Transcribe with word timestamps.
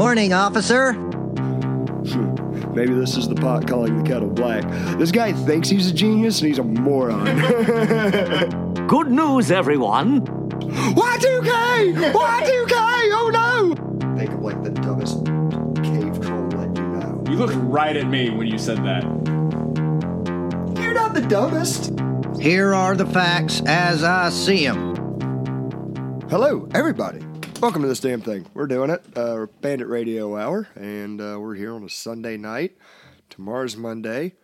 Morning, 0.00 0.32
officer. 0.32 0.94
Maybe 2.72 2.94
this 2.94 3.18
is 3.18 3.28
the 3.28 3.34
pot 3.34 3.68
calling 3.68 4.02
the 4.02 4.08
kettle 4.08 4.30
black. 4.30 4.62
This 4.96 5.12
guy 5.12 5.34
thinks 5.34 5.68
he's 5.68 5.90
a 5.90 5.92
genius 5.92 6.40
and 6.40 6.48
he's 6.48 6.58
a 6.58 6.64
moron. 6.64 7.26
Good 8.86 9.10
news, 9.10 9.50
everyone. 9.50 10.22
Y2K! 10.22 12.12
Y2K! 12.14 12.72
Oh 13.12 13.30
no! 13.30 14.16
Think 14.16 14.30
of 14.32 14.40
like 14.40 14.62
the 14.62 14.70
dumbest 14.70 15.18
cave 15.84 16.18
troll 16.24 16.48
that 16.48 16.74
you 16.74 16.82
know. 16.82 17.22
You 17.28 17.36
looked 17.36 17.56
right 17.56 17.94
at 17.94 18.06
me 18.06 18.30
when 18.30 18.46
you 18.46 18.56
said 18.56 18.78
that. 18.78 19.02
You're 20.80 20.94
not 20.94 21.12
the 21.12 21.26
dumbest. 21.28 21.92
Here 22.40 22.72
are 22.72 22.96
the 22.96 23.04
facts 23.04 23.60
as 23.66 24.02
I 24.02 24.30
see 24.30 24.66
them. 24.66 24.94
Hello, 26.30 26.66
everybody. 26.72 27.20
Welcome 27.60 27.82
to 27.82 27.88
this 27.88 28.00
damn 28.00 28.22
thing. 28.22 28.46
We're 28.54 28.66
doing 28.66 28.88
it. 28.88 29.02
Uh, 29.14 29.46
Bandit 29.60 29.86
Radio 29.88 30.34
Hour, 30.36 30.66
and 30.76 31.20
uh, 31.20 31.36
we're 31.38 31.54
here 31.54 31.74
on 31.74 31.84
a 31.84 31.90
Sunday 31.90 32.38
night. 32.38 32.76
Tomorrow's 33.28 33.76
Monday. 33.76 34.34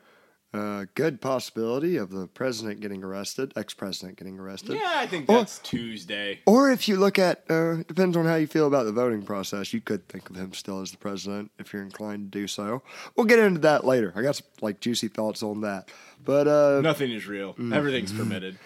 Uh, 0.52 0.84
good 0.94 1.20
possibility 1.20 1.96
of 1.96 2.10
the 2.10 2.26
president 2.28 2.80
getting 2.80 3.02
arrested, 3.02 3.52
ex-president 3.56 4.16
getting 4.18 4.38
arrested. 4.38 4.76
Yeah, 4.76 4.92
I 4.96 5.06
think 5.06 5.28
Or- 5.30 5.38
that's 5.38 5.58
Tuesday. 5.60 6.40
Or 6.46 6.70
if 6.70 6.88
you 6.88 6.96
look 6.96 7.18
at, 7.18 7.44
uh, 7.50 7.76
depends 7.88 8.16
on 8.16 8.26
how 8.26 8.36
you 8.36 8.46
feel 8.46 8.66
about 8.66 8.84
the 8.84 8.92
voting 8.92 9.22
process. 9.22 9.72
You 9.72 9.80
could 9.80 10.06
think 10.08 10.28
of 10.30 10.36
him 10.36 10.52
still 10.52 10.80
as 10.82 10.90
the 10.92 10.98
president 10.98 11.50
if 11.58 11.72
you're 11.72 11.82
inclined 11.82 12.30
to 12.32 12.38
do 12.38 12.46
so. 12.46 12.82
We'll 13.16 13.26
get 13.26 13.38
into 13.38 13.60
that 13.60 13.84
later. 13.86 14.12
I 14.14 14.22
got 14.22 14.36
some 14.36 14.46
like 14.60 14.80
juicy 14.80 15.08
thoughts 15.08 15.42
on 15.42 15.62
that. 15.62 15.90
But 16.24 16.48
uh, 16.48 16.80
Nothing 16.82 17.12
is 17.12 17.26
real. 17.26 17.54
Mm. 17.54 17.74
Everything's 17.74 18.12
permitted. 18.12 18.58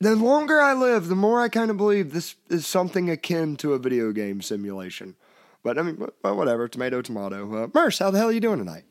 The 0.00 0.16
longer 0.16 0.60
I 0.60 0.72
live, 0.72 1.08
the 1.08 1.14
more 1.14 1.40
I 1.40 1.48
kind 1.48 1.70
of 1.70 1.76
believe 1.76 2.12
this 2.12 2.34
is 2.48 2.66
something 2.66 3.10
akin 3.10 3.56
to 3.58 3.74
a 3.74 3.78
video 3.78 4.12
game 4.12 4.40
simulation. 4.42 5.14
But 5.62 5.78
I 5.78 5.82
mean, 5.82 6.06
well, 6.22 6.36
whatever. 6.36 6.68
Tomato, 6.68 7.02
tomato. 7.02 7.64
Uh, 7.64 7.68
Merce, 7.74 7.98
how 7.98 8.10
the 8.10 8.18
hell 8.18 8.28
are 8.28 8.32
you 8.32 8.40
doing 8.40 8.58
tonight? 8.58 8.84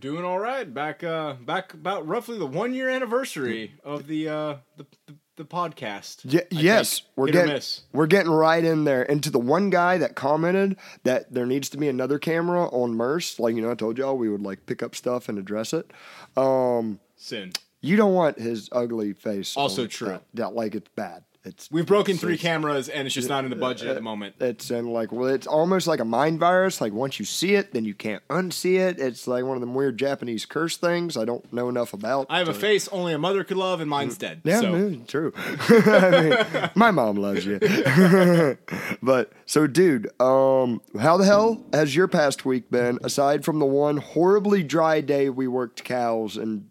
Doing 0.00 0.24
all 0.24 0.38
right. 0.38 0.72
Back 0.72 1.02
uh 1.02 1.34
back 1.34 1.72
about 1.72 2.06
roughly 2.06 2.38
the 2.38 2.44
one 2.46 2.74
year 2.74 2.90
anniversary 2.90 3.72
of 3.84 4.06
the 4.06 4.28
uh 4.28 4.56
the 4.76 4.84
the, 5.06 5.14
the 5.36 5.44
podcast. 5.46 6.26
Y- 6.30 6.42
yes, 6.50 6.98
think. 6.98 7.10
we're 7.16 7.26
Hit 7.28 7.32
getting 7.32 7.52
miss. 7.54 7.82
we're 7.94 8.06
getting 8.06 8.30
right 8.32 8.62
in 8.62 8.84
there. 8.84 9.08
And 9.10 9.22
to 9.22 9.30
the 9.30 9.38
one 9.38 9.70
guy 9.70 9.96
that 9.96 10.14
commented 10.14 10.76
that 11.04 11.32
there 11.32 11.46
needs 11.46 11.70
to 11.70 11.78
be 11.78 11.88
another 11.88 12.18
camera 12.18 12.66
on 12.68 12.94
Merce, 12.96 13.38
like 13.38 13.54
you 13.54 13.62
know, 13.62 13.70
I 13.70 13.74
told 13.76 13.96
y'all 13.96 14.18
we 14.18 14.28
would 14.28 14.42
like 14.42 14.66
pick 14.66 14.82
up 14.82 14.94
stuff 14.94 15.28
and 15.30 15.38
address 15.38 15.72
it. 15.72 15.90
Um, 16.36 17.00
sin. 17.16 17.52
You 17.80 17.96
don't 17.96 18.14
want 18.14 18.38
his 18.38 18.68
ugly 18.72 19.12
face. 19.12 19.56
Also 19.56 19.82
on 19.82 19.88
true. 19.88 20.08
That, 20.08 20.22
that 20.34 20.54
like 20.54 20.74
it's 20.74 20.90
bad. 20.96 21.24
It's 21.44 21.70
We've 21.70 21.86
broken 21.86 22.12
it's- 22.16 22.20
three 22.20 22.34
it's- 22.34 22.42
cameras 22.42 22.88
and 22.88 23.06
it's 23.06 23.14
just 23.14 23.28
not 23.28 23.44
in 23.44 23.50
the 23.50 23.56
budget 23.56 23.86
at 23.88 23.94
the 23.94 24.02
moment. 24.02 24.34
It's 24.40 24.70
and 24.70 24.92
like 24.92 25.12
well, 25.12 25.28
it's 25.28 25.46
almost 25.46 25.86
like 25.86 26.00
a 26.00 26.04
mind 26.04 26.40
virus. 26.40 26.80
Like 26.80 26.92
once 26.92 27.18
you 27.20 27.24
see 27.24 27.54
it, 27.54 27.72
then 27.72 27.84
you 27.84 27.94
can't 27.94 28.26
unsee 28.28 28.78
it. 28.80 28.98
It's 28.98 29.26
like 29.28 29.44
one 29.44 29.56
of 29.56 29.60
them 29.60 29.72
weird 29.72 29.98
Japanese 29.98 30.44
curse 30.44 30.76
things. 30.76 31.16
I 31.16 31.24
don't 31.24 31.50
know 31.52 31.68
enough 31.68 31.92
about. 31.94 32.26
I 32.28 32.38
have 32.38 32.48
a 32.48 32.54
face 32.54 32.88
only 32.88 33.12
a 33.14 33.18
mother 33.18 33.44
could 33.44 33.56
love 33.56 33.80
and 33.80 33.88
mine's 33.88 34.18
dead. 34.18 34.40
Yeah, 34.44 34.60
so 34.60 34.96
true. 35.06 35.32
I 35.36 36.20
mean, 36.20 36.70
my 36.74 36.90
mom 36.90 37.16
loves 37.16 37.46
you. 37.46 37.58
but 39.02 39.32
so, 39.46 39.66
dude, 39.68 40.08
um, 40.20 40.82
how 41.00 41.16
the 41.16 41.24
hell 41.24 41.64
has 41.72 41.94
your 41.94 42.08
past 42.08 42.44
week 42.44 42.68
been? 42.70 42.98
Aside 43.02 43.44
from 43.44 43.58
the 43.60 43.66
one 43.66 43.98
horribly 43.98 44.62
dry 44.64 45.00
day 45.00 45.30
we 45.30 45.46
worked 45.46 45.84
cows 45.84 46.36
and 46.36 46.68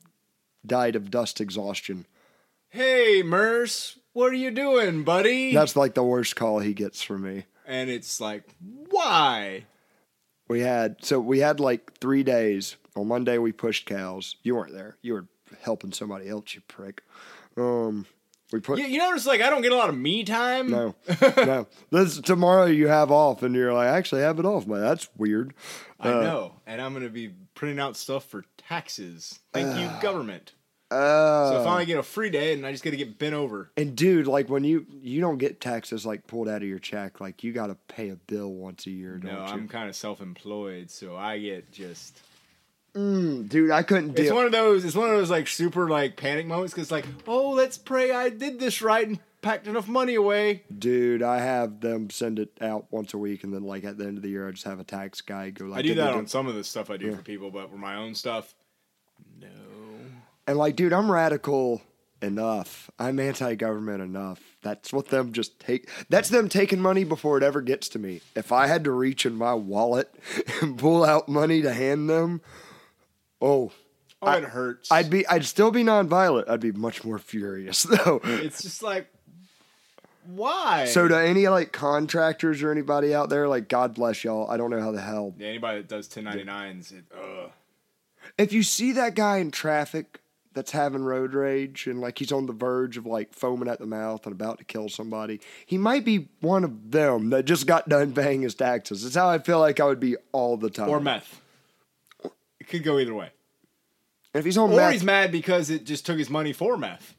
died 0.66 0.96
of 0.96 1.12
dust 1.12 1.40
exhaustion. 1.42 2.06
Hey 2.70 3.24
Merce, 3.24 3.98
what 4.14 4.32
are 4.32 4.36
you 4.36 4.52
doing, 4.52 5.04
buddy? 5.04 5.54
That's 5.54 5.76
like 5.76 5.94
the 5.94 6.04
worst 6.04 6.36
call 6.36 6.60
he 6.60 6.74
gets 6.74 7.02
from 7.02 7.24
me. 7.24 7.46
and 7.66 7.90
it's 7.90 8.20
like, 8.20 8.44
why? 8.90 9.66
We 10.50 10.62
had 10.62 10.98
so 11.04 11.20
we 11.20 11.40
had 11.40 11.60
like 11.60 11.98
three 12.00 12.24
days. 12.24 12.76
On 12.96 13.08
Monday 13.08 13.38
we 13.38 13.52
pushed 13.52 13.86
cows. 13.86 14.36
You 14.44 14.56
weren't 14.56 14.74
there. 14.74 14.98
You 15.02 15.14
were 15.14 15.28
helping 15.62 15.92
somebody 15.94 16.28
else. 16.30 16.56
You 16.56 16.62
prick. 16.68 17.04
Um, 17.58 18.06
we 18.52 18.60
put 18.62 18.80
You, 18.80 18.86
you 18.86 18.98
notice 19.00 19.26
like 19.26 19.42
I 19.42 19.50
don't 19.50 19.62
get 19.62 19.72
a 19.72 19.76
lot 19.76 19.90
of 19.90 19.98
me 19.98 20.24
time. 20.24 20.70
no, 20.72 20.96
no. 21.38 21.68
This 21.92 22.20
tomorrow 22.22 22.66
you 22.66 22.88
have 22.88 23.12
off, 23.12 23.44
and 23.44 23.54
you're 23.56 23.74
like, 23.74 23.88
I 23.90 23.98
actually 23.98 24.22
have 24.22 24.40
it 24.40 24.46
off. 24.46 24.66
Man, 24.68 24.82
that's 24.82 25.10
weird. 25.18 25.54
I 26.00 26.10
Uh, 26.14 26.22
know, 26.22 26.54
and 26.66 26.82
I'm 26.82 26.94
gonna 26.94 27.10
be 27.10 27.32
printing 27.58 27.80
out 27.80 27.98
stuff 27.98 28.24
for 28.26 28.46
taxes. 28.58 29.40
Thank 29.52 29.78
you, 29.78 29.90
government. 30.02 30.54
Uh, 30.90 31.50
So 31.52 31.62
I 31.62 31.64
finally 31.66 31.86
get 31.86 31.98
a 31.98 32.04
free 32.04 32.30
day, 32.30 32.54
and 32.54 32.66
I 32.66 32.72
just 32.72 32.84
got 32.84 32.92
to 32.92 32.98
get 32.98 33.20
bent 33.20 33.34
over. 33.34 33.70
and 33.76 33.94
dude, 33.96 34.26
like 34.28 34.48
when 34.50 34.64
you 34.64 34.86
you 35.02 35.20
don't 35.20 35.38
get 35.38 35.60
taxes 35.60 36.06
like 36.06 36.28
pulled 36.28 36.48
out 36.48 36.62
of 36.62 36.68
your 36.70 36.80
check, 36.80 37.20
like 37.20 37.44
you 37.44 37.52
got 37.52 37.68
to 37.68 37.76
pay 37.90 38.08
a 38.10 38.16
bill 38.16 38.54
once 38.54 38.86
a 38.86 38.92
year, 38.92 39.18
don't 39.18 39.34
No, 39.34 39.40
you? 39.40 39.52
I'm 39.52 39.68
kind 39.68 39.90
of 39.90 39.96
self-employed, 39.98 40.90
so 40.90 41.18
I 41.18 41.40
get 41.40 41.72
just. 41.74 42.22
Mm, 42.96 43.48
dude, 43.50 43.70
I 43.72 43.84
couldn't 43.84 44.12
It's 44.12 44.22
deal. 44.30 44.36
one 44.36 44.46
of 44.46 44.52
those. 44.52 44.86
It's 44.86 44.96
one 44.96 45.10
of 45.10 45.16
those 45.18 45.30
like 45.30 45.48
super 45.48 45.90
like 45.90 46.16
panic 46.16 46.48
moments 46.48 46.74
because 46.74 46.90
like, 46.92 47.06
oh, 47.28 47.52
let's 47.52 47.78
pray 47.78 48.12
I 48.12 48.30
did 48.30 48.60
this 48.60 48.82
right 48.82 49.08
and 49.08 49.20
packed 49.42 49.68
enough 49.68 49.88
money 49.88 50.16
away. 50.16 50.64
Dude, 50.78 51.24
I 51.24 51.40
have 51.40 51.82
them 51.82 52.10
send 52.10 52.40
it 52.40 52.52
out 52.62 52.88
once 52.92 53.14
a 53.14 53.18
week, 53.18 53.44
and 53.44 53.54
then 53.54 53.64
like 53.64 53.84
at 53.84 53.98
the 53.98 54.06
end 54.06 54.18
of 54.18 54.24
the 54.24 54.30
year, 54.30 54.48
I 54.48 54.52
just 54.52 54.66
have 54.66 54.80
a 54.80 54.84
tax 54.84 55.22
guy 55.22 55.50
go 55.50 55.66
like, 55.66 55.80
I 55.80 55.82
do 55.82 55.96
that 55.96 56.14
on 56.14 56.28
some 56.28 56.48
of 56.48 56.56
the 56.56 56.64
stuff 56.64 56.90
I 56.90 56.98
do 56.98 57.16
for 57.16 57.22
people, 57.22 57.52
but 57.52 57.70
for 57.70 57.78
my 57.78 57.96
own 57.96 58.16
stuff, 58.16 58.54
no. 59.40 59.48
And 60.48 60.58
like, 60.58 60.76
dude, 60.76 60.94
I'm 60.94 61.12
radical 61.12 61.82
enough. 62.22 62.90
I'm 62.98 63.20
anti-government 63.20 64.02
enough. 64.02 64.42
That's 64.62 64.92
what 64.92 65.10
them 65.10 65.34
just 65.34 65.60
take. 65.60 65.90
That's 66.10 66.30
them 66.30 66.50
taking 66.50 66.80
money 66.80 67.04
before 67.04 67.38
it 67.38 67.44
ever 67.44 67.62
gets 67.62 67.90
to 67.90 68.00
me. 68.00 68.22
If 68.36 68.52
I 68.52 68.68
had 68.68 68.84
to 68.86 68.92
reach 68.92 69.26
in 69.26 69.36
my 69.36 69.54
wallet 69.54 70.14
and 70.62 70.78
pull 70.78 71.04
out 71.04 71.30
money 71.30 71.62
to 71.62 71.74
hand 71.74 72.10
them, 72.10 72.42
oh, 73.42 73.72
Oh, 74.20 74.32
it 74.32 74.46
hurts. 74.46 74.92
I'd 74.92 75.12
be, 75.12 75.28
I'd 75.28 75.46
still 75.46 75.70
be 75.70 75.84
nonviolent. 75.84 76.50
I'd 76.50 76.60
be 76.60 76.72
much 76.72 77.04
more 77.04 77.20
furious 77.20 77.84
though. 78.06 78.20
It's 78.24 78.64
just 78.64 78.82
like, 78.82 79.08
why? 80.28 80.86
So 80.86 81.08
to 81.08 81.18
any 81.18 81.48
like 81.48 81.72
contractors 81.72 82.62
or 82.62 82.72
anybody 82.72 83.14
out 83.16 83.30
there, 83.30 83.48
like 83.48 83.68
God 83.70 83.96
bless 83.96 84.24
y'all. 84.24 84.50
I 84.50 84.58
don't 84.58 84.70
know 84.70 84.82
how 84.82 84.92
the 84.92 85.02
hell. 85.02 85.34
Yeah, 85.38 85.48
anybody 85.48 85.80
that 85.80 85.88
does 85.88 86.08
1099s, 86.08 86.94
it, 86.94 87.06
ugh. 87.16 87.52
If 88.38 88.54
you 88.54 88.62
see 88.64 88.92
that 88.94 89.16
guy 89.16 89.38
in 89.38 89.52
traffic 89.52 90.20
that's 90.54 90.72
having 90.72 91.04
road 91.04 91.34
rage 91.34 91.88
and 91.88 92.02
like 92.02 92.18
he's 92.20 92.32
on 92.32 92.46
the 92.48 92.54
verge 92.54 92.98
of 92.98 93.06
like 93.06 93.34
foaming 93.34 93.70
at 93.70 93.80
the 93.80 93.86
mouth 93.86 94.26
and 94.26 94.34
about 94.34 94.58
to 94.58 94.64
kill 94.66 94.90
somebody, 94.90 95.40
he 95.66 95.78
might 95.78 96.04
be 96.04 96.28
one 96.42 96.64
of 96.64 96.92
them 96.92 97.30
that 97.30 97.46
just 97.46 97.66
got 97.68 97.88
done 97.88 98.14
paying 98.14 98.42
his 98.42 98.56
taxes. 98.56 99.06
It's 99.06 99.16
how 99.16 99.30
I 99.30 99.40
feel 99.40 99.60
like 99.60 99.80
I 99.80 99.86
would 99.86 100.00
be 100.00 100.16
all 100.32 100.58
the 100.58 100.70
time. 100.70 100.90
or 100.90 101.00
meth. 101.00 101.42
It 102.60 102.68
could 102.68 102.84
go 102.84 103.00
either 103.00 103.14
way. 103.14 103.30
If 104.34 104.46
he's 104.46 104.58
on 104.58 104.72
Or 104.72 104.76
meth, 104.76 104.92
he's 104.94 105.04
mad 105.04 105.32
because 105.32 105.70
it 105.70 105.86
just 105.86 106.06
took 106.06 106.18
his 106.18 106.30
money 106.30 106.54
for 106.54 106.76
meth. 106.78 107.16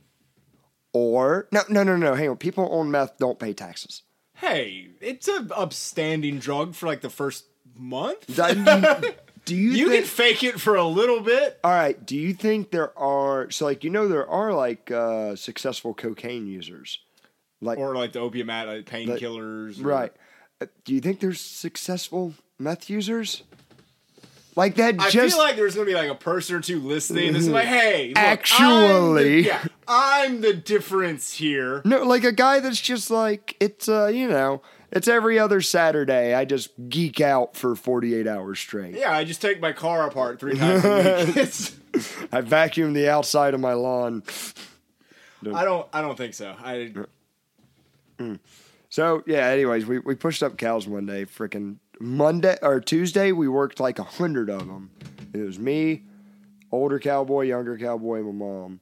Or 0.92 1.48
no, 1.52 1.60
no, 1.68 1.82
no, 1.82 1.96
no. 1.96 2.14
Hang 2.14 2.28
on. 2.30 2.36
People 2.36 2.68
on 2.70 2.90
meth 2.90 3.18
don't 3.18 3.38
pay 3.38 3.52
taxes. 3.52 4.02
Hey, 4.34 4.88
it's 5.00 5.26
a 5.28 5.46
upstanding 5.56 6.38
drug 6.38 6.74
for 6.74 6.86
like 6.86 7.00
the 7.00 7.10
first 7.10 7.44
month. 7.76 8.26
Do 8.26 8.34
do 9.44 9.56
you, 9.56 9.70
You 9.70 9.88
think? 9.88 10.04
can 10.04 10.08
fake 10.08 10.44
it 10.44 10.60
for 10.60 10.76
a 10.76 10.84
little 10.84 11.20
bit. 11.20 11.58
all 11.64 11.70
right. 11.72 12.04
Do 12.06 12.16
you 12.16 12.34
think 12.34 12.70
there 12.70 12.96
are 12.98 13.50
so 13.50 13.64
like 13.64 13.82
you 13.84 13.90
know 13.90 14.06
there 14.08 14.28
are 14.28 14.52
like 14.52 14.90
uh, 14.90 15.34
successful 15.36 15.94
cocaine 15.94 16.46
users, 16.46 16.98
like 17.60 17.78
Or 17.78 17.94
like 17.96 18.12
the 18.12 18.20
opium 18.20 18.48
ad, 18.50 18.68
like 18.68 18.84
painkillers. 18.86 19.82
right? 19.84 20.12
Uh, 20.60 20.66
Do 20.84 20.94
you 20.94 21.00
think 21.00 21.20
there's 21.20 21.40
successful 21.40 22.34
meth 22.58 22.88
users? 22.90 23.42
Like 24.56 24.74
that 24.74 24.96
I 24.98 25.08
just 25.10 25.36
feel 25.36 25.44
like 25.44 25.54
there's 25.54 25.74
gonna 25.76 25.86
be 25.86 25.94
like 25.94 26.10
a 26.10 26.16
person 26.16 26.56
or 26.56 26.60
two 26.60 26.80
listening. 26.80 27.32
This 27.32 27.42
is 27.42 27.48
like, 27.48 27.66
hey, 27.68 28.08
look, 28.08 28.18
Actually. 28.18 29.38
I'm 29.38 29.44
yeah, 29.46 29.64
I'm 29.88 30.42
the 30.42 30.52
difference 30.52 31.34
here. 31.34 31.82
no, 31.84 32.02
like 32.02 32.24
a 32.24 32.32
guy 32.32 32.60
that's 32.60 32.80
just 32.80 33.10
like 33.10 33.56
it's 33.60 33.88
uh 33.88 34.06
you 34.06 34.28
know 34.28 34.62
it's 34.90 35.08
every 35.08 35.38
other 35.38 35.60
Saturday. 35.60 36.34
I 36.34 36.44
just 36.44 36.70
geek 36.88 37.20
out 37.20 37.56
for 37.56 37.74
48 37.74 38.26
hours 38.26 38.58
straight. 38.58 38.94
Yeah, 38.94 39.12
I 39.12 39.24
just 39.24 39.42
take 39.42 39.60
my 39.60 39.72
car 39.72 40.06
apart 40.06 40.40
three 40.40 40.56
times 40.56 40.84
a 40.84 41.24
week. 41.26 41.36
It's, 41.36 41.76
I 42.30 42.42
vacuum 42.42 42.92
the 42.92 43.08
outside 43.08 43.54
of 43.54 43.60
my 43.60 43.72
lawn. 43.72 44.22
I 45.54 45.64
don't, 45.64 45.86
I 45.92 46.00
don't 46.00 46.16
think 46.16 46.34
so. 46.34 46.54
I 46.62 46.92
So 48.88 49.22
yeah. 49.26 49.46
Anyways, 49.46 49.86
we, 49.86 49.98
we 49.98 50.14
pushed 50.14 50.42
up 50.42 50.56
cows 50.56 50.86
one 50.86 51.06
day. 51.06 51.24
Freaking 51.26 51.76
Monday 52.00 52.56
or 52.62 52.80
Tuesday, 52.80 53.32
we 53.32 53.48
worked 53.48 53.80
like 53.80 53.98
a 53.98 54.04
hundred 54.04 54.48
of 54.48 54.66
them. 54.66 54.90
It 55.32 55.38
was 55.40 55.58
me, 55.58 56.04
older 56.72 56.98
cowboy, 56.98 57.42
younger 57.42 57.76
cowboy, 57.76 58.22
my 58.22 58.32
mom. 58.32 58.80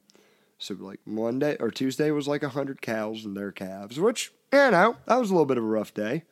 So 0.57 0.75
like 0.79 0.99
Monday 1.05 1.55
or 1.59 1.69
Tuesday 1.69 2.11
was 2.11 2.27
like 2.27 2.43
a 2.43 2.49
hundred 2.49 2.81
cows 2.81 3.25
and 3.25 3.35
their 3.35 3.51
calves, 3.51 3.99
which 3.99 4.33
you 4.51 4.71
know 4.71 4.97
that 5.05 5.19
was 5.19 5.29
a 5.29 5.33
little 5.33 5.45
bit 5.45 5.57
of 5.57 5.63
a 5.63 5.67
rough 5.67 5.93
day. 5.93 6.23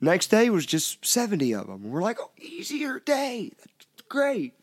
Next 0.00 0.28
day 0.28 0.50
was 0.50 0.66
just 0.66 1.04
seventy 1.04 1.52
of 1.52 1.66
them. 1.66 1.90
We're 1.90 2.02
like, 2.02 2.18
oh, 2.20 2.30
easier 2.38 2.98
day. 2.98 3.52
That's 3.58 4.08
great. 4.08 4.54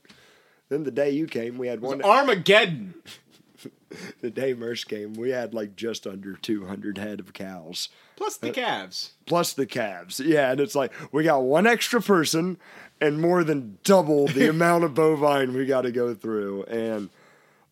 Then 0.70 0.84
the 0.84 0.92
day 0.92 1.10
you 1.12 1.28
came, 1.28 1.58
we 1.58 1.68
had 1.68 1.82
one. 1.82 2.02
Armageddon. 2.02 2.94
the 4.22 4.30
day 4.30 4.54
Merce 4.54 4.84
came, 4.84 5.14
we 5.14 5.32
had 5.32 5.54
like 5.54 5.76
just 5.76 6.06
under 6.06 6.36
200 6.36 6.98
head 6.98 7.20
of 7.20 7.34
cows. 7.34 7.90
Plus 8.16 8.38
the 8.38 8.50
uh, 8.50 8.54
calves. 8.54 9.14
plus 9.26 9.54
the 9.54 9.66
calves. 9.66 10.20
Yeah, 10.20 10.52
and 10.52 10.60
it's 10.60 10.76
like 10.76 10.94
we 11.12 11.24
got 11.24 11.42
one 11.42 11.66
extra 11.66 12.02
person 12.02 12.58
and 13.02 13.22
more 13.22 13.44
than 13.44 13.80
double 13.84 14.28
the 14.28 14.48
amount 14.50 14.84
of 14.84 14.94
bovine 14.94 15.54
we 15.54 15.66
got 15.66 15.82
to 15.82 15.92
go 15.92 16.14
through. 16.14 16.64
And 16.64 17.10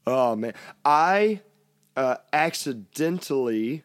oh 0.08 0.36
man, 0.36 0.54
I 0.84 1.42
uh, 1.96 2.16
accidentally 2.34 3.84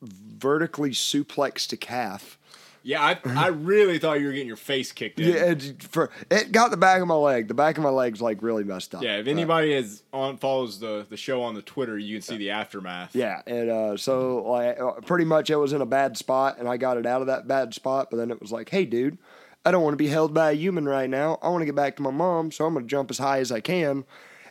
vertically 0.00 0.90
suplexed 0.90 1.72
a 1.72 1.76
calf. 1.76 2.38
Yeah, 2.82 3.02
I 3.02 3.18
I 3.26 3.48
really 3.48 3.98
thought 3.98 4.20
you 4.20 4.26
were 4.26 4.32
getting 4.32 4.46
your 4.46 4.54
face 4.54 4.92
kicked 4.92 5.18
in. 5.18 5.28
Yeah, 5.28 5.50
it, 5.50 5.82
for 5.82 6.08
it 6.30 6.52
got 6.52 6.70
the 6.70 6.76
back 6.76 7.02
of 7.02 7.08
my 7.08 7.16
leg. 7.16 7.48
The 7.48 7.54
back 7.54 7.76
of 7.76 7.82
my 7.82 7.90
leg's 7.90 8.22
like 8.22 8.40
really 8.42 8.62
messed 8.62 8.94
up. 8.94 9.02
Yeah, 9.02 9.16
if 9.16 9.26
Uh, 9.26 9.30
anybody 9.30 9.74
has 9.74 10.04
on 10.12 10.36
follows 10.36 10.78
the 10.78 11.04
the 11.08 11.16
show 11.16 11.42
on 11.42 11.56
the 11.56 11.62
Twitter, 11.62 11.98
you 11.98 12.14
can 12.14 12.22
see 12.22 12.36
the 12.36 12.50
aftermath. 12.50 13.16
Yeah, 13.16 13.42
and 13.44 13.70
uh, 13.70 13.96
so 13.96 14.36
like 14.44 14.78
uh, 14.78 14.92
pretty 15.00 15.24
much 15.24 15.50
it 15.50 15.56
was 15.56 15.72
in 15.72 15.80
a 15.80 15.86
bad 15.86 16.16
spot, 16.16 16.58
and 16.60 16.68
I 16.68 16.76
got 16.76 16.96
it 16.96 17.06
out 17.06 17.22
of 17.22 17.26
that 17.26 17.48
bad 17.48 17.74
spot. 17.74 18.06
But 18.08 18.18
then 18.18 18.30
it 18.30 18.40
was 18.40 18.52
like, 18.52 18.68
hey, 18.68 18.84
dude, 18.84 19.18
I 19.64 19.72
don't 19.72 19.82
want 19.82 19.94
to 19.94 19.98
be 19.98 20.06
held 20.06 20.32
by 20.32 20.52
a 20.52 20.54
human 20.54 20.84
right 20.88 21.10
now. 21.10 21.40
I 21.42 21.48
want 21.48 21.62
to 21.62 21.66
get 21.66 21.74
back 21.74 21.96
to 21.96 22.02
my 22.02 22.12
mom, 22.12 22.52
so 22.52 22.66
I'm 22.66 22.74
going 22.74 22.84
to 22.84 22.88
jump 22.88 23.10
as 23.10 23.18
high 23.18 23.40
as 23.40 23.50
I 23.50 23.58
can. 23.58 24.04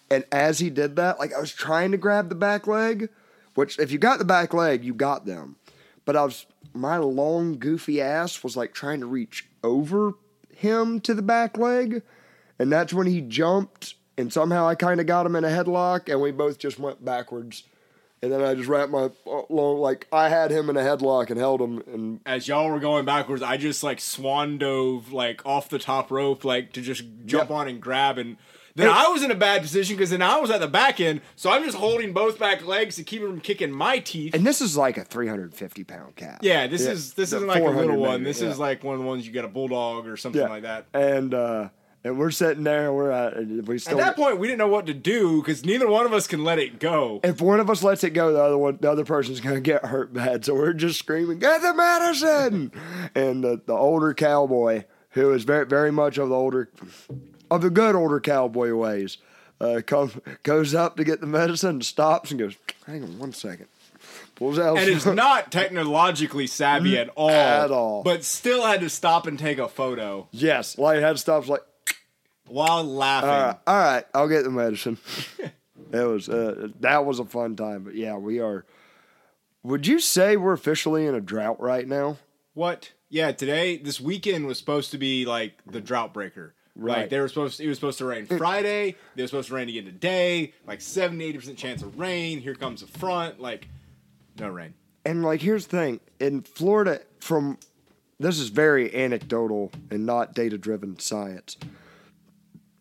And 0.10 0.24
as 0.32 0.60
he 0.60 0.70
did 0.70 0.96
that, 0.98 1.20
like 1.20 1.34
I 1.34 1.40
was 1.40 1.52
trying 1.54 1.92
to 1.92 1.98
grab 1.98 2.30
the 2.30 2.36
back 2.36 2.68
leg, 2.68 3.10
which 3.56 3.80
if 3.80 3.92
you 3.92 3.98
got 3.98 4.20
the 4.20 4.26
back 4.26 4.54
leg, 4.54 4.84
you 4.84 4.94
got 4.94 5.26
them. 5.26 5.56
But 6.06 6.16
I 6.16 6.24
was 6.24 6.46
my 6.74 6.98
long 6.98 7.58
goofy 7.58 8.02
ass 8.02 8.44
was 8.44 8.56
like 8.56 8.74
trying 8.74 9.00
to 9.00 9.06
reach 9.08 9.48
over 9.64 10.14
him 10.56 11.00
to 11.02 11.14
the 11.14 11.22
back 11.22 11.58
leg, 11.58 12.04
and 12.60 12.72
that's 12.72 12.94
when 12.94 13.08
he 13.08 13.22
jumped. 13.22 13.96
And 14.18 14.32
somehow 14.32 14.68
I 14.68 14.76
kind 14.76 15.02
of 15.02 15.08
got 15.08 15.26
him 15.26 15.36
in 15.36 15.44
a 15.44 15.50
headlock, 15.50 16.08
and 16.08 16.22
we 16.22 16.32
both 16.32 16.58
just 16.60 16.80
went 16.80 17.04
backwards. 17.04 17.64
And 18.22 18.32
then 18.32 18.42
I 18.42 18.56
just 18.56 18.70
wrapped 18.70 18.92
my 18.92 19.10
uh, 19.28 19.42
long 19.50 19.80
like 19.80 20.08
I 20.12 20.30
had 20.30 20.52
him 20.52 20.70
in 20.70 20.78
a 20.78 20.82
headlock 20.82 21.30
and 21.30 21.40
held 21.40 21.62
him, 21.62 21.84
and 21.88 22.20
As 22.26 22.48
y'all 22.48 22.70
were 22.70 22.80
going 22.80 23.06
backwards, 23.06 23.42
I 23.42 23.58
just 23.58 23.84
like 23.84 24.00
swan 24.00 24.58
dove 24.58 25.12
like 25.12 25.46
off 25.46 25.68
the 25.68 25.80
top 25.80 26.12
rope, 26.12 26.46
like 26.46 26.72
to 26.74 26.82
just 26.82 27.04
jump 27.26 27.50
Yep. 27.50 27.58
on 27.58 27.68
and 27.68 27.82
grab 27.82 28.18
and. 28.20 28.38
Then 28.76 28.90
I 28.90 29.08
was 29.08 29.24
in 29.24 29.32
a 29.32 29.36
bad 29.36 29.62
position 29.62 29.96
because 29.96 30.10
then 30.10 30.22
I 30.22 30.38
was 30.40 30.52
at 30.52 30.60
the 30.60 30.68
back 30.68 31.00
end, 31.00 31.22
so 31.38 31.50
I'm 31.50 31.64
just 31.64 31.78
holding 31.78 32.12
both 32.12 32.38
back 32.38 32.66
legs 32.66 32.98
to 32.98 33.04
keep 33.04 33.22
him 33.22 33.30
from 33.30 33.40
kicking 33.42 33.72
my 33.72 34.00
teeth. 34.00 34.34
and 34.36 34.46
this 34.46 34.60
is 34.60 34.76
like 34.76 34.98
a 34.98 35.06
350 35.06 35.84
pound 35.86 36.16
cat. 36.18 36.40
yeah, 36.42 36.68
this 36.68 36.82
is 36.82 37.14
this 37.14 37.30
the 37.30 37.38
isn't 37.38 37.48
like 37.48 37.58
a 37.60 37.62
400 37.62 37.82
little 37.88 38.02
one. 38.02 38.12
maybe, 38.22 38.24
This 38.26 38.42
yeah. 38.42 38.50
is 38.50 38.60
like 38.60 38.84
one 38.84 38.96
of 38.96 39.02
the 39.02 39.08
ones 39.08 39.26
you 39.26 39.32
get 39.32 39.46
a 39.46 39.48
bulldog 39.48 40.08
or 40.08 40.18
something 40.18 40.42
like 40.42 40.64
that. 40.64 40.88
And 40.94 41.34
uh, 41.34 41.70
and 42.04 42.20
we're 42.20 42.32
sitting 42.32 42.64
there, 42.66 42.92
we're 42.94 43.12
at 43.12 43.38
we 43.48 43.76
At 43.76 43.82
still. 43.82 43.98
that 43.98 44.16
point, 44.18 44.40
we 44.40 44.46
didn't 44.48 44.60
know 44.60 44.68
what 44.68 44.86
to 44.88 44.94
do 44.94 45.42
because 45.42 45.64
neither 45.66 45.88
one 45.88 46.06
of 46.06 46.12
us 46.14 46.28
can 46.28 46.44
let 46.44 46.60
it 46.60 46.78
go. 46.80 47.22
if 47.24 47.40
one 47.42 47.60
of 47.62 47.70
us 47.70 47.82
lets 47.82 48.04
it 48.04 48.10
go, 48.12 48.34
the 48.34 48.44
other 48.44 48.58
one, 48.58 48.78
the 48.82 48.92
other 48.92 49.06
person's 49.06 49.40
gonna 49.40 49.62
get 49.62 49.86
hurt 49.86 50.14
bad. 50.14 50.44
So 50.44 50.54
we're 50.54 50.74
just 50.74 51.00
screaming, 51.00 51.40
"Get 51.40 51.62
the 51.62 51.74
medicine!" 51.74 52.72
and 53.16 53.42
the, 53.42 53.62
the 53.66 53.74
older 53.74 54.14
cowboy, 54.14 54.84
who 55.12 55.32
is 55.34 55.46
very 55.46 55.66
very 55.66 55.92
much 55.92 56.18
of 56.18 56.28
the 56.30 56.36
older, 56.36 56.70
of 57.52 57.62
the 57.62 57.70
good 57.70 57.96
older 57.96 58.20
cowboy 58.20 58.74
ways, 58.74 59.18
uh, 59.62 59.82
come 59.86 60.22
goes 60.44 60.74
up 60.76 60.98
to 60.98 61.04
get 61.04 61.22
the 61.22 61.28
medicine, 61.28 61.82
stops 61.82 62.32
and 62.32 62.40
goes, 62.40 62.56
"Hang 62.86 63.04
on 63.04 63.20
one 63.20 63.34
second. 63.34 63.68
Pulls 64.36 64.60
out, 64.60 64.78
and 64.78 64.88
is 64.90 65.06
not 65.06 65.52
technologically 65.52 66.46
savvy 66.48 66.98
at 66.98 67.10
all. 67.16 67.30
At 67.30 67.72
all. 67.72 68.04
But 68.04 68.24
still 68.24 68.66
had 68.66 68.82
to 68.82 68.90
stop 68.90 69.28
and 69.28 69.40
take 69.40 69.58
a 69.58 69.68
photo 69.68 70.28
yes, 70.32 70.78
like 70.78 71.00
had 71.00 71.18
stops 71.20 71.48
like. 71.48 71.62
while 72.48 72.84
laughing. 72.84 73.30
All 73.30 73.42
right, 73.42 73.58
all 73.66 73.78
right, 73.78 74.06
I'll 74.14 74.28
get 74.28 74.44
the 74.44 74.52
medicine. 74.52 74.98
it 75.92 76.04
was 76.04 76.28
uh, 76.30 76.68
that 76.82 77.06
was 77.06 77.20
a 77.20 77.26
fun 77.26 77.56
time, 77.56 77.84
but 77.84 77.96
yeah, 77.96 78.18
we 78.18 78.40
are. 78.40 78.66
Would 79.64 79.88
you 79.88 80.00
say 80.00 80.38
we're 80.38 80.54
officially 80.54 81.08
in 81.08 81.16
a 81.16 81.22
drought 81.22 81.60
right 81.60 81.88
now? 81.88 82.18
What? 82.54 82.92
Yeah, 83.10 83.32
today 83.32 83.78
this 83.78 84.00
weekend 84.02 84.46
was 84.46 84.60
supposed 84.60 84.92
to 84.92 84.98
be 84.98 85.26
like 85.26 85.54
the 85.66 85.82
drought 85.82 86.14
breaker. 86.14 86.54
Like 86.78 86.98
Right. 86.98 87.10
they 87.10 87.20
were 87.20 87.28
supposed 87.28 87.58
to, 87.58 87.64
it 87.64 87.68
was 87.70 87.78
supposed 87.78 87.98
to 88.00 88.06
rain 88.06 88.26
Friday. 88.26 88.96
They 89.16 89.24
were 89.24 89.28
supposed 89.28 89.48
to 89.48 89.56
rain 89.56 89.70
again 89.70 89.86
today. 89.86 90.54
Like 90.68 90.82
70 90.82 91.34
80% 91.34 91.58
chance 91.58 91.82
of 91.82 91.98
rain. 92.00 92.42
Here 92.42 92.56
comes 92.56 92.82
a 92.82 92.88
front. 92.88 93.40
Like 93.40 93.68
no 94.38 94.50
rain. 94.50 94.74
And 95.06 95.24
like, 95.24 95.42
here's 95.42 95.68
the 95.68 95.78
thing: 95.78 96.00
in 96.20 96.42
Florida, 96.42 97.02
from 97.20 97.60
this 98.20 98.40
is 98.40 98.50
very 98.50 98.94
anecdotal 98.96 99.72
and 99.92 100.06
not 100.06 100.34
data-driven 100.34 101.00
science, 101.00 101.58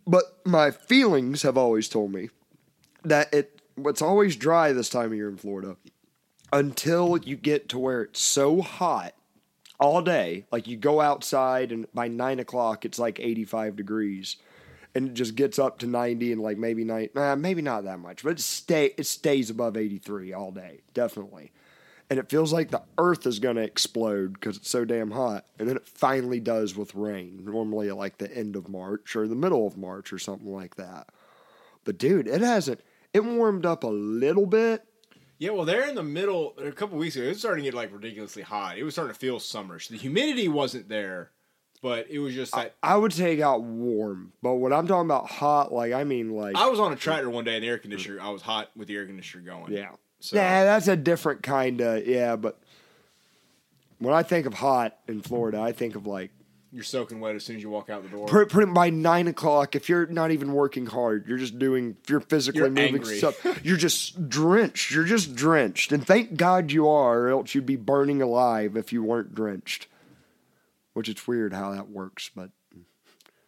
but 0.06 0.24
my 0.44 0.70
feelings 0.70 1.42
have 1.42 1.56
always 1.56 1.88
told 1.88 2.12
me 2.12 2.30
that 3.04 3.32
it 3.32 3.60
it's 3.76 4.02
always 4.02 4.36
dry 4.36 4.72
this 4.72 4.88
time 4.88 5.06
of 5.06 5.14
year 5.14 5.28
in 5.28 5.36
Florida 5.36 5.76
until 6.52 7.16
you 7.18 7.36
get 7.36 7.68
to 7.68 7.78
where 7.78 8.02
it's 8.02 8.20
so 8.20 8.60
hot 8.62 9.13
all 9.84 10.00
day. 10.00 10.46
Like 10.50 10.66
you 10.66 10.78
go 10.78 11.02
outside 11.02 11.70
and 11.70 11.86
by 11.92 12.08
nine 12.08 12.40
o'clock 12.40 12.86
it's 12.86 12.98
like 12.98 13.20
85 13.20 13.76
degrees. 13.76 14.36
And 14.94 15.08
it 15.08 15.14
just 15.14 15.34
gets 15.34 15.58
up 15.58 15.78
to 15.80 15.86
90 15.86 16.32
and 16.32 16.40
like 16.40 16.56
maybe 16.56 16.84
nine, 16.84 17.10
nah, 17.14 17.34
maybe 17.34 17.60
not 17.60 17.84
that 17.84 17.98
much, 17.98 18.22
but 18.22 18.30
it 18.30 18.40
stay 18.40 18.94
it 18.96 19.04
stays 19.04 19.50
above 19.50 19.76
83 19.76 20.32
all 20.32 20.52
day, 20.52 20.80
definitely. 20.94 21.52
And 22.08 22.18
it 22.18 22.30
feels 22.30 22.52
like 22.52 22.70
the 22.70 22.82
earth 22.96 23.26
is 23.26 23.38
going 23.38 23.56
to 23.56 23.62
explode 23.62 24.34
because 24.34 24.56
it's 24.56 24.70
so 24.70 24.84
damn 24.84 25.10
hot. 25.10 25.44
And 25.58 25.68
then 25.68 25.76
it 25.76 25.86
finally 25.86 26.40
does 26.40 26.76
with 26.76 26.94
rain, 26.94 27.44
normally 27.44 27.90
like 27.90 28.18
the 28.18 28.34
end 28.34 28.56
of 28.56 28.68
March 28.68 29.16
or 29.16 29.26
the 29.26 29.34
middle 29.34 29.66
of 29.66 29.76
March 29.76 30.12
or 30.12 30.18
something 30.18 30.52
like 30.52 30.76
that. 30.76 31.08
But 31.84 31.98
dude, 31.98 32.28
it 32.28 32.40
hasn't. 32.40 32.80
It 33.12 33.24
warmed 33.24 33.66
up 33.66 33.84
a 33.84 33.88
little 33.88 34.46
bit, 34.46 34.86
Yeah, 35.44 35.50
well, 35.50 35.66
they're 35.66 35.86
in 35.86 35.94
the 35.94 36.02
middle. 36.02 36.54
A 36.56 36.72
couple 36.72 36.96
weeks 36.96 37.16
ago, 37.16 37.26
it 37.26 37.28
was 37.28 37.38
starting 37.38 37.64
to 37.64 37.70
get 37.70 37.76
like 37.76 37.92
ridiculously 37.92 38.40
hot. 38.42 38.78
It 38.78 38.82
was 38.82 38.94
starting 38.94 39.12
to 39.12 39.18
feel 39.20 39.38
summerish. 39.38 39.88
The 39.88 39.98
humidity 39.98 40.48
wasn't 40.48 40.88
there, 40.88 41.32
but 41.82 42.06
it 42.08 42.18
was 42.18 42.34
just 42.34 42.54
that. 42.54 42.74
I 42.82 42.96
would 42.96 43.12
say 43.12 43.34
it 43.34 43.36
got 43.36 43.60
warm, 43.62 44.32
but 44.42 44.54
when 44.54 44.72
I'm 44.72 44.86
talking 44.86 45.04
about 45.06 45.28
hot, 45.28 45.70
like 45.70 45.92
I 45.92 46.04
mean 46.04 46.30
like 46.30 46.56
I 46.56 46.66
was 46.70 46.80
on 46.80 46.94
a 46.94 46.96
tractor 46.96 47.28
one 47.28 47.44
day 47.44 47.56
in 47.56 47.60
the 47.62 47.68
air 47.68 47.76
conditioner. 47.76 48.20
I 48.22 48.30
was 48.30 48.40
hot 48.40 48.70
with 48.74 48.88
the 48.88 48.96
air 48.96 49.04
conditioner 49.04 49.42
going. 49.44 49.70
yeah, 49.70 49.90
So- 50.20 50.36
yeah, 50.36 50.64
that's 50.64 50.88
a 50.88 50.96
different 50.96 51.42
kind 51.42 51.78
of 51.82 52.06
yeah. 52.06 52.36
But 52.36 52.58
when 53.98 54.14
I 54.14 54.22
think 54.22 54.46
of 54.46 54.54
hot 54.54 54.96
in 55.08 55.20
Florida, 55.20 55.60
I 55.60 55.72
think 55.72 55.94
of 55.94 56.06
like 56.06 56.30
You're 56.74 56.82
soaking 56.82 57.20
wet 57.20 57.36
as 57.36 57.44
soon 57.44 57.54
as 57.54 57.62
you 57.62 57.70
walk 57.70 57.88
out 57.88 58.02
the 58.02 58.08
door. 58.08 58.26
pretty, 58.26 58.50
pretty 58.50 58.72
by 58.72 58.90
nine 58.90 59.28
o'clock. 59.28 59.76
If 59.76 59.88
you're 59.88 60.06
not 60.06 60.32
even 60.32 60.52
working 60.52 60.86
hard, 60.86 61.28
you're 61.28 61.38
just 61.38 61.56
doing. 61.56 61.96
If 62.02 62.10
you're 62.10 62.18
physically 62.18 62.62
You're 62.62 62.70
moving 62.70 62.96
angry. 62.96 63.18
stuff, 63.18 63.60
you're 63.64 63.76
just 63.76 64.28
drenched. 64.28 64.90
You're 64.90 65.04
just 65.04 65.36
drenched, 65.36 65.92
and 65.92 66.04
thank 66.04 66.36
God 66.36 66.72
you 66.72 66.88
are, 66.88 67.20
or 67.20 67.28
else 67.28 67.54
you'd 67.54 67.64
be 67.64 67.76
burning 67.76 68.20
alive 68.20 68.76
if 68.76 68.92
you 68.92 69.04
weren't 69.04 69.36
drenched. 69.36 69.86
Which 70.94 71.08
it's 71.08 71.28
weird 71.28 71.52
how 71.52 71.70
that 71.72 71.90
works, 71.90 72.30
but 72.34 72.50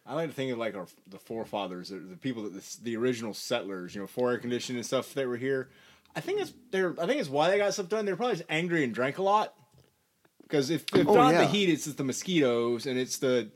I 0.05 0.13
like 0.13 0.29
to 0.29 0.33
think 0.33 0.53
of 0.53 0.57
like 0.57 0.75
our 0.75 0.87
the 1.09 1.19
forefathers, 1.19 1.89
the, 1.89 1.97
the 1.97 2.15
people 2.15 2.43
that 2.43 2.53
the, 2.53 2.77
the 2.83 2.95
original 2.95 3.33
settlers, 3.33 3.93
you 3.93 3.99
know, 3.99 4.07
for 4.07 4.31
air 4.31 4.37
conditioning 4.37 4.77
and 4.77 4.85
stuff 4.85 5.13
that 5.15 5.27
were 5.27 5.35
here. 5.37 5.69
I 6.15 6.21
think 6.21 6.39
it's 6.39 6.53
they're. 6.71 6.95
I 6.99 7.05
think 7.05 7.19
it's 7.19 7.29
why 7.29 7.49
they 7.49 7.57
got 7.57 7.73
stuff 7.73 7.89
done. 7.89 8.05
They're 8.05 8.15
probably 8.15 8.37
just 8.37 8.47
angry 8.49 8.85
and 8.85 8.93
drank 8.93 9.17
a 9.17 9.21
lot. 9.21 9.53
Because 10.47 10.69
if, 10.69 10.85
if 10.95 11.07
Oh, 11.07 11.13
not 11.15 11.33
yeah. 11.33 11.39
the 11.41 11.47
heat, 11.47 11.69
it's 11.69 11.85
just 11.85 11.97
the 11.97 12.03
mosquitoes 12.03 12.85
and 12.85 12.97
it's 12.97 13.17
the. 13.17 13.49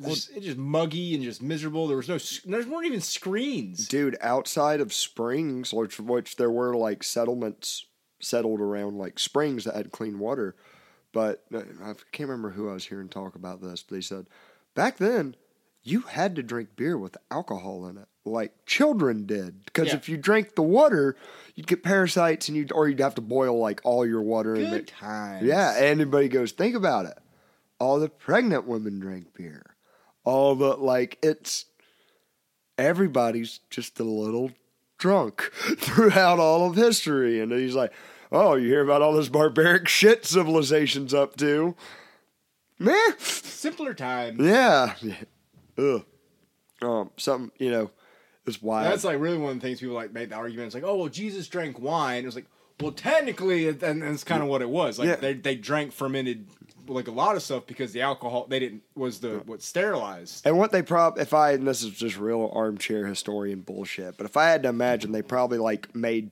It's 0.00 0.08
just, 0.08 0.30
it's 0.36 0.46
just 0.46 0.58
muggy 0.58 1.14
and 1.14 1.22
just 1.22 1.40
miserable. 1.40 1.86
There 1.86 1.96
was 1.96 2.08
no. 2.08 2.18
There 2.50 2.68
weren't 2.68 2.86
even 2.86 3.00
screens. 3.00 3.86
dude, 3.86 4.16
outside 4.20 4.80
of 4.80 4.92
Springs, 4.92 5.72
which 5.72 6.00
which 6.00 6.34
there 6.34 6.50
were 6.50 6.74
like 6.74 7.04
settlements 7.04 7.86
settled 8.20 8.60
around 8.60 8.98
like 8.98 9.20
Springs 9.20 9.64
that 9.64 9.76
had 9.76 9.92
clean 9.92 10.18
water, 10.18 10.56
but 11.12 11.44
uh, 11.54 11.58
I 11.80 11.92
can't 12.10 12.28
remember 12.28 12.50
who 12.50 12.68
I 12.68 12.72
was 12.74 12.86
hearing 12.86 13.08
talk 13.08 13.36
about 13.36 13.62
this. 13.62 13.84
But 13.84 13.94
they 13.94 14.00
said 14.00 14.26
back 14.74 14.96
then 14.96 15.36
you 15.84 16.00
had 16.00 16.34
to 16.34 16.42
drink 16.42 16.70
beer 16.74 16.98
with 16.98 17.16
alcohol 17.30 17.86
in 17.86 17.96
it, 17.96 18.08
like 18.24 18.52
children 18.66 19.26
did, 19.26 19.64
because 19.66 19.88
Yeah. 19.88 19.96
if 19.96 20.08
you 20.08 20.16
drank 20.16 20.54
the 20.54 20.62
water, 20.62 21.16
you'd 21.54 21.66
get 21.66 21.82
parasites, 21.82 22.48
and 22.48 22.56
you 22.56 22.62
would 22.64 22.72
or 22.72 22.88
you'd 22.88 23.00
have 23.00 23.14
to 23.16 23.20
boil 23.20 23.58
like 23.58 23.80
all 23.84 24.06
your 24.06 24.22
water. 24.22 24.54
Good 24.54 24.70
make- 24.70 24.86
times. 24.86 25.44
yeah, 25.44 25.74
anybody 25.76 26.28
goes, 26.28 26.52
think 26.52 26.74
about 26.74 27.06
it. 27.06 27.18
All 27.78 27.98
the 27.98 28.08
pregnant 28.08 28.66
women 28.66 28.98
drink 28.98 29.34
beer. 29.34 29.74
All 30.24 30.54
the 30.54 30.76
like 30.76 31.18
it's 31.22 31.66
everybody's 32.78 33.60
just 33.70 34.00
a 34.00 34.04
little 34.04 34.50
drunk 34.98 35.42
throughout 35.78 36.38
all 36.38 36.68
of 36.68 36.76
history. 36.76 37.40
And 37.40 37.52
he's 37.52 37.74
like, 37.74 37.92
Oh, 38.32 38.54
you 38.56 38.68
hear 38.68 38.82
about 38.82 39.00
all 39.02 39.12
this 39.12 39.28
barbaric 39.28 39.86
shit 39.86 40.24
civilization's 40.24 41.14
up 41.14 41.36
to? 41.36 41.76
Meh. 42.80 43.12
Simpler 43.18 43.94
times. 43.94 44.40
Yeah. 44.40 44.94
Ugh. 45.78 46.04
Um, 46.82 47.10
something, 47.16 47.52
you 47.58 47.70
know, 47.70 47.90
it's 48.46 48.60
wild. 48.62 48.90
That's 48.92 49.04
like 49.04 49.18
really 49.20 49.38
one 49.38 49.52
of 49.52 49.60
the 49.60 49.66
things 49.66 49.80
people 49.80 49.94
like 49.94 50.12
made 50.12 50.30
the 50.30 50.34
argument. 50.36 50.66
It's 50.66 50.74
like, 50.74 50.84
oh 50.84 50.96
well, 50.96 51.08
Jesus 51.08 51.48
drank 51.48 51.78
wine. 51.78 52.22
It 52.22 52.26
was 52.26 52.34
like, 52.34 52.46
well, 52.80 52.92
technically, 52.92 53.68
and 53.68 54.02
it's 54.02 54.24
kind 54.24 54.42
of 54.42 54.48
what 54.48 54.62
it 54.62 54.68
was. 54.68 54.98
Like 54.98 55.08
Yeah. 55.08 55.16
they 55.16 55.34
they 55.34 55.54
drank 55.54 55.92
fermented 55.92 56.46
like 56.86 57.08
a 57.08 57.12
lot 57.12 57.34
of 57.34 57.42
stuff 57.42 57.66
because 57.66 57.92
the 57.92 58.02
alcohol 58.02 58.46
they 58.48 58.58
didn't 58.58 58.82
was 58.94 59.20
the 59.20 59.40
what 59.46 59.62
sterilized. 59.62 60.46
And 60.46 60.58
what 60.58 60.70
they 60.72 60.82
prob 60.82 61.18
if 61.18 61.32
I 61.32 61.52
and 61.52 61.66
this 61.66 61.82
is 61.82 61.92
just 61.92 62.18
real 62.18 62.50
armchair 62.54 63.06
historian 63.06 63.60
bullshit, 63.60 64.16
but 64.16 64.26
if 64.26 64.36
I 64.36 64.50
had 64.50 64.62
to 64.64 64.68
imagine, 64.68 65.12
they 65.12 65.22
probably 65.22 65.58
like 65.58 65.94
made 65.94 66.30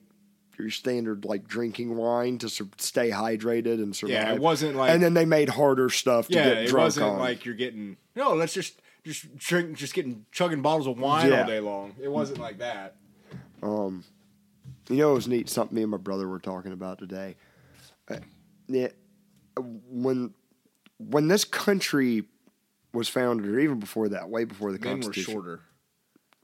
your 0.58 0.68
standard 0.68 1.24
like 1.24 1.48
drinking 1.48 1.96
wine 1.96 2.36
to 2.38 2.48
sur- 2.50 2.68
stay 2.76 3.08
hydrated 3.10 3.82
and 3.82 3.96
survive. 3.96 4.12
Yeah, 4.12 4.34
it 4.34 4.40
wasn't 4.40 4.76
like- 4.76 4.90
and 4.90 5.02
then 5.02 5.14
they 5.14 5.24
made 5.24 5.48
harder 5.48 5.88
stuff 5.88 6.28
to 6.28 6.34
Yeah, 6.34 6.44
get 6.50 6.58
it 6.64 6.72
wasn't 6.74 7.06
on. 7.06 7.18
like 7.18 7.46
you're 7.46 7.54
getting 7.54 7.96
no. 8.14 8.34
Let's 8.34 8.52
just 8.52 8.82
just 9.04 9.36
drink, 9.36 9.76
just 9.76 9.94
getting 9.94 10.24
chugging 10.32 10.62
bottles 10.62 10.86
of 10.86 10.98
wine 10.98 11.30
Yeah. 11.30 11.40
all 11.42 11.46
day 11.46 11.60
long. 11.60 11.94
It 12.00 12.08
wasn't 12.10 12.38
like 12.38 12.58
that. 12.58 12.96
You 14.88 14.96
know, 14.96 15.12
it 15.12 15.14
was 15.14 15.28
neat. 15.28 15.48
Something 15.48 15.76
me 15.76 15.82
and 15.82 15.90
my 15.90 15.96
brother 15.96 16.28
were 16.28 16.40
talking 16.40 16.72
about 16.72 16.98
today. 16.98 17.36
Uh, 18.10 18.16
yeah, 18.68 18.88
when 19.56 20.34
when 20.98 21.28
this 21.28 21.44
country 21.44 22.24
was 22.92 23.08
founded, 23.08 23.46
or 23.46 23.58
even 23.58 23.78
before 23.78 24.08
that, 24.10 24.28
way 24.28 24.44
before 24.44 24.72
the 24.72 24.78
Men 24.78 24.96
were 24.98 25.02
Constitution. 25.04 25.32
shorter. 25.34 25.60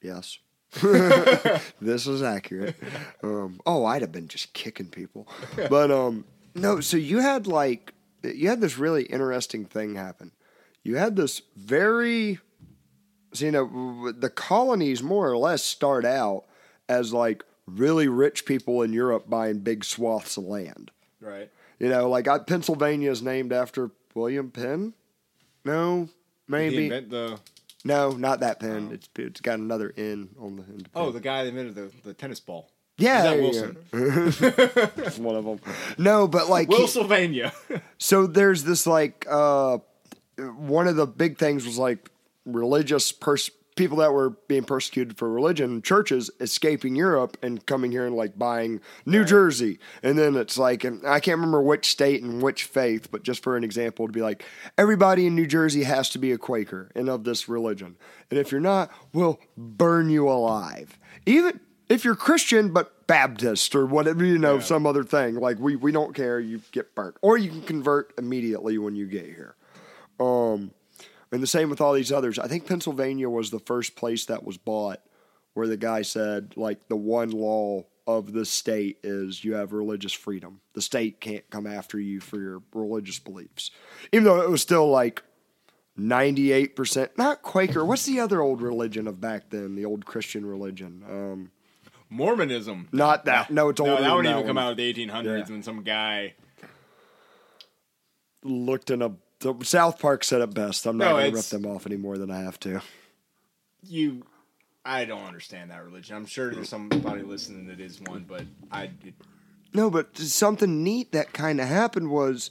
Yes. 0.03 0.39
this 1.81 2.07
is 2.07 2.23
accurate. 2.23 2.77
Um, 3.23 3.59
oh, 3.67 3.85
I'd 3.87 4.03
have 4.03 4.13
been 4.13 4.29
just 4.29 4.53
kicking 4.53 4.89
people. 4.91 5.27
But 5.71 5.91
um, 5.91 6.25
no, 6.55 6.81
so 6.81 6.97
you 6.97 7.19
had 7.19 7.47
like 7.47 7.95
you 8.23 8.49
had 8.49 8.61
this 8.61 8.79
really 8.79 9.05
interesting 9.05 9.65
thing 9.65 9.95
happen. 9.97 10.33
You 10.83 10.97
had 10.97 11.17
this 11.17 11.43
very 11.57 12.39
so 13.33 13.45
you 13.45 13.51
know 13.53 14.13
the 14.13 14.31
colonies 14.31 15.03
more 15.03 15.31
or 15.31 15.37
less 15.37 15.63
start 15.63 16.05
out 16.05 16.45
as 16.89 17.13
like 17.13 17.45
really 17.67 18.09
rich 18.09 18.45
people 18.47 18.83
in 18.83 18.93
Europe 18.93 19.29
buying 19.29 19.59
big 19.61 19.85
swaths 19.85 20.37
of 20.37 20.45
land. 20.45 20.91
Right. 21.21 21.51
You 21.79 21.89
know, 21.89 22.09
like 22.09 22.27
I, 22.27 22.39
Pennsylvania 22.39 23.11
is 23.11 23.23
named 23.23 23.53
after 23.53 23.91
William 24.15 24.51
Penn. 24.51 24.95
No, 25.65 26.09
maybe 26.49 26.85
he 26.85 26.89
the 26.89 27.39
no, 27.85 28.11
not 28.13 28.41
that 28.41 28.59
Penn. 28.61 28.91
It's 28.93 29.09
it's 29.17 29.41
got 29.41 29.59
another 29.59 29.93
N 29.97 30.31
on 30.41 30.57
the 30.57 30.63
end. 30.63 30.89
oh 30.95 31.11
the 31.13 31.21
guy 31.21 31.45
that 31.45 31.51
invented 31.51 31.75
the, 31.75 31.91
the 32.09 32.15
tennis 32.15 32.41
ball. 32.41 32.71
yeah, 32.97 33.33
Is 33.33 33.55
that 33.61 33.77
there 33.93 34.11
Wilson? 34.73 35.23
one 35.25 35.37
of 35.37 35.45
them. 35.45 35.61
No, 35.99 36.27
but 36.27 36.49
like 36.49 36.69
Will 36.69 36.81
he- 36.83 36.87
Sylvania. 36.89 37.53
so 37.99 38.27
there's 38.27 38.65
this 38.65 38.87
like 38.87 39.27
uh 39.31 39.79
one 40.57 40.89
of 40.89 40.97
the 40.97 41.07
big 41.07 41.37
things 41.39 41.65
was 41.67 41.79
like 41.79 42.11
religious 42.53 43.13
pers- 43.13 43.51
people 43.77 43.99
that 43.99 44.13
were 44.13 44.31
being 44.49 44.65
persecuted 44.65 45.17
for 45.17 45.31
religion 45.31 45.81
churches 45.83 46.31
escaping 46.41 46.97
europe 46.97 47.37
and 47.43 47.65
coming 47.65 47.93
here 47.93 48.05
and 48.05 48.17
like 48.17 48.37
buying 48.37 48.81
new 49.07 49.25
jersey. 49.25 49.79
And 50.03 50.19
then 50.19 50.35
it's 50.35 50.59
like 50.59 50.83
and 50.83 51.07
i 51.07 51.21
can't 51.21 51.37
remember 51.37 51.63
which 51.63 51.89
state 51.89 52.23
and 52.23 52.43
which 52.43 52.65
faith 52.65 53.11
but 53.11 53.23
just 53.23 53.43
for 53.43 53.57
an 53.57 53.63
example 53.63 54.07
to 54.07 54.13
be 54.13 54.21
like 54.21 54.45
everybody 54.77 55.27
in 55.27 55.37
new 55.37 55.47
jersey 55.47 55.85
has 55.85 56.11
to 56.11 56.19
be 56.19 56.33
a 56.33 56.39
quaker 56.39 56.91
and 56.95 57.09
of 57.09 57.25
this 57.25 57.49
religion. 57.49 57.97
And 58.31 58.39
if 58.39 58.51
you're 58.51 58.61
not 58.61 58.91
we'll 59.13 59.39
burn 59.57 60.11
you 60.11 60.29
alive. 60.29 60.99
Even 61.25 61.61
if 61.89 62.05
you're 62.05 62.17
christian 62.17 62.73
but 62.73 62.99
baptist 63.09 63.75
or 63.75 63.87
whatever 63.87 64.25
you 64.25 64.39
know 64.39 64.61
some 64.61 64.87
other 64.87 65.03
thing. 65.03 65.35
Like 65.35 65.59
we, 65.59 65.75
we 65.75 65.91
don't 65.91 66.15
care 66.15 66.39
you 66.39 66.61
get 66.71 66.95
burnt. 66.95 67.17
Or 67.23 67.37
you 67.37 67.51
can 67.51 67.63
convert 67.63 68.13
immediately 68.17 68.79
when 68.79 68.95
you 68.95 69.07
get 69.07 69.25
here. 69.25 69.57
Um, 70.21 70.71
and 71.33 71.43
the 71.43 71.47
same 71.47 71.71
with 71.71 71.81
all 71.81 71.93
these 71.93 72.13
others. 72.13 72.39
I 72.39 72.47
think 72.49 72.67
Pennsylvania 72.67 73.29
was 73.29 73.51
the 73.51 73.59
first 73.61 73.97
place 73.97 74.25
that 74.27 74.45
was 74.45 74.57
bought 74.57 75.01
where 75.55 75.67
the 75.67 75.77
guy 75.77 76.03
said, 76.03 76.55
like, 76.57 76.89
the 76.89 76.97
one 76.97 77.31
law 77.31 77.85
of 78.07 78.33
the 78.33 78.45
state 78.47 78.99
is 79.03 79.45
you 79.45 79.55
have 79.55 79.73
religious 79.73 80.13
freedom. 80.13 80.61
The 80.73 80.81
state 80.83 81.21
can't 81.21 81.49
come 81.51 81.67
after 81.67 81.99
you 81.99 82.21
for 82.21 82.39
your 82.41 82.63
religious 82.73 83.19
beliefs. 83.19 83.71
Even 84.13 84.25
though 84.25 84.41
it 84.41 84.49
was 84.51 84.63
still 84.63 84.89
like 84.89 85.23
98%, 85.99 87.11
not 87.19 87.43
Quaker. 87.43 87.85
What's 87.85 88.07
the 88.07 88.21
other 88.21 88.41
old 88.41 88.63
religion 88.63 89.07
of 89.09 89.21
back 89.21 89.51
then? 89.51 89.75
The 89.75 89.85
old 89.85 90.07
Christian 90.07 90.47
religion? 90.47 91.03
Um, 91.11 91.51
Mormonism. 92.09 92.89
not 92.93 93.25
that. 93.27 93.51
No, 93.51 93.69
it's 93.69 93.81
older. 93.81 93.97
No, 93.97 94.01
that 94.03 94.15
wouldn't 94.17 94.27
even 94.31 94.37
one. 94.39 94.47
come 94.47 94.59
out 94.59 94.71
of 94.71 94.77
the 94.79 94.95
1800s 94.95 95.25
Yeah. 95.49 95.53
when 95.53 95.63
some 95.63 95.83
guy. 95.83 96.35
Looked 98.45 98.91
in 98.91 99.03
a. 99.03 99.13
the 99.41 99.55
South 99.65 99.99
Park 99.99 100.25
said 100.25 100.41
it 100.41 100.55
best. 100.55 100.87
I'm 100.87 100.97
not 100.97 101.05
No, 101.05 101.11
going 101.13 101.31
to 101.31 101.37
rip 101.37 101.45
them 101.47 101.67
off 101.67 101.87
any 101.87 101.97
more 101.97 102.19
than 102.19 102.31
I 102.31 102.41
have 102.41 102.59
to. 102.61 102.81
You, 103.83 104.25
I 104.85 105.05
don't 105.05 105.25
understand 105.25 105.71
that 105.71 105.85
religion. 105.85 106.17
I'm 106.17 106.27
sure 106.27 106.53
there's 106.53 106.69
somebody 106.69 107.23
listening 107.23 107.67
that 107.69 107.81
is 107.81 108.01
one, 108.01 108.25
but 108.29 108.43
I. 108.71 108.85
It, 108.85 109.15
No, 109.73 109.91
but 109.91 110.17
something 110.17 110.83
neat 110.83 111.13
that 111.13 111.33
kind 111.33 111.61
of 111.61 111.69
happened 111.69 112.11
was 112.11 112.51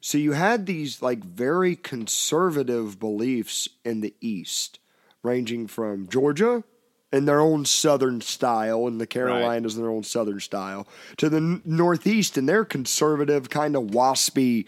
so 0.00 0.18
you 0.18 0.32
had 0.32 0.66
these 0.66 1.00
like 1.00 1.22
very 1.22 1.76
conservative 1.76 2.98
beliefs 2.98 3.68
in 3.84 4.00
the 4.00 4.14
East, 4.20 4.80
ranging 5.22 5.66
from 5.66 6.08
Georgia 6.08 6.64
in 7.12 7.26
their 7.26 7.40
own 7.40 7.64
Southern 7.64 8.20
style, 8.20 8.86
and 8.86 9.00
the 9.00 9.06
Carolinas 9.06 9.76
in 9.76 9.82
their 9.82 9.90
own 9.90 10.02
Southern 10.02 10.40
style, 10.40 10.88
to 11.18 11.28
the 11.28 11.60
Northeast 11.64 12.38
in 12.38 12.46
their 12.46 12.64
conservative, 12.64 13.50
kind 13.50 13.76
of 13.76 13.84
waspy, 13.84 14.64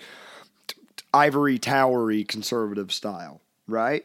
ivory 1.14 1.58
towery 1.58 2.24
conservative 2.24 2.92
style, 2.92 3.40
right? 3.68 4.04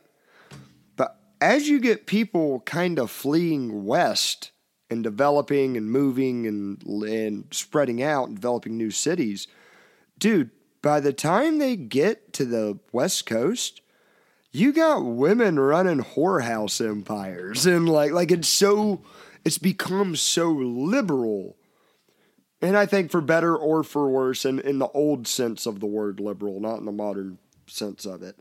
But 0.96 1.20
as 1.42 1.68
you 1.68 1.80
get 1.80 2.06
people 2.06 2.62
kind 2.62 3.00
of 3.00 3.10
fleeing 3.10 3.86
west 3.86 4.52
and 4.92 5.04
developing 5.04 5.76
and 5.76 5.92
moving 5.92 6.46
and 6.46 6.84
and 6.84 7.46
spreading 7.52 8.02
out 8.04 8.28
and 8.28 8.38
developing 8.38 8.78
new 8.78 8.92
cities, 8.92 9.48
dude, 10.20 10.52
by 10.82 11.00
the 11.00 11.14
time 11.14 11.58
they 11.58 11.76
get 11.76 12.32
to 12.34 12.46
the 12.46 12.80
west 12.92 13.26
coast, 13.26 13.82
you 14.52 14.72
got 14.72 15.04
women 15.04 15.60
running 15.60 16.00
whorehouse 16.00 16.86
empires 16.88 17.66
and 17.66 17.90
like 17.90 18.12
like 18.12 18.32
it's 18.32 18.48
so 18.48 19.02
it's 19.44 19.58
become 19.58 20.16
so 20.16 20.52
liberal. 20.52 21.56
And 22.62 22.76
I 22.76 22.86
think 22.86 23.10
for 23.10 23.22
better 23.22 23.56
or 23.56 23.84
for 23.84 24.10
worse, 24.10 24.44
and 24.44 24.60
in 24.60 24.80
the 24.80 24.90
old 24.90 25.28
sense 25.28 25.66
of 25.66 25.80
the 25.80 25.86
word 25.86 26.20
liberal, 26.20 26.60
not 26.60 26.80
in 26.80 26.86
the 26.86 26.92
modern 26.92 27.38
sense 27.68 28.06
of 28.06 28.22
it. 28.22 28.38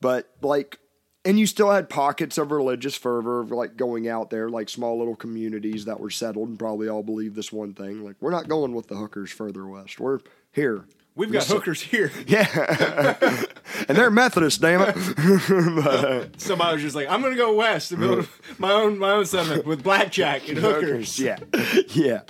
But 0.00 0.30
like 0.40 0.78
and 1.26 1.40
you 1.40 1.46
still 1.46 1.72
had 1.72 1.88
pockets 1.88 2.38
of 2.38 2.52
religious 2.52 2.94
fervor 2.94 3.44
like 3.44 3.76
going 3.76 4.08
out 4.08 4.30
there, 4.30 4.48
like 4.48 4.68
small 4.68 4.96
little 4.96 5.16
communities 5.16 5.84
that 5.86 5.98
were 5.98 6.08
settled 6.10 6.48
and 6.48 6.58
probably 6.58 6.88
all 6.88 7.02
believe 7.02 7.34
this 7.34 7.52
one 7.52 7.74
thing. 7.74 8.04
Like, 8.04 8.14
we're 8.20 8.30
not 8.30 8.48
going 8.48 8.74
with 8.74 8.86
the 8.86 8.94
hookers 8.94 9.32
further 9.32 9.66
west. 9.66 9.98
We're 9.98 10.20
here. 10.52 10.84
we've 11.16 11.32
got 11.32 11.44
hookers 11.44 11.82
here. 11.82 12.12
Yeah. 12.28 13.16
and 13.88 13.98
they're 13.98 14.10
Methodist, 14.10 14.60
damn 14.60 14.82
it. 14.82 16.40
Somebody 16.40 16.74
was 16.74 16.82
just 16.82 16.94
like, 16.94 17.08
I'm 17.08 17.22
gonna 17.22 17.34
go 17.34 17.54
west 17.54 17.90
and 17.90 18.00
build 18.00 18.28
my 18.58 18.70
own 18.70 18.96
my 18.96 19.10
own 19.10 19.26
settlement 19.26 19.66
with 19.66 19.82
blackjack 19.82 20.48
and 20.48 20.58
hookers. 20.58 21.18
yeah. 21.18 21.38
Yeah. 21.88 22.20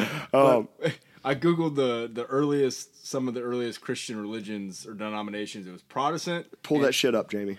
Um, 0.32 0.68
I 1.24 1.34
googled 1.34 1.76
the 1.76 2.10
the 2.12 2.24
earliest 2.26 3.06
some 3.06 3.28
of 3.28 3.34
the 3.34 3.42
earliest 3.42 3.80
Christian 3.80 4.20
religions 4.20 4.86
or 4.86 4.94
denominations. 4.94 5.66
It 5.66 5.72
was 5.72 5.82
Protestant, 5.82 6.46
pull 6.62 6.78
that 6.80 6.92
shit 6.94 7.14
up, 7.14 7.30
Jamie. 7.30 7.58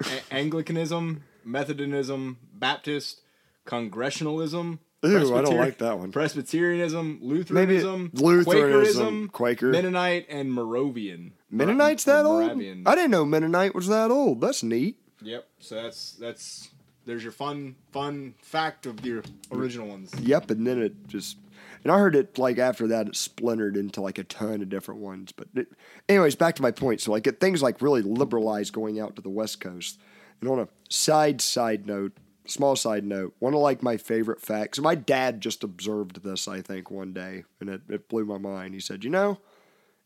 A- 0.00 0.34
Anglicanism, 0.34 1.22
Methodism, 1.44 2.38
Baptist, 2.52 3.22
Congregationalism. 3.64 4.80
Ooh, 5.04 5.36
I 5.36 5.42
don't 5.42 5.56
like 5.58 5.78
that 5.78 5.98
one. 5.98 6.12
Presbyterianism, 6.12 7.18
Lutheranism, 7.20 8.10
Lutheranism, 8.14 8.44
Quakerism, 8.44 9.28
Quaker. 9.28 9.70
Mennonite, 9.70 10.26
and 10.30 10.52
Moravian. 10.52 11.32
Mennonite's 11.50 12.04
that 12.04 12.24
old? 12.24 12.50
I 12.50 12.94
didn't 12.94 13.10
know 13.10 13.24
Mennonite 13.24 13.74
was 13.74 13.86
that 13.88 14.10
old. 14.10 14.40
That's 14.40 14.62
neat. 14.62 14.98
Yep. 15.22 15.46
So 15.58 15.74
that's 15.76 16.12
that's 16.12 16.70
there's 17.06 17.22
your 17.22 17.32
fun 17.32 17.76
fun 17.92 18.34
fact 18.42 18.86
of 18.86 19.02
the 19.02 19.22
original 19.52 19.88
ones. 19.88 20.12
Yep, 20.20 20.50
and 20.50 20.66
then 20.66 20.80
it 20.80 21.06
just 21.06 21.36
and 21.84 21.92
I 21.92 21.98
heard 21.98 22.16
it 22.16 22.38
like 22.38 22.58
after 22.58 22.88
that 22.88 23.08
it 23.08 23.14
splintered 23.14 23.76
into 23.76 24.00
like 24.00 24.18
a 24.18 24.24
ton 24.24 24.62
of 24.62 24.70
different 24.70 25.00
ones. 25.00 25.32
But 25.32 25.48
it, 25.54 25.68
anyways, 26.08 26.34
back 26.34 26.56
to 26.56 26.62
my 26.62 26.70
point. 26.70 27.02
So 27.02 27.12
like 27.12 27.26
it, 27.26 27.40
things 27.40 27.62
like 27.62 27.82
really 27.82 28.00
liberalized 28.00 28.72
going 28.72 28.98
out 28.98 29.16
to 29.16 29.22
the 29.22 29.28
West 29.28 29.60
Coast. 29.60 30.00
And 30.40 30.48
on 30.48 30.58
a 30.58 30.68
side 30.88 31.42
side 31.42 31.86
note, 31.86 32.16
small 32.46 32.74
side 32.74 33.04
note, 33.04 33.34
one 33.38 33.52
of 33.52 33.60
like 33.60 33.82
my 33.82 33.98
favorite 33.98 34.40
facts. 34.40 34.78
My 34.78 34.94
dad 34.94 35.42
just 35.42 35.62
observed 35.62 36.22
this, 36.24 36.48
I 36.48 36.62
think, 36.62 36.90
one 36.90 37.12
day, 37.12 37.44
and 37.60 37.68
it, 37.68 37.82
it 37.88 38.08
blew 38.08 38.24
my 38.24 38.38
mind. 38.38 38.74
He 38.74 38.80
said, 38.80 39.04
"You 39.04 39.10
know, 39.10 39.38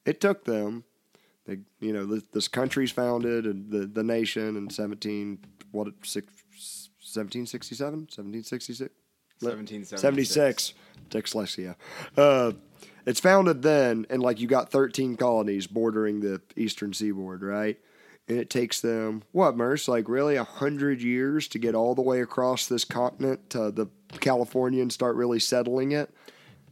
it 0.05 0.21
took 0.21 0.45
them." 0.45 0.85
They, 1.47 1.61
you 1.81 1.95
know, 1.95 2.05
this, 2.05 2.25
this 2.35 2.49
country's 2.49 2.91
founded 2.91 3.47
and 3.47 3.71
the, 3.71 3.87
the 3.87 4.03
nation 4.03 4.55
in 4.55 4.69
17, 4.69 5.39
what, 5.73 5.87
six, 6.03 6.27
1767? 7.01 8.01
1766? 8.01 8.95
1776. 9.41 10.01
76. 10.01 10.75
Dyslexia. 11.11 11.77
Uh, 12.17 12.53
it's 13.07 13.21
founded 13.21 13.63
then, 13.63 14.07
and 14.11 14.23
like 14.23 14.41
you 14.41 14.47
got 14.47 14.71
13 14.71 15.17
colonies 15.17 15.67
bordering 15.67 16.21
the 16.21 16.43
eastern 16.57 16.93
seaboard, 16.93 17.43
right? 17.43 17.79
And 18.29 18.39
it 18.39 18.51
takes 18.51 18.81
them, 18.83 19.23
what, 19.33 19.57
Merce, 19.57 19.89
like 19.89 20.09
really 20.09 20.37
a 20.37 20.43
100 20.43 21.01
years 21.01 21.49
to 21.49 21.59
get 21.59 21.75
all 21.75 21.95
the 21.95 22.03
way 22.03 22.21
across 22.21 22.67
this 22.67 22.85
continent 22.85 23.49
to 23.51 23.71
the 23.71 23.87
California 24.21 24.83
and 24.83 24.93
start 24.93 25.17
really 25.17 25.39
settling 25.39 25.93
it? 25.93 26.15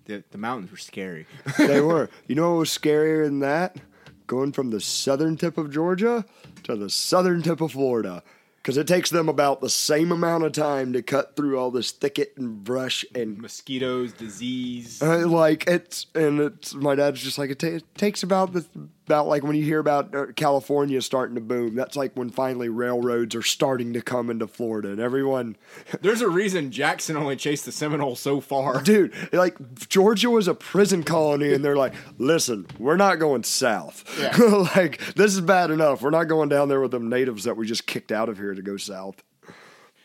The, 0.04 0.22
the 0.30 0.38
mountains 0.38 0.70
were 0.70 0.76
scary. 0.76 1.26
They 1.56 1.80
were. 1.82 2.10
You 2.26 2.34
know 2.34 2.52
what 2.52 2.58
was 2.58 2.70
scarier 2.70 3.24
than 3.24 3.40
that? 3.40 3.78
going 4.26 4.52
from 4.52 4.70
the 4.70 4.80
southern 4.80 5.36
tip 5.36 5.58
of 5.58 5.70
Georgia 5.70 6.24
to 6.64 6.76
the 6.76 6.90
southern 6.90 7.42
tip 7.42 7.60
of 7.60 7.72
Florida. 7.72 8.22
Because 8.66 8.78
it 8.78 8.88
takes 8.88 9.10
them 9.10 9.28
about 9.28 9.60
the 9.60 9.70
same 9.70 10.10
amount 10.10 10.42
of 10.42 10.50
time 10.50 10.92
to 10.94 11.00
cut 11.00 11.36
through 11.36 11.56
all 11.56 11.70
this 11.70 11.92
thicket 11.92 12.32
and 12.36 12.64
brush 12.64 13.04
and 13.14 13.38
Mosquitoes, 13.38 14.12
disease. 14.12 15.00
uh, 15.00 15.24
like 15.28 15.68
it's 15.68 16.06
and 16.16 16.40
it's 16.40 16.74
my 16.74 16.96
dad's 16.96 17.22
just 17.22 17.38
like 17.38 17.50
it, 17.50 17.60
ta- 17.60 17.68
it 17.68 17.84
takes 17.94 18.24
about 18.24 18.54
the 18.54 18.66
about 19.06 19.28
like 19.28 19.42
when 19.42 19.56
you 19.56 19.62
hear 19.62 19.78
about 19.78 20.14
uh, 20.14 20.26
California 20.34 21.00
starting 21.00 21.36
to 21.36 21.40
boom. 21.40 21.74
That's 21.74 21.96
like 21.96 22.12
when 22.14 22.30
finally 22.30 22.68
railroads 22.68 23.34
are 23.34 23.42
starting 23.42 23.92
to 23.94 24.02
come 24.02 24.30
into 24.30 24.46
Florida 24.46 24.90
and 24.90 25.00
everyone 25.00 25.56
There's 26.00 26.20
a 26.20 26.28
reason 26.28 26.70
Jackson 26.70 27.16
only 27.16 27.36
chased 27.36 27.64
the 27.64 27.72
Seminole 27.72 28.16
so 28.16 28.40
far. 28.40 28.82
dude, 28.82 29.12
like 29.32 29.88
Georgia 29.88 30.30
was 30.30 30.48
a 30.48 30.54
prison 30.54 31.02
colony, 31.02 31.52
and 31.52 31.64
they're 31.64 31.76
like, 31.76 31.94
"Listen, 32.18 32.66
we're 32.78 32.96
not 32.96 33.16
going 33.16 33.44
south. 33.44 34.04
Yeah. 34.20 34.36
like 34.76 35.00
this 35.14 35.34
is 35.34 35.40
bad 35.40 35.70
enough. 35.70 36.02
We're 36.02 36.10
not 36.10 36.24
going 36.24 36.48
down 36.48 36.68
there 36.68 36.80
with 36.80 36.90
them 36.90 37.08
natives 37.08 37.44
that 37.44 37.56
we 37.56 37.66
just 37.66 37.86
kicked 37.86 38.12
out 38.12 38.28
of 38.28 38.38
here 38.38 38.54
to 38.54 38.62
go 38.62 38.76
south." 38.76 39.22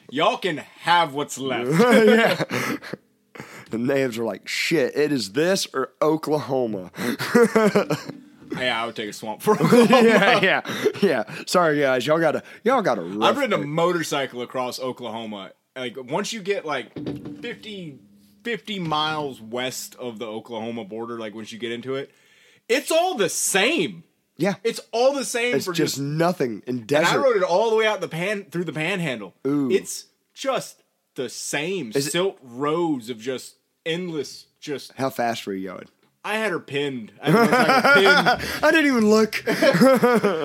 Y'all 0.10 0.38
can 0.38 0.58
have 0.58 1.13
what's 1.13 1.38
left. 1.38 1.72
yeah. 1.79 2.43
The 3.70 3.77
natives 3.77 4.17
are 4.17 4.25
like, 4.25 4.48
"Shit, 4.48 4.96
it 4.98 5.12
is 5.12 5.31
this 5.31 5.67
or 5.74 5.93
Oklahoma." 6.01 6.91
Yeah, 8.58 8.81
I 8.81 8.86
would 8.86 8.96
take 8.96 9.10
a 9.10 9.13
swamp 9.13 9.41
for 9.43 9.53
Oklahoma. 9.53 9.88
yeah, 10.08 10.39
yeah, 10.41 10.62
yeah. 11.01 11.24
Sorry, 11.48 11.79
guys, 11.79 12.05
y'all 12.05 12.20
gotta, 12.20 12.43
y'all 12.63 12.81
gotta. 12.81 13.01
I've 13.22 13.38
ridden 13.38 13.53
a 13.53 13.65
motorcycle 13.65 14.41
across 14.41 14.79
Oklahoma. 14.79 15.51
Like 15.75 15.96
once 15.98 16.34
you 16.34 16.41
get 16.41 16.65
like 16.65 16.93
50, 17.41 18.00
50 18.43 18.79
miles 18.79 19.41
west 19.41 19.96
of 19.96 20.20
the 20.20 20.25
Oklahoma 20.25 20.84
border, 20.84 21.17
like 21.20 21.34
once 21.34 21.51
you 21.51 21.60
get 21.60 21.72
into 21.72 21.96
it, 21.96 22.12
it's 22.67 22.91
all 22.91 23.15
the 23.15 23.29
same. 23.29 24.03
Yeah, 24.38 24.55
It's 24.63 24.79
all 24.91 25.13
the 25.13 25.25
same 25.25 25.55
it's 25.55 25.65
for 25.65 25.74
just, 25.74 25.96
just. 25.96 26.01
nothing 26.01 26.63
in 26.65 26.86
desert. 26.88 27.10
and. 27.13 27.20
I 27.20 27.24
rode 27.24 27.36
it 27.38 27.43
all 27.43 27.70
the 27.70 27.75
way 27.75 27.86
out 27.86 28.01
the 28.01 28.08
pan 28.08 28.46
through 28.46 28.63
the 28.63 28.74
panhandle. 28.74 29.36
Ooh. 29.46 29.70
It's 29.70 30.05
just 30.34 30.81
the 31.15 31.29
same 31.29 31.91
Is 31.93 32.08
it- 32.08 32.12
silt 32.12 32.39
roads 32.41 33.10
of 33.12 33.20
just 33.20 33.58
endless. 33.86 34.48
Just 34.60 34.93
How 34.93 35.10
fast 35.12 35.46
were 35.46 35.53
you 35.53 35.70
going? 35.70 35.86
I 36.24 36.36
had 36.36 36.51
her 36.51 36.60
pinned. 36.60 37.12
I 37.22 37.32
pinned. 38.42 38.63
I 38.63 38.72
didn't 38.72 38.88
even 38.88 39.10
look. 39.10 39.44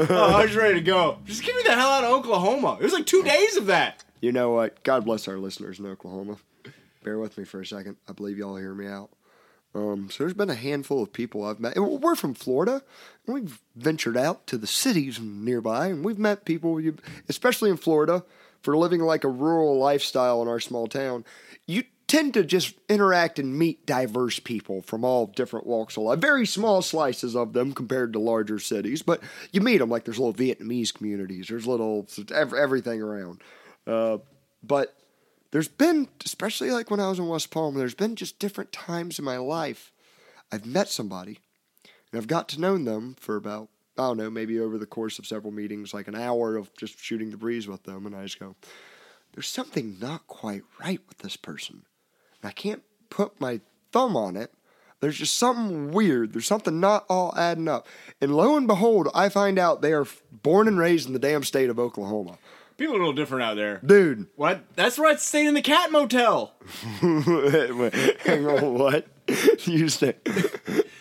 Oh, 0.09 0.33
I 0.37 0.43
was 0.43 0.55
ready 0.57 0.75
to 0.75 0.81
go. 0.81 1.19
Just 1.25 1.43
get 1.45 1.55
me 1.57 1.63
the 1.65 1.75
hell 1.75 1.89
out 1.91 2.05
of 2.05 2.11
Oklahoma. 2.13 2.79
It 2.81 2.85
was 2.85 2.93
like 2.93 3.07
two 3.07 3.23
days 3.23 3.57
of 3.57 3.67
that. 3.67 4.03
You 4.21 4.33
know 4.33 4.51
what? 4.53 4.83
God 4.83 5.05
bless 5.05 5.29
our 5.29 5.37
listeners 5.37 5.79
in 5.79 5.87
Oklahoma. 5.87 6.37
Bear 7.05 7.19
with 7.19 7.37
me 7.37 7.45
for 7.45 7.61
a 7.61 7.67
second. 7.67 7.97
I 8.09 8.13
believe 8.13 8.39
y'all 8.39 8.57
hear 8.57 8.75
me 8.75 8.87
out. 8.87 9.11
Um, 9.75 10.09
so 10.11 10.25
there's 10.25 10.33
been 10.35 10.49
a 10.51 10.55
handful 10.55 11.03
of 11.03 11.13
people 11.13 11.45
I've 11.45 11.61
met. 11.61 11.79
We're 11.79 12.15
from 12.15 12.33
Florida, 12.35 12.83
and 13.27 13.35
we've 13.35 13.61
ventured 13.75 14.17
out 14.17 14.47
to 14.47 14.57
the 14.57 14.67
cities 14.67 15.21
nearby, 15.21 15.89
and 15.89 16.03
we've 16.05 16.19
met 16.19 16.47
people, 16.47 16.81
especially 17.29 17.69
in 17.69 17.77
Florida, 17.77 18.25
for 18.63 18.77
living 18.77 19.01
like 19.03 19.23
a 19.25 19.29
rural 19.29 19.79
lifestyle 19.79 20.41
in 20.41 20.49
our 20.49 20.61
small 20.61 20.87
town. 20.87 21.25
You 21.67 21.85
tend 22.09 22.35
to 22.35 22.45
just 22.45 22.75
interact 22.89 23.39
and 23.39 23.59
meet 23.59 23.85
diverse 23.85 24.39
people 24.39 24.81
from 24.83 25.05
all 25.05 25.27
different 25.27 25.67
walks 25.67 25.97
of 25.97 26.05
life. 26.05 26.19
Very 26.21 26.47
small 26.47 26.81
slices 26.83 27.35
of 27.35 27.53
them 27.53 27.73
compared 27.73 28.13
to 28.13 28.19
larger 28.21 28.59
cities, 28.59 29.03
but 29.03 29.21
you 29.51 29.61
meet 29.61 29.79
them 29.79 29.91
like 29.91 30.05
there's 30.05 30.19
little 30.19 30.35
Vietnamese 30.35 30.95
communities. 30.95 31.49
There's 31.49 31.67
little 31.67 32.07
everything 32.33 33.03
around. 33.03 33.43
Uh, 33.87 34.19
but 34.63 34.97
there's 35.51 35.69
been, 35.69 36.09
especially 36.25 36.71
like 36.71 36.91
when 36.91 37.01
I 37.01 37.09
was 37.09 37.19
in 37.19 37.29
West 37.29 37.51
Palm, 37.51 37.75
there's 37.75 37.95
been 37.95 38.15
just 38.15 38.39
different 38.39 38.73
times 38.73 39.19
in 39.19 39.25
my 39.25 39.39
life. 39.39 39.93
I've 40.53 40.67
met 40.67 40.89
somebody 40.89 41.41
and 42.13 42.21
I've 42.21 42.29
got 42.29 42.49
to 42.51 42.61
know 42.61 42.79
them 42.79 43.17
for 43.19 43.37
about, 43.37 43.69
I 43.99 44.03
don't 44.03 44.17
know, 44.17 44.31
maybe 44.31 44.61
over 44.61 44.79
the 44.79 44.87
course 44.87 45.19
of 45.19 45.27
several 45.27 45.53
meetings, 45.53 45.93
like 45.93 46.07
an 46.07 46.15
hour 46.15 46.57
of 46.57 46.75
just 46.77 46.99
shooting 46.99 47.31
the 47.31 47.37
breeze 47.37 47.67
with 47.67 47.83
them. 47.83 48.07
And 48.07 48.15
I 48.15 48.23
just 48.25 48.39
go, 48.39 48.55
there's 49.33 49.49
something 49.49 49.97
not 50.01 50.27
quite 50.29 50.63
right 50.81 51.01
with 51.09 51.19
this 51.19 51.37
person. 51.37 51.83
I 52.43 52.51
can't 52.51 52.83
put 53.11 53.41
my 53.41 53.61
thumb 53.93 54.17
on 54.17 54.37
it. 54.37 54.53
There's 55.01 55.19
just 55.19 55.37
something 55.37 55.93
weird. 55.93 56.33
There's 56.33 56.47
something 56.47 56.81
not 56.81 57.05
all 57.09 57.35
adding 57.37 57.69
up. 57.69 57.87
And 58.21 58.35
lo 58.35 58.57
and 58.57 58.67
behold, 58.67 59.09
I 59.15 59.29
find 59.29 59.59
out 59.59 59.83
they 59.83 59.93
are 59.93 60.07
born 60.43 60.69
and 60.69 60.79
raised 60.79 61.07
in 61.07 61.13
the 61.13 61.19
damn 61.19 61.43
state 61.45 61.69
of 61.69 61.79
Oklahoma. 61.79 62.39
People 62.79 62.95
are 62.95 62.99
a 62.99 63.01
little 63.01 63.15
different 63.15 63.43
out 63.45 63.57
there. 63.57 63.81
Dude, 63.85 64.27
What? 64.37 64.65
That's 64.75 64.99
where 64.99 65.11
I 65.11 65.17
stayed 65.17 65.47
in 65.47 65.55
the 65.55 65.63
cat 65.63 65.91
motel. 65.93 66.55
hang 67.01 68.47
on, 68.47 68.75
what? 68.75 69.07
You 69.65 69.89
say 69.89 70.15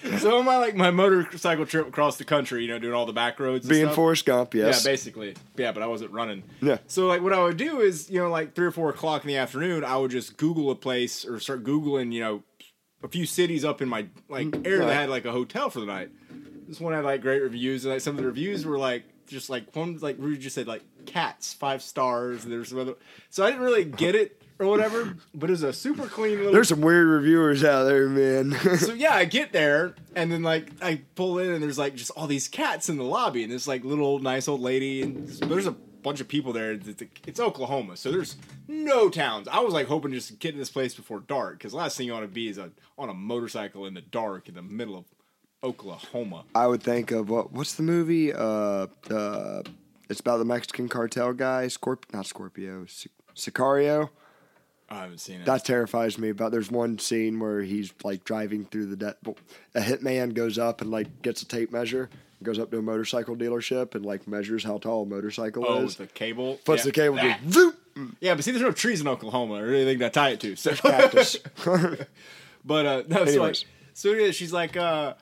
So 0.20 0.38
on 0.38 0.46
my 0.46 0.58
like 0.58 0.76
my 0.76 0.92
motorcycle 0.92 1.66
trip 1.66 1.88
across 1.88 2.18
the 2.18 2.26
country, 2.26 2.64
you 2.64 2.68
know, 2.68 2.80
doing 2.80 2.94
all 2.94 3.06
the 3.06 3.14
back 3.14 3.40
roads. 3.40 3.66
And 3.66 3.70
being 3.70 3.86
stuff. 3.86 3.96
Forrest 3.96 4.26
Gump, 4.26 4.54
yes. 4.54 4.84
Yeah, 4.84 4.92
basically. 4.92 5.36
Yeah, 5.58 5.72
but 5.72 5.84
I 5.84 5.88
wasn't 5.88 6.12
running. 6.12 6.44
Yeah. 6.62 6.78
So 6.88 7.08
like 7.08 7.22
what 7.22 7.34
I 7.34 7.42
would 7.42 7.58
do 7.58 7.82
is, 7.82 8.10
you 8.10 8.20
know, 8.20 8.30
like 8.30 8.54
three 8.56 8.66
or 8.66 8.72
four 8.72 8.90
o'clock 8.90 9.24
in 9.24 9.28
the 9.28 9.38
afternoon, 9.38 9.84
I 9.84 9.98
would 9.98 10.12
just 10.12 10.38
Google 10.38 10.72
a 10.72 10.76
place 10.76 11.26
or 11.26 11.40
start 11.40 11.64
Googling, 11.64 12.14
you 12.14 12.22
know, 12.22 12.44
a 13.04 13.08
few 13.08 13.26
cities 13.26 13.66
up 13.66 13.82
in 13.82 13.90
my 13.90 14.08
like 14.30 14.48
mm, 14.48 14.66
area 14.66 14.80
right. 14.80 14.88
that 14.88 14.94
had 14.96 15.10
like 15.10 15.26
a 15.26 15.32
hotel 15.32 15.70
for 15.70 15.80
the 15.80 15.86
night. 15.86 16.10
This 16.68 16.80
one 16.80 16.94
had 16.94 17.06
like 17.06 17.22
great 17.22 17.42
reviews, 17.42 17.86
and 17.86 17.94
like 17.94 18.02
some 18.02 18.16
of 18.16 18.18
the 18.18 18.28
reviews 18.28 18.66
were 18.66 18.78
like 18.78 19.04
just 19.28 19.50
like 19.50 19.76
one 19.76 19.98
like 20.02 20.18
Rudy 20.20 20.38
just 20.38 20.56
said 20.56 20.68
like 20.68 20.84
cats 21.06 21.54
five 21.54 21.82
stars. 21.82 22.44
And 22.44 22.52
there's 22.52 22.70
some 22.70 22.80
other, 22.80 22.96
so 23.30 23.44
I 23.44 23.52
didn't 23.52 23.64
really 23.64 23.86
get 23.86 24.16
it 24.16 24.42
or 24.60 24.68
whatever, 24.68 25.18
but 25.34 25.50
it's 25.50 25.62
a 25.62 25.74
super 25.74 26.08
clean 26.08 26.38
little. 26.38 26.54
There's 26.54 26.70
some 26.70 26.82
weird 26.82 27.08
reviewers 27.08 27.64
out 27.64 27.84
there, 27.84 28.08
man. 28.08 28.52
so 28.78 28.94
yeah, 28.94 29.14
I 29.14 29.26
get 29.26 29.52
there 29.52 29.96
and 30.16 30.32
then 30.32 30.44
like 30.44 30.72
I 30.82 31.02
pull 31.16 31.40
in 31.40 31.52
and 31.52 31.62
there's 31.62 31.78
like 31.78 31.96
just 31.96 32.12
all 32.12 32.28
these 32.28 32.48
cats 32.48 32.90
in 32.90 32.98
the 32.98 33.04
lobby 33.04 33.44
and 33.44 33.52
this 33.52 33.68
like 33.68 33.84
little 33.84 34.06
old 34.06 34.24
nice 34.24 34.48
old 34.48 34.62
lady 34.62 35.02
and 35.02 35.28
there's 35.28 35.68
a 35.68 35.76
bunch 36.06 36.22
of 36.22 36.28
people 36.28 36.54
there. 36.54 36.74
It's, 36.74 37.02
it's 37.26 37.40
Oklahoma, 37.40 37.98
so 37.98 38.12
there's 38.12 38.38
no 38.68 39.10
towns. 39.10 39.48
I 39.48 39.60
was 39.60 39.74
like 39.74 39.88
hoping 39.88 40.14
just 40.14 40.28
to 40.30 40.34
get 40.36 40.54
in 40.54 40.60
this 40.60 40.70
place 40.70 40.94
before 40.94 41.20
dark 41.20 41.58
because 41.58 41.74
last 41.74 41.98
thing 41.98 42.08
you 42.08 42.14
want 42.14 42.26
to 42.26 42.32
be 42.32 42.48
is 42.48 42.58
a, 42.58 42.70
on 42.98 43.10
a 43.10 43.14
motorcycle 43.14 43.86
in 43.86 43.96
the 43.96 44.02
dark 44.02 44.48
in 44.48 44.56
the 44.56 44.62
middle 44.62 44.98
of 44.98 45.06
Oklahoma. 45.64 46.46
I 46.54 46.68
would 46.68 46.84
think 46.84 47.12
of 47.12 47.30
what? 47.30 47.52
What's 47.52 47.74
the 47.74 47.84
movie? 47.84 48.32
Uh, 48.32 48.88
uh, 49.10 49.64
it's 50.10 50.20
about 50.20 50.38
the 50.38 50.46
Mexican 50.46 50.88
cartel 50.88 51.34
guy, 51.34 51.66
Scorp, 51.66 52.04
not 52.14 52.28
Scorpio, 52.28 52.86
Sic- 52.86 53.12
Sicario. 53.36 54.10
I 54.96 55.02
haven't 55.02 55.20
seen 55.20 55.42
it. 55.42 55.46
That 55.46 55.66
terrifies 55.66 56.18
me. 56.18 56.32
But 56.32 56.50
there's 56.50 56.72
one 56.72 56.98
scene 57.00 57.40
where 57.40 57.62
he's 57.62 57.94
like 58.04 58.24
driving 58.24 58.66
through 58.66 58.88
the 58.88 58.96
de- 58.96 59.16
a 59.76 59.82
hitman 59.82 60.34
goes 60.34 60.58
up 60.58 60.82
and 60.82 60.90
like 60.90 61.22
gets 61.22 61.42
a 61.42 61.46
tape 61.46 61.72
measure, 61.72 62.10
goes 62.44 62.60
up 62.60 62.72
to 62.72 62.78
a 62.78 62.82
motorcycle 62.82 63.36
dealership 63.36 63.96
and 63.96 64.06
like 64.06 64.28
measures 64.28 64.64
how 64.64 64.78
tall 64.78 65.04
a 65.04 65.06
motorcycle 65.06 65.66
oh, 65.68 65.84
is. 65.84 65.98
with 65.98 66.10
the 66.10 66.14
cable. 66.14 66.60
Puts 66.66 66.82
yeah. 66.82 66.86
the 66.86 66.92
cable, 66.92 67.18
Ah. 67.20 67.72
Yeah, 68.20 68.36
but 68.36 68.44
see, 68.44 68.52
there's 68.52 68.62
no 68.62 68.72
trees 68.72 69.00
in 69.00 69.08
Oklahoma 69.08 69.56
or 69.56 69.68
anything 69.74 70.00
to 70.00 70.10
tie 70.10 70.30
it 70.30 70.40
to. 70.42 70.56
So 70.56 70.74
cactus. 70.74 71.38
But 72.66 72.86
uh 72.86 73.04
no, 73.08 73.18
so, 73.18 73.22
Anyways. 73.32 73.40
like, 73.40 73.58
so 73.94 74.12
yeah, 74.14 74.32
she's 74.32 74.52
like, 74.52 74.76
uh 74.76 75.14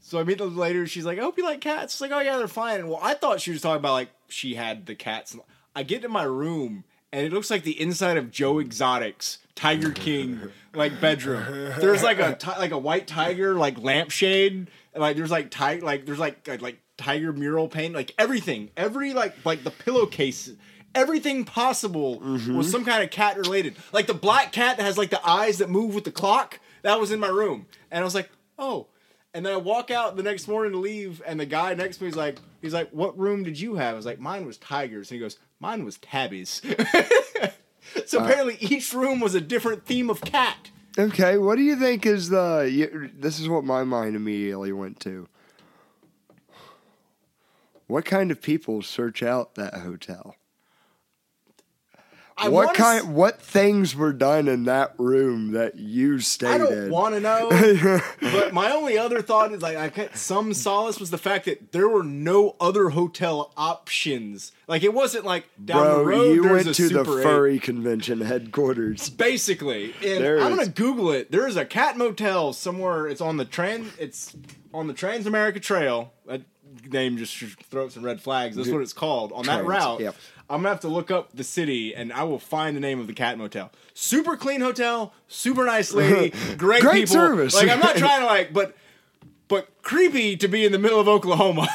so 0.00 0.18
I 0.18 0.24
meet 0.24 0.38
them 0.38 0.56
later. 0.56 0.86
She's 0.86 1.04
like, 1.04 1.18
I 1.18 1.22
hope 1.22 1.36
you 1.36 1.44
like 1.44 1.60
cats. 1.60 1.94
She's 1.94 2.00
like, 2.00 2.12
oh 2.12 2.20
yeah, 2.20 2.38
they're 2.38 2.48
fine. 2.48 2.80
And 2.80 2.88
well, 2.88 3.00
I 3.02 3.14
thought 3.14 3.40
she 3.40 3.50
was 3.50 3.60
talking 3.60 3.78
about 3.78 3.92
like 3.92 4.10
she 4.28 4.54
had 4.54 4.86
the 4.86 4.94
cats. 4.94 5.36
I 5.74 5.82
get 5.82 6.04
in 6.04 6.10
my 6.10 6.24
room 6.24 6.84
and 7.12 7.26
it 7.26 7.32
looks 7.32 7.50
like 7.50 7.62
the 7.62 7.78
inside 7.80 8.16
of 8.16 8.30
Joe 8.30 8.58
Exotic's 8.58 9.38
Tiger 9.54 9.90
King 9.90 10.40
like 10.74 11.00
bedroom. 11.00 11.72
There's 11.78 12.02
like 12.02 12.18
a 12.18 12.34
ti- 12.34 12.58
like 12.58 12.70
a 12.70 12.78
white 12.78 13.06
tiger 13.06 13.54
like 13.54 13.78
lampshade. 13.78 14.70
Like 14.94 15.16
there's 15.16 15.30
like 15.30 15.50
ti- 15.50 15.80
like 15.80 16.06
there's 16.06 16.18
like 16.18 16.46
like, 16.48 16.62
like 16.62 16.78
tiger 16.96 17.32
mural 17.32 17.68
paint. 17.68 17.94
Like 17.94 18.12
everything, 18.18 18.70
every 18.76 19.12
like 19.12 19.44
like 19.44 19.64
the 19.64 19.70
pillowcase. 19.70 20.50
Everything 20.94 21.44
possible 21.46 22.20
mm-hmm. 22.20 22.54
was 22.54 22.70
some 22.70 22.84
kind 22.84 23.02
of 23.02 23.10
cat 23.10 23.38
related. 23.38 23.76
Like 23.92 24.06
the 24.06 24.14
black 24.14 24.52
cat 24.52 24.76
that 24.76 24.82
has 24.82 24.98
like 24.98 25.08
the 25.08 25.26
eyes 25.26 25.58
that 25.58 25.70
move 25.70 25.94
with 25.94 26.04
the 26.04 26.12
clock. 26.12 26.60
That 26.82 27.00
was 27.00 27.10
in 27.12 27.20
my 27.20 27.28
room, 27.28 27.66
and 27.90 28.00
I 28.00 28.04
was 28.04 28.14
like, 28.14 28.30
"Oh." 28.58 28.88
And 29.34 29.46
then 29.46 29.54
I 29.54 29.56
walk 29.56 29.90
out 29.90 30.16
the 30.16 30.22
next 30.22 30.46
morning 30.46 30.72
to 30.72 30.78
leave, 30.78 31.22
and 31.26 31.40
the 31.40 31.46
guy 31.46 31.72
next 31.72 31.96
to 31.96 32.02
me 32.02 32.10
is 32.10 32.16
like, 32.16 32.36
"He's 32.60 32.74
like, 32.74 32.90
what 32.90 33.18
room 33.18 33.44
did 33.44 33.58
you 33.58 33.76
have?" 33.76 33.94
I 33.94 33.96
was 33.96 34.04
like, 34.04 34.20
"Mine 34.20 34.44
was 34.44 34.58
tigers." 34.58 35.10
And 35.10 35.16
he 35.16 35.20
goes, 35.20 35.38
"Mine 35.62 35.84
was 35.84 35.96
tabbies." 35.98 36.60
so 38.06 38.20
uh. 38.20 38.24
apparently, 38.24 38.58
each 38.60 38.92
room 38.92 39.20
was 39.20 39.36
a 39.36 39.40
different 39.40 39.86
theme 39.86 40.10
of 40.10 40.20
cat. 40.20 40.70
Okay, 40.98 41.38
what 41.38 41.56
do 41.56 41.62
you 41.62 41.76
think 41.76 42.04
is 42.04 42.28
the? 42.28 42.68
You, 42.70 43.10
this 43.14 43.38
is 43.38 43.48
what 43.48 43.64
my 43.64 43.84
mind 43.84 44.16
immediately 44.16 44.72
went 44.72 44.98
to. 45.00 45.28
What 47.86 48.04
kind 48.04 48.30
of 48.30 48.42
people 48.42 48.82
search 48.82 49.22
out 49.22 49.54
that 49.54 49.74
hotel? 49.74 50.34
I 52.36 52.48
what 52.48 52.74
kind? 52.74 53.00
s- 53.00 53.06
What 53.06 53.40
things 53.42 53.94
were 53.94 54.12
done 54.12 54.48
in 54.48 54.64
that 54.64 54.94
room 54.98 55.52
that 55.52 55.76
you 55.76 56.18
stayed 56.20 56.48
I 56.48 56.58
don't 56.58 56.72
in? 56.72 56.90
want 56.90 57.14
to 57.14 57.20
know, 57.20 58.00
but 58.20 58.52
my 58.52 58.70
only 58.72 58.96
other 58.98 59.22
thought 59.22 59.52
is 59.52 59.62
like 59.62 59.76
I 59.76 59.88
got 59.90 60.16
some 60.16 60.54
solace 60.54 60.98
was 60.98 61.10
the 61.10 61.18
fact 61.18 61.44
that 61.44 61.72
there 61.72 61.88
were 61.88 62.02
no 62.02 62.56
other 62.60 62.90
hotel 62.90 63.52
options. 63.56 64.52
Like 64.66 64.82
it 64.82 64.94
wasn't 64.94 65.24
like 65.24 65.44
down 65.62 65.82
Bro, 65.82 65.98
the 65.98 66.04
road. 66.04 66.34
you 66.34 66.42
went 66.44 66.62
to 66.74 66.88
the 66.88 67.04
Super 67.04 67.20
8. 67.20 67.22
furry 67.22 67.58
convention 67.58 68.20
headquarters. 68.22 69.10
basically. 69.10 69.92
And 70.04 70.22
There 70.24 70.40
I'm 70.40 70.52
is- 70.52 70.58
gonna 70.58 70.70
Google 70.70 71.10
it. 71.12 71.30
There 71.30 71.46
is 71.46 71.56
a 71.56 71.64
cat 71.64 71.96
motel 71.98 72.52
somewhere. 72.52 73.06
It's 73.06 73.20
on 73.20 73.36
the 73.36 73.44
trans. 73.44 73.92
It's 73.98 74.34
on 74.74 74.86
the 74.86 74.94
Trans 74.94 75.26
America 75.26 75.60
Trail. 75.60 76.12
Name 76.90 77.16
just 77.16 77.36
throw 77.36 77.84
up 77.86 77.90
some 77.92 78.04
red 78.04 78.20
flags. 78.20 78.56
That's 78.56 78.68
what 78.68 78.82
it's 78.82 78.92
called. 78.92 79.32
On 79.32 79.44
that 79.46 79.64
Trains, 79.64 79.68
route, 79.68 80.00
yep. 80.00 80.14
I'm 80.50 80.58
gonna 80.58 80.68
have 80.70 80.80
to 80.80 80.88
look 80.88 81.10
up 81.10 81.32
the 81.34 81.44
city 81.44 81.94
and 81.94 82.12
I 82.12 82.24
will 82.24 82.38
find 82.38 82.76
the 82.76 82.80
name 82.80 83.00
of 83.00 83.06
the 83.06 83.12
cat 83.14 83.38
motel. 83.38 83.70
Super 83.94 84.36
clean 84.36 84.60
hotel, 84.60 85.12
super 85.28 85.64
nice 85.64 85.92
lady, 85.94 86.30
great, 86.56 86.82
Great 86.82 86.92
people. 87.08 87.14
service. 87.14 87.54
Like 87.54 87.68
I'm 87.70 87.80
not 87.80 87.96
trying 87.96 88.20
to 88.20 88.26
like, 88.26 88.52
but 88.52 88.76
but 89.48 89.68
creepy 89.82 90.36
to 90.38 90.48
be 90.48 90.64
in 90.64 90.72
the 90.72 90.78
middle 90.78 91.00
of 91.00 91.08
Oklahoma. 91.08 91.68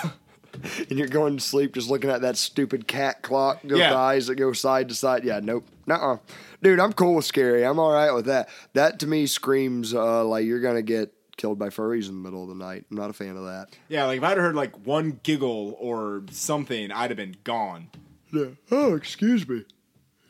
and 0.89 0.97
you're 0.97 1.07
going 1.07 1.37
to 1.37 1.43
sleep 1.43 1.73
just 1.75 1.89
looking 1.89 2.09
at 2.09 2.21
that 2.21 2.35
stupid 2.37 2.87
cat 2.87 3.21
clock 3.21 3.61
with 3.63 3.73
Yeah. 3.77 3.95
eyes 3.95 4.27
that 4.27 4.35
go 4.35 4.53
side 4.53 4.89
to 4.89 4.95
side. 4.95 5.23
Yeah, 5.23 5.39
nope. 5.43 5.67
Nuh-uh. 5.85 6.17
Dude, 6.63 6.79
I'm 6.79 6.93
cool 6.93 7.15
with 7.15 7.25
scary. 7.25 7.63
I'm 7.63 7.77
all 7.77 7.91
right 7.91 8.11
with 8.11 8.25
that. 8.25 8.49
That 8.73 8.99
to 8.99 9.07
me 9.07 9.27
screams 9.27 9.93
uh, 9.93 10.25
like 10.25 10.45
you're 10.45 10.59
to 10.75 10.81
get 10.81 11.13
killed 11.37 11.57
by 11.59 11.69
furries 11.69 12.09
in 12.09 12.15
the 12.21 12.29
middle 12.29 12.43
of 12.43 12.49
the 12.49 12.55
night. 12.55 12.85
I'm 12.91 12.97
not 12.97 13.09
a 13.09 13.13
fan 13.13 13.37
of 13.37 13.45
that. 13.45 13.67
yeah, 13.87 14.05
like 14.05 14.17
if 14.17 14.23
I'd 14.23 14.37
heard 14.37 14.55
like 14.55 14.85
one 14.85 15.19
giggle 15.23 15.75
or 15.79 16.23
something, 16.31 16.91
I'd 16.91 17.09
have 17.11 17.17
been 17.17 17.37
gone. 17.43 17.89
Yeah. 18.33 18.47
Oh, 18.71 18.95
excuse 18.95 19.47
me. 19.47 19.63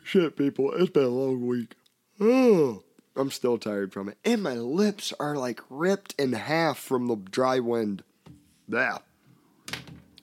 Shit, 0.04 0.38
people. 0.38 0.72
It's 0.74 0.92
been 0.92 1.04
a 1.04 1.08
long 1.08 1.48
week. 1.48 1.74
Oh. 2.20 2.84
I'm 3.16 3.32
still 3.32 3.58
tired 3.58 3.92
from 3.94 4.10
it. 4.10 4.18
And 4.24 4.44
my 4.44 4.54
lips 4.54 5.12
are 5.20 5.36
like 5.36 5.60
ripped 5.72 6.14
in 6.20 6.34
half 6.34 6.78
from 6.78 7.08
the 7.08 7.16
dry 7.16 7.60
wind. 7.60 8.04
Yeah. 8.70 9.00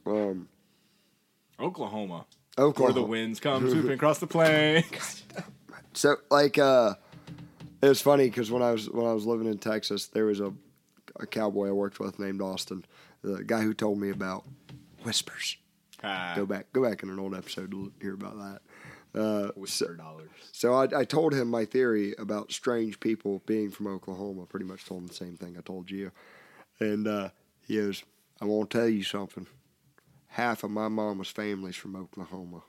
Um, 0.06 0.48
Oklahoma. 1.58 2.26
Oklahoma. 2.56 2.94
Where 2.94 3.02
the 3.02 3.08
winds 3.08 3.40
come 3.40 3.68
swooping 3.70 3.90
across 3.90 4.18
the 4.18 4.26
plains. 4.26 5.24
So 5.96 6.16
like 6.28 6.58
uh 6.58 6.94
it 7.80 7.88
was 7.88 8.00
funny 8.00 8.24
because 8.28 8.50
when 8.50 8.62
I 8.62 8.72
was 8.72 8.90
when 8.90 9.06
I 9.06 9.12
was 9.12 9.26
living 9.26 9.46
in 9.46 9.58
Texas, 9.58 10.06
there 10.08 10.24
was 10.24 10.40
a 10.40 10.52
a 11.20 11.26
cowboy 11.26 11.68
I 11.68 11.72
worked 11.72 12.00
with 12.00 12.18
named 12.18 12.40
Austin, 12.42 12.84
the 13.22 13.44
guy 13.44 13.62
who 13.62 13.74
told 13.74 13.98
me 13.98 14.10
about 14.10 14.44
whispers. 15.02 15.56
Ah, 16.02 16.32
Go 16.36 16.44
back 16.46 16.72
go 16.72 16.82
back 16.88 17.02
in 17.02 17.08
an 17.10 17.18
old 17.18 17.34
episode 17.34 17.70
to 17.70 17.92
hear 18.00 18.14
about 18.14 18.36
that. 18.38 18.60
Uh, 19.18 19.46
so, 19.46 19.52
whisper 19.56 19.94
dollars. 19.94 20.28
so 20.52 20.74
I, 20.74 20.88
I 21.00 21.04
told 21.04 21.32
him 21.34 21.48
my 21.48 21.64
theory 21.64 22.14
about 22.18 22.50
strange 22.52 22.98
people 22.98 23.42
being 23.46 23.70
from 23.70 23.86
Oklahoma. 23.86 24.44
Pretty 24.46 24.66
much 24.66 24.84
told 24.84 25.02
him 25.02 25.06
the 25.06 25.14
same 25.14 25.36
thing 25.36 25.56
I 25.56 25.60
told 25.60 25.90
you, 25.90 26.10
and 26.80 27.06
uh, 27.06 27.28
he 27.66 27.76
goes, 27.76 28.02
"I 28.40 28.44
want 28.46 28.70
to 28.70 28.78
tell 28.78 28.88
you 28.88 29.04
something. 29.04 29.46
Half 30.26 30.64
of 30.64 30.72
my 30.72 30.88
mama's 30.88 31.28
family's 31.28 31.76
from 31.76 31.94
Oklahoma." 31.96 32.62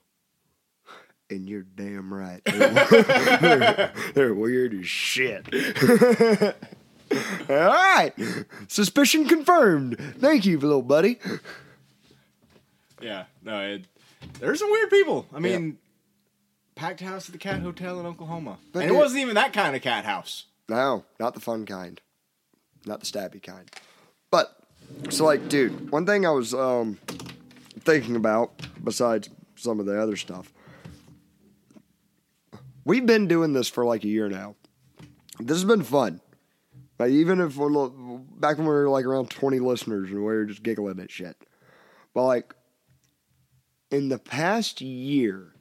And 1.28 1.50
you're 1.50 1.64
damn 1.64 2.14
right. 2.14 2.42
They're, 2.46 3.92
they're 4.14 4.34
weird 4.36 4.76
as 4.76 4.86
shit. 4.86 5.48
All 7.12 7.56
right. 7.56 8.13
Suspicion 8.68 9.28
confirmed. 9.28 9.98
Thank 10.20 10.46
you, 10.46 10.60
little 10.60 10.82
buddy. 10.82 11.20
Yeah, 13.02 13.26
no, 13.44 13.60
it, 13.62 13.86
there's 14.39 14.60
some 14.60 14.72
weird 14.72 14.89
people. 14.89 15.28
I 15.34 15.39
mean, 15.39 15.78
packed 16.76 17.02
house 17.02 17.28
at 17.28 17.34
the 17.34 17.38
Cat 17.38 17.60
Hotel 17.62 18.00
in 18.00 18.06
Oklahoma, 18.06 18.58
But 18.72 18.80
and 18.80 18.86
it 18.89 18.94
dude- 18.94 18.98
wasn't 19.00 19.22
even 19.22 19.36
that 19.36 19.54
kind 19.54 19.76
of 19.76 19.82
cat 19.82 20.06
house. 20.06 20.46
No, 20.68 21.06
not 21.20 21.34
the 21.36 21.39
fun 21.39 21.65
kind. 21.65 22.02
Not 22.86 23.00
the 23.02 23.06
stabby 23.06 23.41
kind. 23.44 23.70
But 24.32 24.58
so 25.10 25.26
like, 25.26 25.48
dude, 25.50 25.91
one 25.91 26.06
thing 26.06 26.26
I 26.26 26.32
was 26.32 26.54
um 26.54 26.98
thinking 27.82 28.15
about 28.15 28.52
besides 28.84 29.30
some 29.56 29.80
of 29.80 29.86
the 29.86 30.02
other 30.02 30.15
stuff. 30.15 30.52
We've 32.84 33.06
been 33.06 33.28
doing 33.28 33.54
this 33.54 33.68
for 33.68 33.86
like 33.86 34.04
a 34.04 34.08
year 34.08 34.30
now. 34.30 34.56
This 35.39 35.58
has 35.58 35.65
been 35.65 35.84
fun. 35.84 36.22
Like 36.98 37.12
even 37.12 37.42
if 37.42 37.58
we're 37.58 37.70
back 37.90 38.58
when 38.58 38.68
we 38.68 38.74
were 38.74 38.90
like 38.90 39.06
around 39.06 39.30
20 39.30 39.60
listeners 39.60 40.10
and 40.10 40.20
we 40.20 40.24
were 40.24 40.46
just 40.46 40.64
giggling 40.64 41.00
at 41.00 41.12
shit. 41.12 41.36
But 42.14 42.26
like 42.26 42.54
in 43.92 44.10
the 44.10 44.18
past 44.20 44.82
year, 44.82 45.54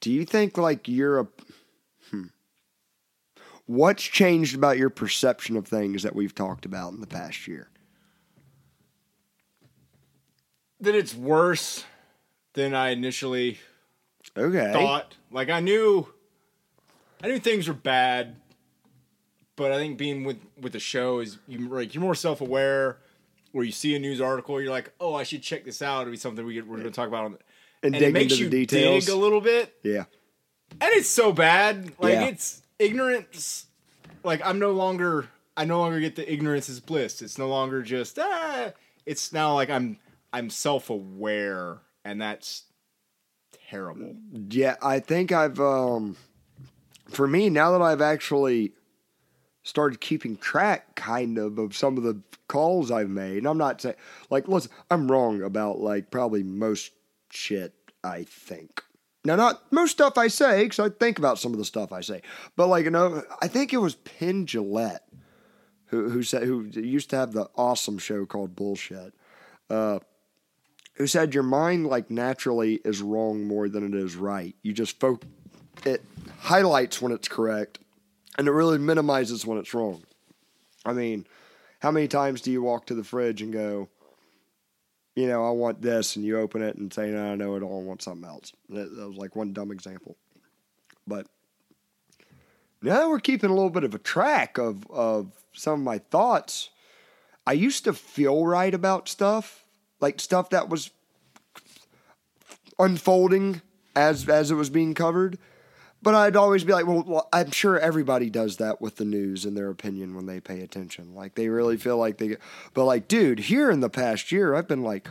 do 0.00 0.12
you 0.12 0.24
think 0.24 0.56
like 0.56 0.86
you're 0.88 1.20
a 1.20 1.26
hmm, 2.10 2.24
What's 3.66 4.04
changed 4.04 4.54
about 4.54 4.78
your 4.78 4.90
perception 4.90 5.56
of 5.56 5.66
things 5.66 6.04
that 6.04 6.14
we've 6.14 6.34
talked 6.34 6.64
about 6.64 6.92
in 6.92 7.00
the 7.00 7.06
past 7.08 7.48
year? 7.48 7.68
That 10.80 10.94
it's 10.94 11.14
worse 11.14 11.84
than 12.52 12.74
I 12.74 12.90
initially 12.90 13.58
Okay. 14.38 14.72
thought. 14.72 15.16
Like 15.32 15.48
I 15.48 15.58
knew, 15.60 16.06
I 17.22 17.28
knew 17.28 17.38
things 17.40 17.66
were 17.66 17.74
bad, 17.74 18.36
but 19.56 19.72
I 19.72 19.76
think 19.76 19.98
being 19.98 20.24
with 20.24 20.38
with 20.60 20.72
the 20.72 20.78
show 20.80 21.20
is 21.20 21.38
you 21.48 21.68
like 21.68 21.94
you're 21.94 22.02
more 22.02 22.14
self 22.14 22.40
aware. 22.40 22.98
Where 23.52 23.64
you 23.64 23.72
see 23.72 23.94
a 23.96 23.98
news 23.98 24.20
article, 24.20 24.60
you're 24.60 24.70
like, 24.70 24.92
"Oh, 25.00 25.14
I 25.14 25.22
should 25.22 25.42
check 25.42 25.64
this 25.64 25.80
out. 25.80 26.02
It'll 26.02 26.10
be 26.10 26.16
something 26.18 26.44
we 26.44 26.54
get, 26.54 26.66
we're 26.66 26.76
going 26.76 26.84
to 26.88 26.94
talk 26.94 27.08
about." 27.08 27.24
On 27.24 27.32
the, 27.32 27.38
And 27.82 27.94
and 27.94 28.00
dig 28.00 28.08
it 28.10 28.12
makes 28.12 28.32
into 28.34 28.44
you 28.44 28.50
the 28.50 28.66
details. 28.66 29.06
dig 29.06 29.14
a 29.14 29.16
little 29.18 29.40
bit. 29.40 29.74
Yeah. 29.82 30.04
and 30.80 30.90
it's 30.92 31.08
so 31.08 31.32
bad 31.32 31.92
like 31.98 32.12
Yeah. 32.14 32.24
it's 32.26 32.60
ignorance 32.78 33.66
like 34.24 34.44
i'm 34.44 34.58
no 34.58 34.72
longer 34.72 35.28
i 35.56 35.64
no 35.64 35.78
longer 35.78 36.00
get 36.00 36.16
the 36.16 36.30
ignorance 36.30 36.68
is 36.68 36.80
bliss 36.80 37.22
it's 37.22 37.38
no 37.38 37.46
longer 37.48 37.80
just 37.82 38.18
ah 38.18 38.72
it's 39.06 39.32
now 39.32 39.54
like 39.54 39.70
i'm 39.70 39.96
i'm 40.32 40.50
self-aware 40.50 41.78
and 42.04 42.20
that's 42.20 42.64
terrible 43.70 44.14
Yeah, 44.50 44.74
I 44.82 45.00
think 45.00 45.32
I've 45.32 45.58
um 45.60 46.16
for 47.08 47.26
me 47.26 47.48
now 47.48 47.70
that 47.72 47.82
I've 47.82 48.00
actually 48.02 48.72
started 49.66 50.00
keeping 50.00 50.36
track 50.36 50.94
kind 50.94 51.38
of 51.38 51.58
of 51.58 51.76
some 51.76 51.96
of 51.96 52.04
the 52.04 52.20
calls 52.46 52.92
I've 52.92 53.10
made. 53.10 53.38
And 53.38 53.48
I'm 53.48 53.58
not 53.58 53.80
saying 53.80 53.96
like 54.30 54.46
listen, 54.46 54.70
I'm 54.90 55.10
wrong 55.10 55.42
about 55.42 55.80
like 55.80 56.10
probably 56.10 56.44
most 56.44 56.92
shit 57.30 57.74
I 58.04 58.22
think. 58.22 58.82
Now 59.24 59.34
not 59.34 59.60
most 59.72 59.90
stuff 59.90 60.16
I 60.16 60.28
say 60.28 60.68
cuz 60.68 60.78
I 60.78 60.88
think 60.88 61.18
about 61.18 61.40
some 61.40 61.52
of 61.52 61.58
the 61.58 61.64
stuff 61.64 61.92
I 61.92 62.00
say. 62.00 62.22
But 62.54 62.68
like 62.68 62.84
you 62.84 62.90
know, 62.90 63.24
I 63.42 63.48
think 63.48 63.72
it 63.72 63.78
was 63.78 63.96
Penn 63.96 64.46
Jillette 64.46 65.00
who 65.86 66.10
who 66.10 66.22
said 66.22 66.44
who 66.44 66.62
used 66.62 67.10
to 67.10 67.16
have 67.16 67.32
the 67.32 67.50
awesome 67.56 67.98
show 67.98 68.24
called 68.24 68.54
Bullshit. 68.54 69.14
Uh 69.68 69.98
who 70.94 71.08
said 71.08 71.34
your 71.34 71.42
mind 71.42 71.88
like 71.88 72.08
naturally 72.08 72.80
is 72.84 73.02
wrong 73.02 73.48
more 73.48 73.68
than 73.68 73.84
it 73.84 73.98
is 73.98 74.14
right. 74.14 74.54
You 74.62 74.72
just 74.72 75.00
folk 75.00 75.24
it 75.84 76.04
highlights 76.38 77.02
when 77.02 77.10
it's 77.10 77.26
correct 77.26 77.80
and 78.36 78.48
it 78.48 78.52
really 78.52 78.78
minimizes 78.78 79.46
when 79.46 79.58
it's 79.58 79.74
wrong. 79.74 80.02
I 80.84 80.92
mean, 80.92 81.26
how 81.80 81.90
many 81.90 82.08
times 82.08 82.40
do 82.40 82.50
you 82.50 82.62
walk 82.62 82.86
to 82.86 82.94
the 82.94 83.04
fridge 83.04 83.42
and 83.42 83.52
go, 83.52 83.88
you 85.14 85.26
know, 85.26 85.46
I 85.46 85.50
want 85.50 85.80
this, 85.80 86.16
and 86.16 86.24
you 86.24 86.38
open 86.38 86.62
it 86.62 86.76
and 86.76 86.92
say, 86.92 87.10
no, 87.10 87.32
I 87.32 87.34
know 87.34 87.56
I 87.56 87.58
want 87.58 88.02
something 88.02 88.28
else. 88.28 88.52
That, 88.68 88.90
was 88.92 89.16
like 89.16 89.34
one 89.34 89.52
dumb 89.52 89.70
example. 89.70 90.16
But 91.06 91.26
now 92.82 93.00
that 93.00 93.08
we're 93.08 93.20
keeping 93.20 93.50
a 93.50 93.54
little 93.54 93.70
bit 93.70 93.84
of 93.84 93.94
a 93.94 93.98
track 93.98 94.58
of, 94.58 94.88
of 94.90 95.32
some 95.52 95.74
of 95.74 95.80
my 95.80 95.98
thoughts, 95.98 96.68
I 97.46 97.52
used 97.52 97.84
to 97.84 97.94
feel 97.94 98.44
right 98.44 98.74
about 98.74 99.08
stuff, 99.08 99.64
like 100.00 100.20
stuff 100.20 100.50
that 100.50 100.68
was 100.68 100.90
unfolding 102.78 103.62
as 103.94 104.28
as 104.28 104.50
it 104.50 104.54
was 104.54 104.68
being 104.68 104.92
covered. 104.92 105.38
But 106.02 106.14
I'd 106.14 106.36
always 106.36 106.62
be 106.62 106.72
like, 106.72 106.86
well, 106.86 107.02
well, 107.06 107.28
I'm 107.32 107.50
sure 107.50 107.78
everybody 107.78 108.30
does 108.30 108.58
that 108.58 108.80
with 108.80 108.96
the 108.96 109.04
news 109.04 109.44
and 109.44 109.56
their 109.56 109.70
opinion 109.70 110.14
when 110.14 110.26
they 110.26 110.40
pay 110.40 110.60
attention. 110.60 111.14
Like 111.14 111.34
they 111.34 111.48
really 111.48 111.74
mm-hmm. 111.74 111.82
feel 111.82 111.96
like 111.96 112.18
they, 112.18 112.36
but 112.74 112.84
like, 112.84 113.08
dude, 113.08 113.40
here 113.40 113.70
in 113.70 113.80
the 113.80 113.90
past 113.90 114.30
year, 114.30 114.54
I've 114.54 114.68
been 114.68 114.82
like, 114.82 115.08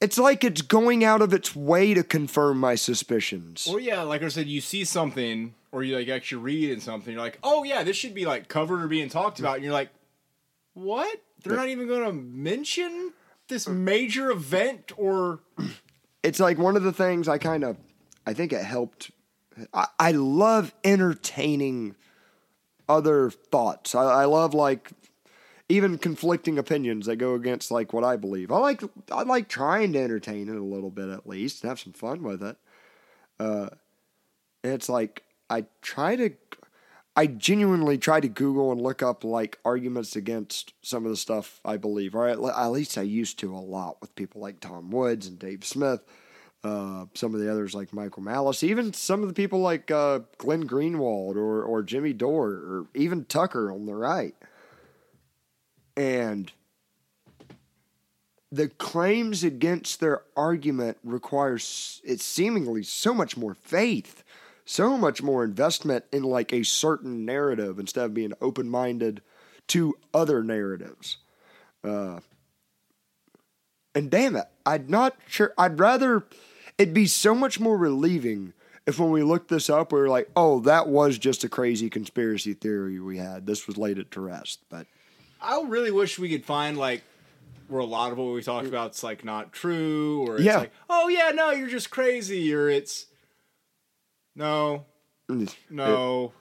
it's 0.00 0.18
like 0.18 0.44
it's 0.44 0.62
going 0.62 1.04
out 1.04 1.22
of 1.22 1.32
its 1.32 1.56
way 1.56 1.94
to 1.94 2.04
confirm 2.04 2.60
my 2.60 2.76
suspicions. 2.76 3.66
or 3.66 3.80
yeah 3.80 4.02
like 4.02 4.22
i 4.22 4.28
said 4.28 4.46
you 4.46 4.60
see 4.60 4.84
something 4.84 5.52
or 5.72 5.82
you 5.82 5.96
like 5.96 6.08
actually 6.08 6.40
read 6.40 6.70
in 6.70 6.80
something 6.80 7.14
you're 7.14 7.20
like 7.20 7.36
oh 7.42 7.64
yeah 7.64 7.82
this 7.82 7.96
should 7.96 8.14
be 8.14 8.24
like 8.24 8.46
covered 8.46 8.80
or 8.80 8.86
being 8.86 9.08
talked 9.08 9.40
about 9.40 9.56
and 9.56 9.64
you're 9.64 9.72
like 9.72 9.88
what 10.74 11.20
they're 11.42 11.56
not 11.56 11.68
even 11.68 11.88
going 11.88 12.04
to 12.04 12.12
mention 12.12 13.12
this 13.48 13.66
mm. 13.66 13.74
major 13.74 14.30
event 14.30 14.92
or 14.96 15.40
it's 16.22 16.40
like 16.40 16.58
one 16.58 16.76
of 16.76 16.82
the 16.82 16.92
things 16.92 17.28
I 17.28 17.38
kind 17.38 17.64
of, 17.64 17.76
I 18.28 18.34
think 18.34 18.52
it 18.52 18.62
helped. 18.62 19.10
I, 19.72 19.86
I 19.98 20.12
love 20.12 20.74
entertaining 20.84 21.96
other 22.86 23.30
thoughts. 23.30 23.94
I, 23.94 24.02
I 24.02 24.24
love 24.26 24.52
like 24.52 24.90
even 25.70 25.96
conflicting 25.96 26.58
opinions 26.58 27.06
that 27.06 27.16
go 27.16 27.32
against 27.32 27.70
like 27.70 27.94
what 27.94 28.04
I 28.04 28.16
believe. 28.16 28.52
I 28.52 28.58
like 28.58 28.82
I 29.10 29.22
like 29.22 29.48
trying 29.48 29.94
to 29.94 29.98
entertain 29.98 30.50
it 30.50 30.56
a 30.56 30.62
little 30.62 30.90
bit 30.90 31.08
at 31.08 31.26
least 31.26 31.62
and 31.62 31.70
have 31.70 31.80
some 31.80 31.94
fun 31.94 32.22
with 32.22 32.42
it. 32.42 32.58
Uh, 33.40 33.70
and 34.62 34.74
it's 34.74 34.90
like 34.90 35.22
I 35.48 35.64
try 35.80 36.16
to. 36.16 36.30
I 37.16 37.26
genuinely 37.26 37.96
try 37.98 38.20
to 38.20 38.28
Google 38.28 38.70
and 38.70 38.80
look 38.80 39.02
up 39.02 39.24
like 39.24 39.58
arguments 39.64 40.14
against 40.14 40.74
some 40.82 41.04
of 41.04 41.10
the 41.10 41.16
stuff 41.16 41.60
I 41.64 41.78
believe, 41.78 42.14
or 42.14 42.28
at, 42.28 42.38
at 42.38 42.68
least 42.68 42.96
I 42.96 43.02
used 43.02 43.40
to 43.40 43.56
a 43.56 43.58
lot 43.58 44.00
with 44.00 44.14
people 44.14 44.40
like 44.40 44.60
Tom 44.60 44.90
Woods 44.92 45.26
and 45.26 45.36
Dave 45.36 45.64
Smith, 45.64 46.00
uh, 46.64 47.06
some 47.14 47.34
of 47.34 47.40
the 47.40 47.50
others 47.50 47.74
like 47.74 47.92
Michael 47.92 48.22
Malice, 48.22 48.62
even 48.62 48.92
some 48.92 49.22
of 49.22 49.28
the 49.28 49.34
people 49.34 49.60
like 49.60 49.90
uh, 49.90 50.20
Glenn 50.38 50.68
Greenwald 50.68 51.36
or 51.36 51.62
or 51.62 51.82
Jimmy 51.82 52.12
Dore 52.12 52.50
or 52.50 52.86
even 52.94 53.24
Tucker 53.24 53.70
on 53.70 53.86
the 53.86 53.94
right. 53.94 54.34
And 55.96 56.50
the 58.50 58.68
claims 58.68 59.44
against 59.44 60.00
their 60.00 60.22
argument 60.36 60.98
requires 61.04 62.00
it 62.04 62.20
seemingly 62.20 62.82
so 62.82 63.12
much 63.12 63.36
more 63.36 63.54
faith, 63.54 64.24
so 64.64 64.96
much 64.96 65.22
more 65.22 65.44
investment 65.44 66.04
in 66.12 66.22
like 66.22 66.52
a 66.52 66.62
certain 66.62 67.24
narrative 67.24 67.78
instead 67.78 68.04
of 68.04 68.14
being 68.14 68.32
open 68.40 68.68
minded 68.68 69.22
to 69.68 69.94
other 70.14 70.42
narratives. 70.42 71.18
Uh, 71.84 72.20
and 73.94 74.10
damn 74.10 74.36
it, 74.36 74.46
I'd 74.64 74.88
not 74.88 75.16
sure. 75.26 75.52
I'd 75.58 75.78
rather 75.78 76.24
it'd 76.78 76.94
be 76.94 77.06
so 77.06 77.34
much 77.34 77.60
more 77.60 77.76
relieving 77.76 78.52
if 78.88 78.98
when 78.98 79.10
we 79.10 79.22
looked 79.22 79.48
this 79.48 79.68
up, 79.68 79.92
we 79.92 80.00
were 80.00 80.08
like, 80.08 80.30
oh, 80.34 80.60
that 80.60 80.88
was 80.88 81.18
just 81.18 81.44
a 81.44 81.48
crazy 81.48 81.90
conspiracy 81.90 82.54
theory 82.54 82.98
we 82.98 83.18
had. 83.18 83.46
This 83.46 83.66
was 83.66 83.76
laid 83.76 83.98
it 83.98 84.10
to 84.12 84.20
rest. 84.22 84.60
But 84.70 84.86
I 85.42 85.62
really 85.66 85.90
wish 85.90 86.18
we 86.18 86.30
could 86.30 86.46
find 86.46 86.78
like 86.78 87.02
where 87.68 87.80
a 87.80 87.84
lot 87.84 88.12
of 88.12 88.18
what 88.18 88.32
we 88.32 88.42
talked 88.42 88.64
mm. 88.64 88.70
about 88.70 88.94
is 88.94 89.04
like 89.04 89.26
not 89.26 89.52
true, 89.52 90.26
or 90.26 90.36
it's 90.36 90.44
Yeah. 90.44 90.60
like, 90.60 90.72
oh 90.88 91.08
yeah, 91.08 91.32
no, 91.34 91.50
you're 91.50 91.68
just 91.68 91.90
crazy, 91.90 92.54
or 92.54 92.70
it's 92.70 93.04
no, 94.34 94.86
mm. 95.28 95.54
no. 95.68 96.32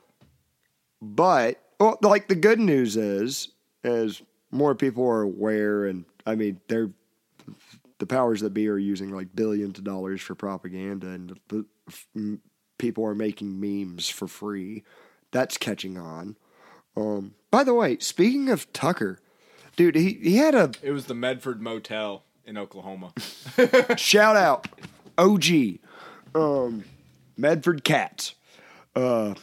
But 1.02 1.62
well, 1.82 1.98
like 2.02 2.30
the 2.30 2.36
good 2.36 2.62
news 2.62 2.96
is, 2.96 3.50
is 3.84 4.22
more 4.52 4.74
people 4.74 5.06
are 5.06 5.24
aware, 5.24 5.86
and 5.86 6.06
I 6.26 6.36
mean, 6.36 6.62
they're 6.70 6.92
the 8.00 8.06
powers 8.06 8.42
that 8.42 8.54
be 8.54 8.68
are 8.68 8.78
using 8.78 9.12
like 9.12 9.36
billions 9.36 9.78
of 9.78 9.84
dollars 9.84 10.22
for 10.22 10.36
propaganda, 10.36 11.08
and 11.08 11.40
the, 11.48 12.40
people 12.78 13.06
are 13.06 13.16
making 13.16 13.60
memes 13.60 14.10
for 14.10 14.28
free. 14.28 14.84
That's 15.32 15.58
catching 15.58 15.98
on. 15.98 16.38
Um, 16.96 17.36
by 17.52 17.64
the 17.64 17.74
way, 17.74 17.98
speaking 18.00 18.50
of 18.50 18.72
Tucker, 18.74 19.20
dude, 19.76 19.96
he, 19.96 20.14
he 20.14 20.38
had 20.38 20.56
a 20.56 20.72
It 20.82 20.92
was 20.92 21.06
the 21.06 21.14
Medford 21.14 21.62
Motel 21.62 22.24
in 22.46 22.58
Oklahoma. 22.58 23.14
shout 23.98 24.36
out 24.36 24.68
OG 25.18 25.46
um 26.36 26.84
Medford 27.36 27.84
Cats. 27.84 28.36
Uh 28.96 29.34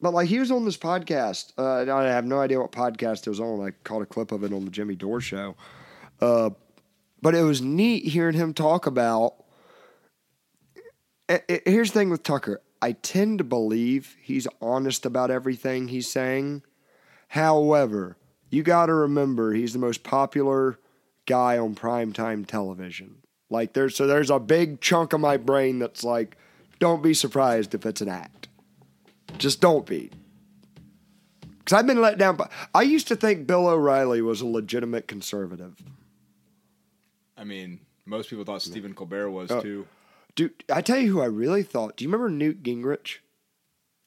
but 0.00 0.14
like 0.14 0.28
he 0.28 0.38
was 0.38 0.50
on 0.50 0.64
this 0.64 0.76
podcast. 0.76 1.52
Uh, 1.58 1.92
I 1.92 2.04
have 2.04 2.24
no 2.24 2.40
idea 2.40 2.60
what 2.60 2.72
podcast 2.72 3.26
it 3.26 3.30
was 3.30 3.40
on. 3.40 3.60
I 3.66 3.72
caught 3.82 4.02
a 4.02 4.06
clip 4.06 4.32
of 4.32 4.44
it 4.44 4.52
on 4.52 4.64
the 4.64 4.70
Jimmy 4.70 4.94
Dore 4.94 5.20
show. 5.20 5.56
Uh, 6.20 6.50
but 7.22 7.34
it 7.34 7.42
was 7.42 7.60
neat 7.62 8.04
hearing 8.04 8.34
him 8.34 8.54
talk 8.54 8.86
about. 8.86 9.34
I- 11.28 11.42
I- 11.48 11.62
Here's 11.66 11.92
the 11.92 11.98
thing 11.98 12.10
with 12.10 12.22
Tucker. 12.22 12.60
I 12.80 12.92
tend 12.92 13.38
to 13.38 13.44
believe 13.44 14.16
he's 14.20 14.46
honest 14.62 15.04
about 15.04 15.30
everything 15.30 15.88
he's 15.88 16.08
saying. 16.08 16.62
However, 17.28 18.16
you 18.50 18.62
got 18.62 18.86
to 18.86 18.94
remember 18.94 19.52
he's 19.52 19.72
the 19.72 19.78
most 19.78 20.02
popular 20.02 20.78
guy 21.26 21.58
on 21.58 21.74
primetime 21.74 22.46
television. 22.46 23.16
Like 23.50 23.72
there's 23.72 23.96
so 23.96 24.06
there's 24.06 24.30
a 24.30 24.38
big 24.38 24.80
chunk 24.80 25.12
of 25.12 25.20
my 25.20 25.36
brain 25.36 25.78
that's 25.78 26.04
like, 26.04 26.36
don't 26.78 27.02
be 27.02 27.14
surprised 27.14 27.74
if 27.74 27.84
it's 27.84 28.00
an 28.00 28.08
act. 28.08 28.48
Just 29.38 29.60
don't 29.60 29.84
be. 29.86 30.10
Because 31.58 31.72
I've 31.78 31.86
been 31.86 32.00
let 32.00 32.16
down. 32.16 32.36
By, 32.36 32.48
I 32.74 32.82
used 32.82 33.08
to 33.08 33.16
think 33.16 33.46
Bill 33.46 33.66
O'Reilly 33.66 34.22
was 34.22 34.40
a 34.40 34.46
legitimate 34.46 35.06
conservative. 35.08 35.82
I 37.38 37.44
mean, 37.44 37.80
most 38.04 38.28
people 38.30 38.44
thought 38.44 38.62
Stephen 38.62 38.94
Colbert 38.94 39.30
was 39.30 39.50
Oh. 39.50 39.60
too. 39.62 39.86
Dude, 40.34 40.64
I 40.72 40.82
tell 40.82 40.98
you 40.98 41.12
who 41.12 41.20
I 41.20 41.26
really 41.26 41.62
thought. 41.62 41.96
Do 41.96 42.04
you 42.04 42.08
remember 42.10 42.28
Newt 42.30 42.62
Gingrich? 42.62 43.18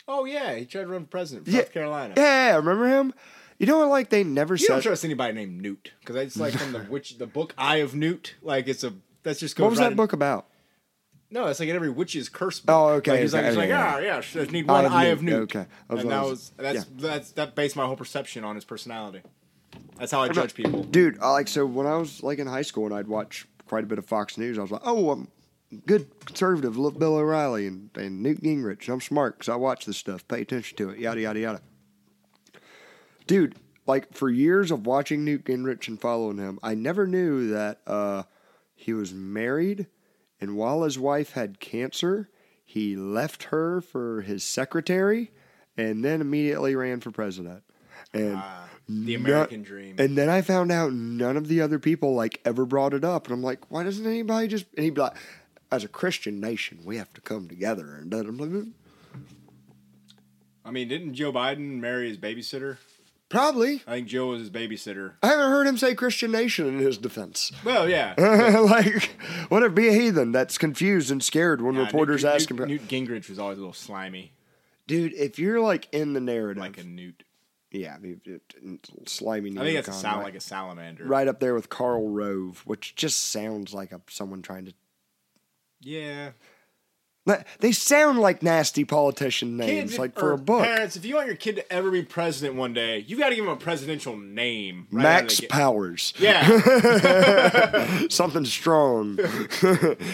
Oh 0.07 0.25
yeah, 0.25 0.55
he 0.55 0.65
tried 0.65 0.81
to 0.83 0.87
run 0.87 1.03
for 1.05 1.09
president 1.09 1.45
for 1.45 1.51
Yeah. 1.51 1.59
South 1.61 1.71
Carolina. 1.73 2.13
Yeah, 2.17 2.55
remember 2.55 2.87
him? 2.87 3.13
You 3.59 3.67
know 3.67 3.77
what? 3.79 3.89
Like 3.89 4.09
they 4.09 4.23
never 4.23 4.55
You 4.55 4.67
don't 4.67 4.81
trust 4.81 5.05
anybody 5.05 5.33
named 5.33 5.61
Newt 5.61 5.91
because 5.99 6.15
it's 6.15 6.37
like 6.37 6.53
from 6.53 6.71
the 6.73 6.79
witch, 6.89 7.17
the 7.17 7.27
book 7.27 7.53
Eye 7.57 7.77
of 7.77 7.93
Newt. 7.95 8.35
Like 8.41 8.67
it's 8.67 8.83
a 8.83 8.93
that's 9.23 9.39
just 9.39 9.59
What 9.59 9.69
was 9.69 9.79
right 9.79 9.85
that 9.85 9.91
in- 9.91 9.97
book 9.97 10.13
about? 10.13 10.47
No, 11.33 11.45
it's 11.47 11.61
like 11.61 11.69
in 11.69 11.75
every 11.75 11.89
witch's 11.89 12.27
curse 12.27 12.59
book. 12.59 12.75
Oh, 12.75 12.87
okay, 12.95 13.11
Like, 13.11 13.19
he's 13.21 13.33
like, 13.33 13.39
okay, 13.43 13.47
he's 13.49 13.57
like, 13.57 13.69
okay, 13.69 13.77
ah, 13.79 13.99
yeah, 13.99 14.19
sh- 14.19 14.35
need 14.51 14.69
Eye 14.69 14.73
one 14.73 14.85
of 14.85 14.91
eye 14.91 15.05
of 15.05 15.23
Newt. 15.23 15.43
okay. 15.43 15.65
And 15.89 15.99
that 16.11 16.21
was- 16.23 16.29
was 16.29 16.51
that's 16.57 16.75
yeah. 16.79 16.83
that's 17.09 17.31
that 17.33 17.55
based 17.55 17.75
my 17.77 17.85
whole 17.85 17.95
perception 17.95 18.43
on 18.43 18.55
his 18.55 18.65
personality. 18.65 19.21
That's 19.97 20.11
how 20.11 20.21
I 20.21 20.29
judge 20.29 20.53
people. 20.53 20.83
Dude, 20.83 21.19
I 21.21 21.31
like 21.31 21.47
so 21.47 21.65
when 21.65 21.85
I 21.85 21.95
was 21.95 22.23
like 22.23 22.39
in 22.39 22.47
high 22.47 22.63
school 22.63 22.85
and 22.85 22.93
I'd 22.93 23.07
watch 23.07 23.47
quite 23.67 23.83
a 23.83 23.87
bit 23.87 23.99
of 23.99 24.05
Fox 24.05 24.37
News, 24.37 24.57
I 24.57 24.61
was 24.61 24.71
like, 24.71 24.81
oh, 24.83 25.11
I'm 25.11 25.27
good 25.85 26.07
conservative, 26.25 26.77
love 26.77 26.99
Bill 26.99 27.15
O'Reilly 27.15 27.67
and, 27.67 27.89
and 27.95 28.21
Newt 28.21 28.41
Gingrich. 28.41 28.89
I'm 28.89 29.01
smart 29.01 29.37
because 29.37 29.49
I 29.49 29.55
watch 29.55 29.85
this 29.85 29.97
stuff, 29.97 30.27
pay 30.27 30.41
attention 30.41 30.77
to 30.77 30.89
it, 30.89 30.99
yada 30.99 31.21
yada 31.21 31.39
yada. 31.39 31.61
Dude, 33.27 33.55
like 33.85 34.13
for 34.13 34.29
years 34.29 34.71
of 34.71 34.85
watching 34.85 35.23
Newt 35.23 35.45
Gingrich 35.45 35.87
and 35.87 35.99
following 35.99 36.37
him, 36.37 36.59
I 36.63 36.75
never 36.75 37.07
knew 37.07 37.49
that 37.49 37.81
uh, 37.87 38.23
he 38.73 38.93
was 38.93 39.13
married, 39.13 39.87
and 40.39 40.55
while 40.55 40.83
his 40.83 40.97
wife 40.97 41.33
had 41.33 41.59
cancer, 41.59 42.29
he 42.65 42.95
left 42.95 43.43
her 43.45 43.81
for 43.81 44.21
his 44.21 44.43
secretary, 44.43 45.31
and 45.77 46.03
then 46.03 46.21
immediately 46.21 46.75
ran 46.75 46.99
for 46.99 47.11
president. 47.11 47.63
And 48.13 48.35
Ah, 48.35 48.67
the 48.89 49.15
American 49.15 49.63
dream. 49.63 49.95
and 49.97 50.17
then 50.17 50.29
I 50.29 50.41
found 50.41 50.71
out 50.71 50.91
none 50.93 51.37
of 51.37 51.47
the 51.47 51.61
other 51.61 51.79
people 51.79 52.13
like 52.13 52.41
ever 52.45 52.65
brought 52.65 52.93
it 52.93 53.03
up, 53.03 53.25
and 53.27 53.33
I'm 53.33 53.41
like, 53.41 53.71
why 53.71 53.83
doesn't 53.83 54.05
anybody 54.05 54.47
just? 54.47 54.65
And 54.75 54.83
he'd 54.83 54.93
be 54.95 55.01
like, 55.01 55.15
as 55.71 55.83
a 55.83 55.87
Christian 55.87 56.39
nation, 56.39 56.79
we 56.83 56.97
have 56.97 57.13
to 57.13 57.21
come 57.21 57.47
together. 57.47 57.95
And 57.95 58.13
I'm 58.13 58.37
like, 58.37 58.49
"Mm, 58.49 58.71
I 60.65 60.71
mean, 60.71 60.87
didn't 60.87 61.13
Joe 61.13 61.31
Biden 61.31 61.79
marry 61.79 62.07
his 62.09 62.17
babysitter? 62.17 62.77
probably. 63.29 63.81
I 63.87 63.93
think 63.93 64.09
Joe 64.09 64.27
was 64.27 64.41
his 64.41 64.49
babysitter. 64.49 65.13
I 65.23 65.27
haven't 65.27 65.49
heard 65.51 65.65
him 65.65 65.77
say 65.77 65.95
Christian 65.95 66.31
nation 66.31 66.67
in 66.67 66.79
his 66.79 66.97
defense. 66.97 67.51
Well, 67.63 67.89
yeah. 67.89 68.13
like, 68.59 69.15
what 69.47 69.63
if 69.63 69.73
be 69.73 69.87
a 69.87 69.93
heathen 69.93 70.33
that's 70.33 70.57
confused 70.57 71.09
and 71.09 71.23
scared 71.23 71.61
when 71.61 71.75
Nah, 71.75 71.85
reporters 71.85 72.25
Newt, 72.25 72.33
ask 72.33 72.51
him, 72.51 72.57
Newt 72.57 72.87
Gingrich 72.89 73.29
was 73.29 73.39
always 73.39 73.57
a 73.57 73.61
little 73.61 73.73
slimy, 73.73 74.33
dude, 74.85 75.13
if 75.13 75.39
you're 75.39 75.61
like 75.61 75.87
in 75.93 76.11
the 76.11 76.19
narrative, 76.19 76.59
like 76.61 76.77
a 76.77 76.83
Newt. 76.83 77.23
Yeah, 77.71 77.97
it- 78.03 78.19
it- 78.27 78.53
it- 78.61 78.89
slimy. 79.07 79.57
I 79.57 79.63
think 79.63 79.75
that's 79.77 79.87
a 79.87 79.93
sound 79.93 80.17
right? 80.17 80.25
like 80.25 80.35
a 80.35 80.39
salamander. 80.41 81.05
right 81.05 81.27
up 81.27 81.39
there 81.39 81.53
with 81.55 81.69
Karl 81.69 82.09
Rove, 82.09 82.61
which 82.65 82.95
just 82.95 83.31
sounds 83.31 83.73
like 83.73 83.91
a, 83.91 84.01
someone 84.09 84.41
trying 84.41 84.65
to. 84.65 84.73
Yeah. 85.81 86.31
They 87.59 87.71
sound 87.71 88.19
like 88.19 88.43
nasty 88.43 88.83
politician 88.83 89.55
names, 89.55 89.91
Kids, 89.91 89.99
like 89.99 90.17
for 90.19 90.33
a 90.33 90.37
book. 90.37 90.63
Parents, 90.63 90.95
if 90.97 91.05
you 91.05 91.15
want 91.15 91.27
your 91.27 91.35
kid 91.37 91.55
to 91.57 91.71
ever 91.73 91.89
be 91.91 92.01
president 92.01 92.57
one 92.57 92.73
day, 92.73 92.97
you 93.07 93.17
got 93.17 93.29
to 93.29 93.35
give 93.35 93.45
him 93.45 93.51
a 93.51 93.55
presidential 93.55 94.17
name. 94.17 94.87
right 94.91 95.03
Max. 95.03 95.39
Powers. 95.47 96.13
Yeah. 96.19 96.45
Something 98.09 98.43
strong. 98.43 99.13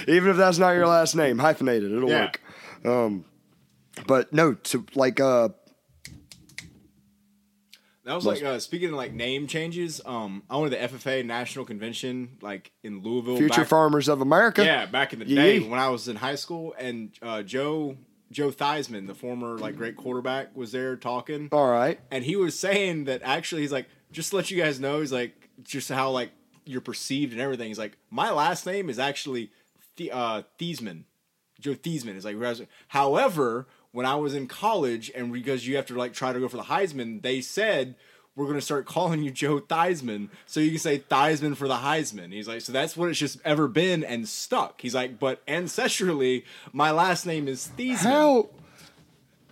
Even 0.07 0.29
if 0.29 0.37
that's 0.37 0.57
not 0.59 0.71
your 0.71 0.85
last 0.85 1.15
name, 1.15 1.39
hyphenated, 1.39 1.91
it'll 1.91 2.09
Yeah. 2.09 2.25
work. 2.25 2.41
Um, 2.85 3.25
but 4.05 4.31
no, 4.31 4.53
to 4.53 4.85
like 4.93 5.19
uh 5.19 5.49
That 8.07 8.15
was 8.15 8.25
like 8.25 8.41
uh, 8.41 8.57
speaking 8.59 8.87
of 8.87 8.95
like 8.95 9.13
name 9.13 9.47
changes. 9.47 9.99
Um, 10.05 10.41
I 10.49 10.55
went 10.55 10.71
to 10.71 10.79
the 10.79 10.87
FFA 10.87 11.25
National 11.25 11.65
Convention 11.65 12.37
like 12.41 12.71
in 12.81 13.01
Louisville. 13.03 13.35
Future 13.35 13.61
back, 13.61 13.67
Farmers 13.67 14.07
of 14.07 14.21
America. 14.21 14.63
Yeah, 14.63 14.85
back 14.85 15.11
in 15.11 15.19
the 15.19 15.27
Yeah, 15.27 15.35
day 15.43 15.59
when 15.59 15.77
I 15.77 15.89
was 15.89 16.07
in 16.07 16.15
high 16.15 16.35
school, 16.35 16.73
and 16.79 17.11
uh, 17.21 17.43
Joe 17.43 17.97
Joe 18.31 18.49
Theismann, 18.49 19.07
the 19.07 19.13
former 19.13 19.57
like 19.57 19.75
great 19.75 19.97
quarterback, 19.97 20.55
was 20.55 20.71
there 20.71 20.95
talking, 20.95 21.49
All 21.51 21.67
right. 21.69 21.99
and 22.09 22.23
he 22.23 22.37
was 22.37 22.57
saying 22.57 23.03
that 23.05 23.21
actually 23.25 23.63
he's 23.63 23.73
like 23.73 23.87
just 24.13 24.29
to 24.29 24.37
let 24.37 24.49
you 24.49 24.57
guys 24.61 24.79
know 24.79 25.01
he's 25.01 25.11
like 25.11 25.49
just 25.63 25.89
how 25.89 26.09
like 26.09 26.31
you're 26.65 26.79
perceived 26.79 27.33
and 27.33 27.41
everything. 27.41 27.67
He's 27.67 27.77
like 27.77 27.97
my 28.09 28.31
last 28.31 28.65
name 28.65 28.89
is 28.89 28.99
actually 28.99 29.51
the 29.97 30.13
uh, 30.13 30.41
Theismann. 30.57 31.03
Joe 31.59 31.73
Theismann 31.73 32.15
is 32.15 32.23
like. 32.23 32.37
However, 32.87 33.67
when 33.91 34.05
I 34.05 34.15
was 34.15 34.33
in 34.35 34.47
college, 34.47 35.11
and 35.15 35.31
because 35.31 35.67
you 35.67 35.75
have 35.75 35.85
to 35.87 35.95
like 35.95 36.13
try 36.13 36.33
to 36.33 36.39
go 36.39 36.47
for 36.47 36.57
the 36.57 36.63
Heisman, 36.63 37.21
they 37.21 37.41
said 37.41 37.95
we're 38.35 38.45
gonna 38.47 38.61
start 38.61 38.85
calling 38.85 39.23
you 39.23 39.31
Joe 39.31 39.59
Theismann, 39.59 40.29
so 40.45 40.59
you 40.59 40.69
can 40.69 40.79
say 40.79 40.99
Theismann 40.99 41.57
for 41.57 41.67
the 41.67 41.77
Heisman. 41.77 42.31
He's 42.31 42.47
like, 42.47 42.61
so 42.61 42.71
that's 42.71 42.95
what 42.95 43.09
it's 43.09 43.17
just 43.17 43.39
ever 43.43 43.67
been 43.67 44.03
and 44.03 44.27
stuck. 44.29 44.79
He's 44.81 44.93
like, 44.93 45.19
but 45.19 45.45
ancestrally, 45.47 46.43
my 46.71 46.91
last 46.91 47.25
name 47.25 47.47
is 47.47 47.69
Theismann. 47.77 47.95
How 47.97 48.49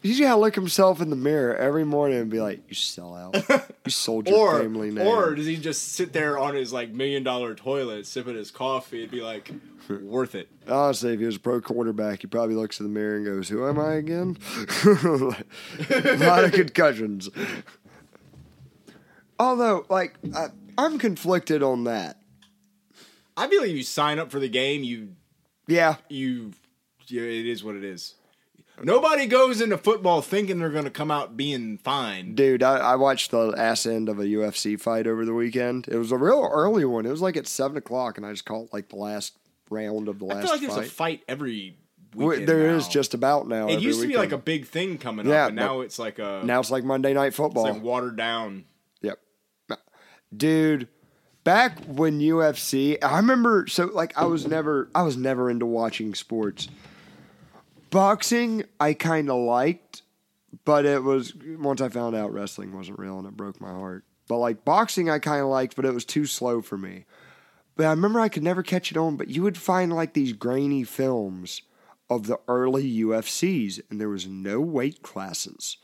he's 0.06 0.20
gotta 0.20 0.40
look 0.40 0.56
himself 0.56 1.02
in 1.02 1.10
the 1.10 1.16
mirror 1.16 1.56
every 1.56 1.84
morning 1.84 2.20
and 2.20 2.30
be 2.30 2.40
like, 2.40 2.62
You 2.70 2.76
sell 2.76 3.16
out. 3.16 3.36
You 3.86 3.92
sold 3.92 4.28
your 4.30 4.38
Or, 4.56 4.60
family 4.62 4.92
name. 4.92 5.06
or 5.08 5.34
does 5.36 5.46
he 5.46 5.58
just 5.58 5.94
sit 5.94 6.14
there 6.14 6.38
on 6.38 6.56
his 6.56 6.72
like 6.72 6.92
million 6.92 7.24
dollar 7.24 7.56
toilet 7.56 8.06
sipping 8.06 8.36
his 8.36 8.52
coffee 8.52 9.04
and 9.04 9.12
be 9.12 9.22
like, 9.22 9.52
worth 9.90 10.36
it? 10.36 10.48
Honestly, 10.68 11.14
if 11.14 11.20
he 11.20 11.26
was 11.26 11.36
a 11.38 11.40
pro 11.40 11.60
quarterback, 11.62 12.22
he 12.22 12.28
probably 12.28 12.56
looks 12.56 12.80
in 12.80 12.86
the 12.86 12.92
mirror 12.92 13.18
and 13.18 13.26
goes, 13.26 13.50
Who 13.50 13.68
am 13.68 13.80
I 13.80 13.94
again? 13.96 14.38
a 14.86 16.18
lot 16.20 16.44
of 16.44 16.52
concussions. 16.54 17.30
Although, 19.40 19.86
like, 19.90 20.16
I, 20.34 20.48
I'm 20.78 20.98
conflicted 20.98 21.62
on 21.62 21.84
that. 21.86 22.18
I 23.38 23.48
believe 23.48 23.76
you 23.76 23.84
sign 23.84 24.18
up 24.20 24.32
for 24.32 24.40
the 24.40 24.48
game, 24.48 24.84
you 24.84 25.10
Yeah. 25.68 25.96
you, 26.10 26.54
yeah, 27.08 27.24
it 27.24 27.46
is 27.46 27.64
what 27.64 27.76
it 27.76 27.84
is. 27.84 28.14
Nobody 28.84 29.26
goes 29.26 29.62
into 29.62 29.78
football 29.78 30.22
thinking 30.22 30.60
they're 30.60 30.70
going 30.70 30.84
to 30.86 30.90
come 30.92 31.10
out 31.12 31.38
being 31.38 31.78
fine. 31.78 32.36
Dude, 32.36 32.62
I, 32.62 32.78
I 32.78 32.96
watched 32.96 33.32
the 33.32 33.54
ass 33.58 33.86
end 33.86 34.10
of 34.10 34.20
a 34.20 34.26
UFC 34.26 34.80
fight 34.80 35.08
over 35.08 35.24
the 35.26 35.34
weekend. 35.34 35.88
It 35.88 35.98
was 35.98 36.12
a 36.12 36.18
real 36.18 36.48
early 36.52 36.84
one. 36.86 37.06
It 37.06 37.10
was 37.12 37.22
like 37.22 37.38
at 37.38 37.48
seven 37.48 37.78
o'clock, 37.78 38.18
and 38.18 38.26
I 38.26 38.32
just 38.32 38.46
caught 38.46 38.74
like 38.74 38.90
the 38.90 38.98
last 38.98 39.38
round 39.70 40.08
of 40.10 40.20
the 40.20 40.26
I 40.28 40.34
last 40.36 40.42
feel 40.44 40.52
like 40.52 40.62
there's 40.62 40.74
fight. 40.76 40.86
a 40.86 40.90
fight 40.90 41.24
every 41.28 41.78
weekend. 42.16 42.48
There 42.48 42.68
now. 42.72 42.76
is 42.78 42.88
just 42.88 43.14
about 43.14 43.48
now. 43.48 43.68
It 43.70 43.80
used 43.80 44.02
to 44.02 44.08
be 44.08 44.18
like 44.18 44.32
a 44.34 44.38
big 44.38 44.66
thing 44.68 44.98
coming 44.98 45.26
Yeah, 45.28 45.44
up, 45.46 45.50
and 45.50 45.58
but 45.58 45.66
now 45.66 45.80
it's 45.82 45.98
like 45.98 46.20
a 46.20 46.42
now 46.44 46.60
it's 46.60 46.72
like 46.72 46.84
Monday 46.84 47.14
Night 47.14 47.28
it's 47.28 47.38
Football. 47.38 47.64
like 47.64 47.82
watered 47.82 48.18
down. 48.18 48.66
Yep. 49.02 49.20
Dude, 50.36 50.88
back 51.44 51.80
when 51.86 52.20
UFC, 52.20 52.98
I 53.02 53.18
remember 53.18 53.68
so 53.68 53.86
like 53.86 54.18
I 54.18 54.26
was 54.26 54.46
never 54.48 54.90
I 54.94 55.04
was 55.04 55.16
never 55.16 55.50
into 55.50 55.66
watching 55.66 56.14
sports. 56.14 56.68
Boxing 57.90 58.64
I 58.80 58.94
kind 58.94 59.30
of 59.30 59.38
liked, 59.38 60.02
but 60.66 60.86
it 60.86 61.04
was 61.04 61.34
once 61.58 61.82
I 61.82 61.90
found 61.90 62.16
out 62.16 62.34
wrestling 62.34 62.76
wasn't 62.76 63.00
real 63.00 63.18
and 63.20 63.28
it 63.28 63.38
broke 63.38 63.62
my 63.62 63.72
heart. 63.72 64.04
But 64.28 64.38
like 64.38 64.66
boxing 64.66 65.10
I 65.10 65.20
kind 65.20 65.42
of 65.42 65.48
liked, 65.48 65.76
but 65.76 65.86
it 65.86 65.94
was 65.94 66.06
too 66.06 66.26
slow 66.26 66.62
for 66.62 66.78
me. 66.78 67.06
But 67.76 67.86
I 67.88 67.90
remember 67.92 68.20
I 68.20 68.30
could 68.30 68.44
never 68.44 68.64
catch 68.64 68.92
it 68.92 68.98
on, 68.98 69.18
but 69.18 69.28
you 69.30 69.44
would 69.44 69.58
find 69.58 69.94
like 69.94 70.14
these 70.14 70.34
grainy 70.34 70.84
films 70.84 71.62
of 72.10 72.28
the 72.28 72.40
early 72.48 72.90
UFCs 73.02 73.80
and 73.90 74.00
there 74.00 74.10
was 74.10 74.28
no 74.28 74.60
weight 74.62 75.02
classes. 75.04 75.78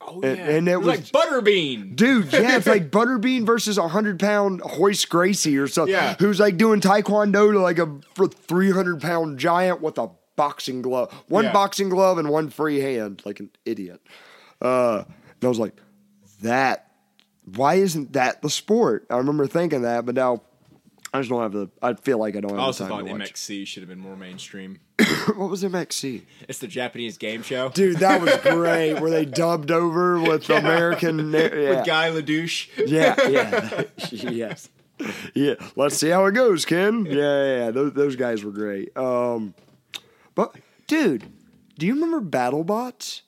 Oh 0.00 0.20
And- 0.22 0.38
and 0.38 0.68
it 0.68 0.72
It's 0.72 0.78
was- 0.86 0.86
like 0.86 1.00
Butterbean. 1.26 1.96
Dude, 1.96 2.32
yeah, 2.32 2.56
it's 2.56 2.66
like 2.66 2.90
Butterbean 2.90 3.46
versus 3.46 3.78
a 3.78 3.88
hundred 3.88 4.18
pound 4.20 4.60
Royce 4.78 5.04
Gracie 5.04 5.56
or 5.56 5.66
something. 5.68 5.94
Yeah. 5.94 6.16
Who's 6.18 6.40
like 6.40 6.56
doing 6.56 6.80
taekwondo 6.80 7.52
to 7.52 7.60
like 7.60 7.78
a 7.78 8.00
three 8.28 8.70
hundred 8.70 9.00
pound 9.00 9.38
giant 9.38 9.80
with 9.80 9.96
a 9.98 10.10
boxing 10.36 10.82
glove, 10.82 11.12
one 11.28 11.44
Yeah. 11.44 11.52
boxing 11.52 11.88
glove 11.88 12.18
and 12.18 12.28
one 12.28 12.50
free 12.50 12.80
hand, 12.80 13.22
like 13.24 13.40
an 13.40 13.50
idiot. 13.64 14.00
Uh, 14.60 15.04
and 15.06 15.44
I 15.44 15.48
was 15.48 15.58
like, 15.58 15.74
that. 16.42 16.90
Why 17.56 17.74
isn't 17.74 18.14
that 18.14 18.40
the 18.40 18.48
sport? 18.48 19.06
I 19.10 19.18
remember 19.18 19.46
thinking 19.46 19.82
that, 19.82 20.06
but 20.06 20.14
now 20.14 20.40
I 21.12 21.18
just 21.18 21.28
don't 21.30 21.42
have 21.42 21.52
the. 21.52 21.68
I 21.82 21.92
feel 21.92 22.16
like 22.18 22.36
I 22.36 22.40
don't 22.40 22.52
have 22.52 22.60
I 22.60 22.66
the 22.70 22.72
time 22.78 22.88
thought 22.88 23.06
to 23.06 23.12
watch. 23.12 23.20
MXC 23.34 23.66
should 23.66 23.82
have 23.82 23.88
been 23.90 23.98
more 23.98 24.16
mainstream. 24.16 24.80
what 25.36 25.50
was 25.50 25.62
MXC? 25.62 26.22
It's 26.48 26.58
the 26.60 26.66
Japanese 26.66 27.18
game 27.18 27.42
show 27.42 27.68
Dude, 27.68 27.98
that 27.98 28.22
was 28.22 28.34
great. 28.42 28.94
Where 28.94 29.10
they 29.10 29.26
dubbed 29.26 29.70
over 29.70 30.18
with 30.20 30.48
American. 30.48 31.32
Yeah. 31.32 31.40
with 31.50 31.86
Guy 31.86 32.10
Ledouche. 32.10 32.68
Yeah, 32.88 33.14
yeah, 33.28 33.82
yes, 34.30 34.70
yeah. 35.34 35.54
Let's 35.76 35.96
see 35.98 36.08
how 36.08 36.24
it 36.26 36.32
goes, 36.32 36.64
Ken. 36.64 37.04
Yeah, 37.04 37.12
yeah, 37.14 37.56
yeah. 37.66 37.70
Those, 37.72 37.92
those 37.92 38.16
guys 38.16 38.42
were 38.42 38.52
great. 38.52 38.96
Um, 38.96 39.54
but 40.34 40.56
dude, 40.86 41.24
do 41.78 41.86
you 41.86 41.94
remember 41.94 42.20
BattleBots? 42.20 43.22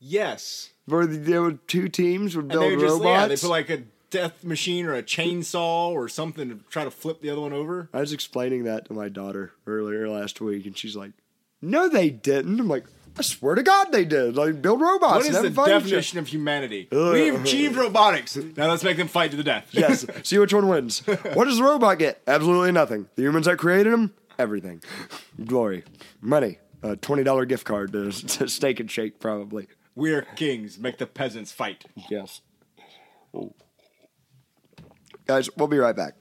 Yes, 0.00 0.70
Where 0.86 1.06
there 1.06 1.42
were 1.42 1.52
two 1.52 1.88
teams 1.88 2.34
would 2.36 2.48
build 2.48 2.72
were 2.72 2.80
just 2.80 2.94
robots. 3.00 3.04
yeah, 3.06 3.26
they 3.28 3.36
put 3.36 3.48
like 3.50 3.70
a 3.70 3.82
death 4.10 4.42
machine 4.44 4.84
or 4.86 4.94
a 4.94 5.02
chainsaw 5.02 5.90
or 5.90 6.08
something 6.08 6.48
to 6.48 6.56
try 6.70 6.82
to 6.84 6.90
flip 6.90 7.20
the 7.22 7.30
other 7.30 7.40
one 7.40 7.52
over. 7.52 7.88
I 7.94 8.00
was 8.00 8.12
explaining 8.12 8.64
that 8.64 8.86
to 8.86 8.94
my 8.94 9.08
daughter 9.08 9.52
earlier 9.66 10.08
last 10.08 10.40
week, 10.40 10.66
and 10.66 10.76
she's 10.76 10.96
like, 10.96 11.12
"No, 11.60 11.88
they 11.88 12.10
didn't." 12.10 12.58
I'm 12.58 12.66
like, 12.68 12.86
"I 13.16 13.22
swear 13.22 13.54
to 13.54 13.62
God, 13.62 13.92
they 13.92 14.04
did. 14.04 14.36
Like 14.36 14.60
build 14.60 14.80
robots." 14.80 15.24
What 15.28 15.34
is 15.36 15.40
the 15.40 15.50
fun 15.52 15.70
and 15.70 15.82
shit." 15.82 15.90
definition 15.90 16.18
of 16.18 16.26
humanity? 16.26 16.88
We've 16.92 17.40
achieved 17.40 17.76
robotics. 17.76 18.34
Now 18.36 18.68
let's 18.70 18.82
make 18.82 18.96
them 18.96 19.06
fight 19.08 19.30
to 19.30 19.36
the 19.36 19.44
death. 19.44 19.68
Yes. 19.70 20.04
See 20.24 20.36
which 20.38 20.52
one 20.52 20.66
wins. 20.68 20.98
What 21.34 21.44
does 21.44 21.58
the 21.58 21.64
robot 21.64 22.00
get? 22.00 22.20
Absolutely 22.26 22.72
nothing. 22.72 23.08
The 23.14 23.22
humans 23.22 23.46
that 23.46 23.56
created 23.58 23.92
him, 23.92 24.12
everything. 24.42 24.82
Glory, 25.44 25.84
money, 26.20 26.58
a 26.82 26.96
twenty 26.96 27.22
dollar 27.24 27.44
gift 27.46 27.64
card 27.64 27.92
to, 27.92 28.10
to 28.38 28.48
Steak 28.48 28.80
and 28.80 28.90
Shake, 28.90 29.20
probably. 29.20 29.68
we 29.94 30.12
are 30.12 30.22
kings. 30.36 30.78
Make 30.78 30.98
the 30.98 31.06
peasants 31.06 31.52
fight. 31.52 31.84
Yes. 32.10 32.40
Guys, 35.26 35.48
we'll 35.56 35.68
be 35.68 35.78
right 35.78 35.96
back. 35.96 36.14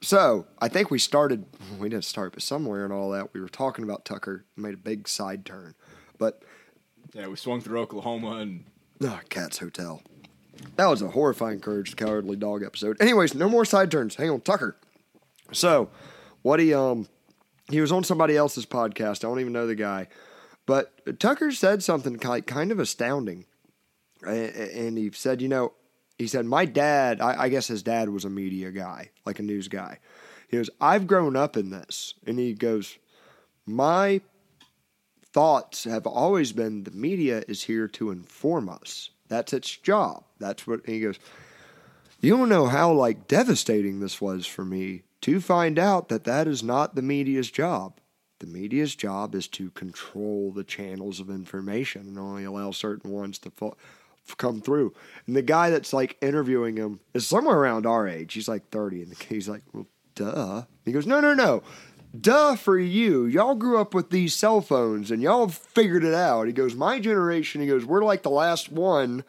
So 0.00 0.46
I 0.60 0.68
think 0.68 0.90
we 0.90 0.98
started. 0.98 1.46
We 1.78 1.88
didn't 1.88 2.04
start, 2.04 2.32
but 2.32 2.42
somewhere 2.42 2.84
in 2.84 2.90
all 2.92 3.10
that 3.10 3.32
we 3.32 3.40
were 3.40 3.48
talking 3.48 3.84
about 3.84 4.04
Tucker. 4.04 4.44
Made 4.56 4.74
a 4.74 4.78
big 4.78 5.06
side 5.08 5.44
turn, 5.46 5.74
but 6.18 6.42
Yeah, 7.14 7.28
we 7.28 7.36
swung 7.36 7.60
through 7.60 7.80
Oklahoma 7.80 8.38
and 8.38 8.64
Ah, 9.04 9.20
Cat's 9.28 9.58
Hotel. 9.58 10.02
That 10.76 10.86
was 10.86 11.02
a 11.02 11.08
horrifying 11.08 11.60
Courage 11.60 11.90
the 11.90 11.96
Cowardly 11.96 12.36
Dog 12.36 12.62
episode. 12.62 13.00
Anyways, 13.00 13.34
no 13.34 13.48
more 13.48 13.64
side 13.64 13.90
turns. 13.90 14.16
Hang 14.16 14.30
on, 14.30 14.40
Tucker. 14.40 14.76
So, 15.52 15.88
what 16.42 16.58
he 16.60 16.74
um 16.74 17.06
he 17.72 17.80
was 17.80 17.92
on 17.92 18.04
somebody 18.04 18.36
else's 18.36 18.66
podcast. 18.66 19.24
I 19.24 19.28
don't 19.28 19.40
even 19.40 19.52
know 19.52 19.66
the 19.66 19.74
guy, 19.74 20.08
but 20.66 21.18
Tucker 21.18 21.50
said 21.50 21.82
something 21.82 22.18
like 22.18 22.46
kind 22.46 22.70
of 22.70 22.78
astounding, 22.78 23.46
and 24.24 24.96
he 24.96 25.10
said, 25.12 25.42
you 25.42 25.48
know, 25.48 25.72
he 26.18 26.26
said 26.26 26.46
my 26.46 26.64
dad. 26.64 27.20
I, 27.20 27.44
I 27.44 27.48
guess 27.48 27.66
his 27.66 27.82
dad 27.82 28.08
was 28.08 28.24
a 28.24 28.30
media 28.30 28.70
guy, 28.70 29.10
like 29.24 29.38
a 29.38 29.42
news 29.42 29.68
guy. 29.68 29.98
He 30.48 30.56
goes, 30.56 30.70
I've 30.80 31.06
grown 31.06 31.34
up 31.34 31.56
in 31.56 31.70
this, 31.70 32.14
and 32.26 32.38
he 32.38 32.52
goes, 32.54 32.98
my 33.66 34.20
thoughts 35.32 35.84
have 35.84 36.06
always 36.06 36.52
been 36.52 36.84
the 36.84 36.90
media 36.90 37.42
is 37.48 37.62
here 37.62 37.88
to 37.88 38.10
inform 38.10 38.68
us. 38.68 39.10
That's 39.28 39.54
its 39.54 39.74
job. 39.74 40.24
That's 40.38 40.66
what 40.66 40.84
he 40.84 41.00
goes. 41.00 41.18
You 42.20 42.36
don't 42.36 42.50
know 42.50 42.66
how 42.66 42.92
like 42.92 43.26
devastating 43.28 44.00
this 44.00 44.20
was 44.20 44.46
for 44.46 44.64
me 44.64 45.02
to 45.22 45.40
find 45.40 45.78
out 45.78 46.08
that 46.08 46.24
that 46.24 46.46
is 46.46 46.62
not 46.62 46.94
the 46.94 47.02
media's 47.02 47.50
job. 47.50 47.98
The 48.40 48.46
media's 48.46 48.94
job 48.94 49.34
is 49.34 49.46
to 49.48 49.70
control 49.70 50.50
the 50.50 50.64
channels 50.64 51.20
of 51.20 51.30
information 51.30 52.02
and 52.02 52.18
only 52.18 52.44
allow 52.44 52.72
certain 52.72 53.10
ones 53.10 53.38
to 53.40 53.50
fo- 53.50 53.76
come 54.36 54.60
through. 54.60 54.92
And 55.26 55.36
the 55.36 55.42
guy 55.42 55.70
that's 55.70 55.92
like 55.92 56.18
interviewing 56.20 56.76
him 56.76 57.00
is 57.14 57.26
somewhere 57.26 57.56
around 57.56 57.86
our 57.86 58.08
age. 58.08 58.34
He's 58.34 58.48
like 58.48 58.68
30 58.70 59.02
and 59.02 59.18
he's 59.28 59.48
like, 59.48 59.62
"Well, 59.72 59.86
duh." 60.16 60.64
He 60.84 60.90
goes, 60.90 61.06
"No, 61.06 61.20
no, 61.20 61.34
no. 61.34 61.62
Duh 62.18 62.56
for 62.56 62.78
you. 62.78 63.24
Y'all 63.24 63.54
grew 63.54 63.80
up 63.80 63.94
with 63.94 64.10
these 64.10 64.34
cell 64.34 64.60
phones 64.60 65.10
and 65.10 65.22
y'all 65.22 65.48
figured 65.48 66.04
it 66.04 66.12
out. 66.12 66.46
He 66.46 66.52
goes, 66.52 66.74
My 66.74 67.00
generation, 67.00 67.62
he 67.62 67.66
goes, 67.66 67.86
we're 67.86 68.04
like 68.04 68.22
the 68.22 68.28
last 68.30 68.70
one 68.70 69.24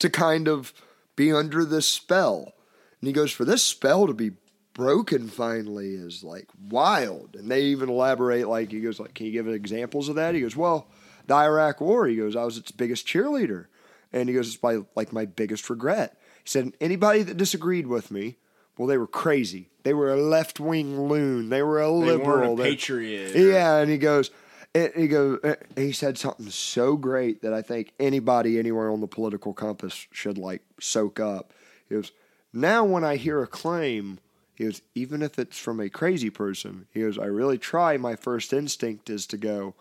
to 0.00 0.10
kind 0.10 0.46
of 0.46 0.74
be 1.14 1.32
under 1.32 1.64
this 1.64 1.88
spell. 1.88 2.52
And 3.00 3.08
he 3.08 3.12
goes, 3.12 3.32
For 3.32 3.46
this 3.46 3.62
spell 3.62 4.06
to 4.06 4.12
be 4.12 4.32
broken 4.76 5.28
finally 5.28 5.94
is 5.94 6.22
like 6.22 6.48
wild. 6.68 7.34
And 7.34 7.50
they 7.50 7.62
even 7.62 7.88
elaborate, 7.88 8.46
like, 8.46 8.70
he 8.70 8.80
goes, 8.80 9.00
like, 9.00 9.14
Can 9.14 9.26
you 9.26 9.32
give 9.32 9.48
examples 9.48 10.08
of 10.08 10.16
that? 10.16 10.34
He 10.34 10.42
goes, 10.42 10.54
Well, 10.54 10.86
the 11.26 11.34
Iraq 11.34 11.80
War, 11.80 12.06
he 12.06 12.16
goes, 12.16 12.36
I 12.36 12.44
was 12.44 12.58
its 12.58 12.70
biggest 12.70 13.06
cheerleader. 13.06 13.66
And 14.12 14.28
he 14.28 14.34
goes, 14.34 14.54
It's 14.54 14.62
my 14.62 14.82
like 14.94 15.12
my 15.12 15.24
biggest 15.24 15.68
regret. 15.70 16.20
He 16.44 16.50
said, 16.50 16.72
Anybody 16.80 17.22
that 17.22 17.38
disagreed 17.38 17.86
with 17.86 18.10
me, 18.10 18.36
well, 18.76 18.86
they 18.86 18.98
were 18.98 19.06
crazy. 19.06 19.70
They 19.82 19.94
were 19.94 20.12
a 20.12 20.20
left 20.20 20.60
wing 20.60 21.08
loon. 21.08 21.48
They 21.48 21.62
were 21.62 21.80
a 21.80 21.86
they 21.86 22.12
liberal. 22.12 22.60
a 22.60 22.62
patriot. 22.62 23.34
yeah, 23.34 23.78
and 23.78 23.90
he 23.90 23.96
goes, 23.96 24.30
and 24.74 24.92
he 24.94 25.08
goes, 25.08 25.38
and 25.42 25.52
uh, 25.54 25.80
he 25.80 25.92
said 25.92 26.18
something 26.18 26.50
so 26.50 26.96
great 26.96 27.40
that 27.40 27.54
I 27.54 27.62
think 27.62 27.92
anybody 27.98 28.58
anywhere 28.58 28.90
on 28.90 29.00
the 29.00 29.06
political 29.06 29.54
compass 29.54 30.06
should 30.12 30.36
like 30.36 30.62
soak 30.78 31.18
up. 31.18 31.54
He 31.88 31.94
goes, 31.94 32.12
now 32.52 32.84
when 32.84 33.04
I 33.04 33.16
hear 33.16 33.42
a 33.42 33.46
claim, 33.46 34.18
he 34.56 34.64
goes, 34.64 34.80
even 34.94 35.22
if 35.22 35.38
it's 35.38 35.58
from 35.58 35.80
a 35.80 35.90
crazy 35.90 36.30
person, 36.30 36.86
he 36.92 37.00
goes, 37.00 37.18
I 37.18 37.26
really 37.26 37.58
try. 37.58 37.98
My 37.98 38.16
first 38.16 38.54
instinct 38.54 39.10
is 39.10 39.26
to 39.26 39.36
go, 39.36 39.74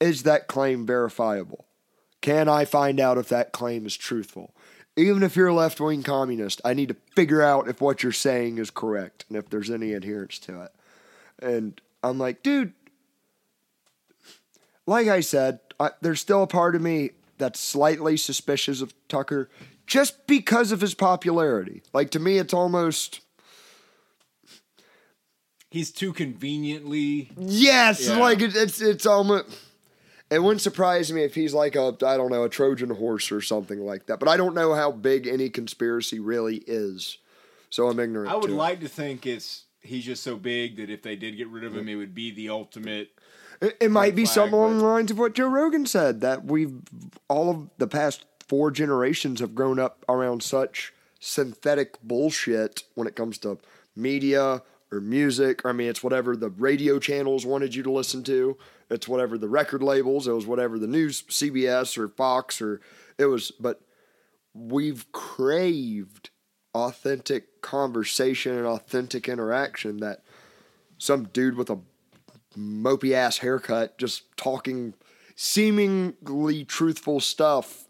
is 0.00 0.24
that 0.24 0.48
claim 0.48 0.84
verifiable? 0.84 1.66
Can 2.20 2.48
I 2.48 2.64
find 2.64 2.98
out 2.98 3.18
if 3.18 3.28
that 3.28 3.52
claim 3.52 3.86
is 3.86 3.96
truthful? 3.96 4.52
Even 4.96 5.22
if 5.22 5.36
you're 5.36 5.46
a 5.46 5.54
left 5.54 5.80
wing 5.80 6.02
communist, 6.02 6.60
I 6.64 6.74
need 6.74 6.88
to 6.88 6.96
figure 7.14 7.40
out 7.40 7.68
if 7.68 7.80
what 7.80 8.02
you're 8.02 8.10
saying 8.10 8.58
is 8.58 8.70
correct 8.70 9.24
and 9.28 9.38
if 9.38 9.48
there's 9.48 9.70
any 9.70 9.92
adherence 9.92 10.40
to 10.40 10.62
it. 10.62 10.72
And 11.38 11.80
I'm 12.02 12.18
like, 12.18 12.42
dude, 12.42 12.72
like 14.86 15.06
I 15.06 15.20
said, 15.20 15.60
I, 15.78 15.90
there's 16.00 16.20
still 16.20 16.42
a 16.42 16.48
part 16.48 16.74
of 16.74 16.82
me 16.82 17.10
that's 17.38 17.60
slightly 17.60 18.16
suspicious 18.16 18.80
of 18.80 18.92
Tucker 19.06 19.50
just 19.86 20.26
because 20.26 20.72
of 20.72 20.80
his 20.80 20.94
popularity. 20.94 21.82
Like 21.92 22.10
to 22.10 22.18
me, 22.18 22.38
it's 22.38 22.54
almost 22.54 23.20
He's 25.70 25.90
too 25.90 26.12
conveniently. 26.12 27.30
yes, 27.36 28.06
Yeah. 28.08 28.18
like 28.18 28.40
it, 28.40 28.54
it's 28.56 28.80
it's 28.80 29.06
almost. 29.06 29.46
It 30.28 30.40
wouldn't 30.40 30.60
surprise 30.60 31.12
me 31.12 31.22
if 31.22 31.34
he's 31.36 31.54
like 31.54 31.76
a 31.76 31.94
I 32.04 32.16
don't 32.16 32.30
know 32.30 32.44
a 32.44 32.48
Trojan 32.48 32.90
horse 32.90 33.30
or 33.30 33.40
something 33.40 33.80
like 33.80 34.06
that. 34.06 34.18
But 34.18 34.28
I 34.28 34.36
don't 34.36 34.54
know 34.54 34.74
how 34.74 34.90
big 34.90 35.26
any 35.26 35.48
conspiracy 35.50 36.18
really 36.18 36.56
is, 36.66 37.18
so 37.70 37.88
I'm 37.88 38.00
ignorant. 38.00 38.30
I 38.30 38.34
would 38.34 38.48
to 38.48 38.52
it. 38.52 38.56
like 38.56 38.80
to 38.80 38.88
think 38.88 39.26
it's 39.26 39.64
he's 39.82 40.04
just 40.04 40.22
so 40.24 40.36
big 40.36 40.76
that 40.78 40.90
if 40.90 41.02
they 41.02 41.14
did 41.16 41.36
get 41.36 41.48
rid 41.48 41.62
of 41.64 41.76
him, 41.76 41.88
it 41.88 41.94
would 41.96 42.14
be 42.14 42.30
the 42.32 42.48
ultimate. 42.48 43.10
It, 43.60 43.76
it 43.80 43.90
might 43.90 44.14
be 44.14 44.26
something 44.26 44.52
along 44.54 44.78
the 44.78 44.84
lines 44.84 45.10
of 45.10 45.18
what 45.18 45.34
Joe 45.34 45.48
Rogan 45.48 45.86
said 45.86 46.20
that 46.22 46.44
we've 46.44 46.74
all 47.28 47.48
of 47.50 47.70
the 47.78 47.86
past 47.86 48.24
four 48.48 48.70
generations 48.70 49.40
have 49.40 49.54
grown 49.54 49.78
up 49.78 50.04
around 50.08 50.42
such 50.42 50.92
synthetic 51.20 52.00
bullshit 52.02 52.82
when 52.94 53.06
it 53.06 53.16
comes 53.16 53.38
to 53.38 53.58
media, 53.94 54.62
or 54.92 55.00
music. 55.00 55.64
I 55.64 55.72
mean, 55.72 55.88
it's 55.88 56.02
whatever 56.02 56.36
the 56.36 56.50
radio 56.50 56.98
channels 56.98 57.44
wanted 57.44 57.74
you 57.74 57.82
to 57.82 57.90
listen 57.90 58.22
to. 58.24 58.56
It's 58.90 59.08
whatever 59.08 59.36
the 59.36 59.48
record 59.48 59.82
labels. 59.82 60.26
It 60.28 60.32
was 60.32 60.46
whatever 60.46 60.78
the 60.78 60.86
news, 60.86 61.22
CBS 61.22 61.98
or 61.98 62.08
Fox 62.08 62.60
or 62.60 62.80
it 63.18 63.26
was. 63.26 63.50
But 63.50 63.80
we've 64.54 65.10
craved 65.12 66.30
authentic 66.74 67.62
conversation 67.62 68.56
and 68.56 68.66
authentic 68.66 69.28
interaction 69.28 69.98
that 69.98 70.22
some 70.98 71.24
dude 71.24 71.56
with 71.56 71.70
a 71.70 71.78
mopey 72.56 73.12
ass 73.12 73.38
haircut 73.38 73.98
just 73.98 74.36
talking 74.36 74.94
seemingly 75.34 76.64
truthful 76.64 77.20
stuff 77.20 77.86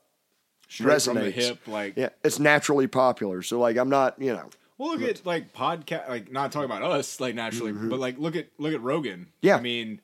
Straight 0.68 0.96
resonates. 0.96 1.32
hip, 1.32 1.68
like 1.68 1.94
Yeah, 1.96 2.08
it's 2.24 2.38
naturally 2.38 2.86
popular. 2.86 3.42
So 3.42 3.60
like 3.60 3.76
I'm 3.76 3.88
not, 3.88 4.20
you 4.20 4.32
know. 4.32 4.50
Well, 4.78 4.96
look 4.96 5.08
at 5.08 5.24
like 5.24 5.54
podcast, 5.54 6.08
like 6.08 6.30
not 6.30 6.52
talking 6.52 6.66
about 6.70 6.82
us, 6.82 7.18
like 7.20 7.34
naturally, 7.34 7.72
but 7.72 7.98
like 7.98 8.18
look 8.18 8.36
at 8.36 8.48
look 8.58 8.74
at 8.74 8.82
Rogan. 8.82 9.20
Mm-hmm. 9.20 9.46
Yeah. 9.46 9.56
I 9.56 9.60
mean, 9.60 10.00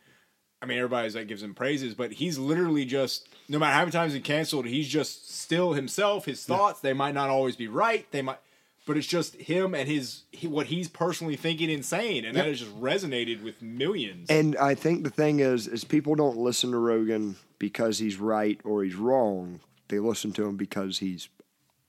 I 0.62 0.66
mean 0.66 0.79
everybody's 0.79 1.14
like 1.14 1.27
gives 1.29 1.43
him 1.43 1.55
praises, 1.55 1.95
but 1.95 2.12
he's 2.12 2.39
literally 2.39 2.85
just 2.85 3.29
no 3.49 3.59
matter 3.59 3.75
how 3.75 3.81
many 3.81 3.93
times 3.93 4.14
he's 4.14 4.23
canceled, 4.23 4.66
he's 4.66 4.89
just 4.89 5.31
still 5.31 5.75
himself. 5.75 6.25
His 6.25 6.45
thoughts 6.45 6.81
they 6.81 6.95
might 6.95 7.14
not 7.14 7.29
always 7.29 7.57
be 7.57 7.68
right, 7.68 8.11
they 8.12 8.23
might, 8.23 8.39
but 8.87 8.97
it's 8.97 9.07
just 9.07 9.37
him 9.37 9.75
and 9.75 9.89
his 9.89 10.23
he, 10.33 10.47
what 10.47 10.66
he's 10.66 10.89
personally 10.89 11.37
thinking 11.37 11.70
and 11.70 11.85
saying, 11.85 12.25
and 12.25 12.37
that 12.37 12.47
has 12.47 12.61
just 12.61 12.81
resonated 12.81 13.43
with 13.43 13.61
millions. 13.61 14.31
And 14.31 14.57
I 14.57 14.75
think 14.75 15.05
the 15.05 15.11
thing 15.11 15.41
is, 15.41 15.68
is 15.68 15.85
people 15.85 16.14
don't 16.14 16.39
listen 16.39 16.70
to 16.70 16.79
Rogan 16.79 17.37
because 17.59 17.99
he's 17.99 18.16
right 18.16 18.59
or 18.64 18.85
he's 18.85 18.95
wrong. 18.95 19.61
They 19.89 19.99
listen 19.99 20.33
to 20.33 20.47
him 20.47 20.57
because 20.57 20.99
he's 20.99 21.29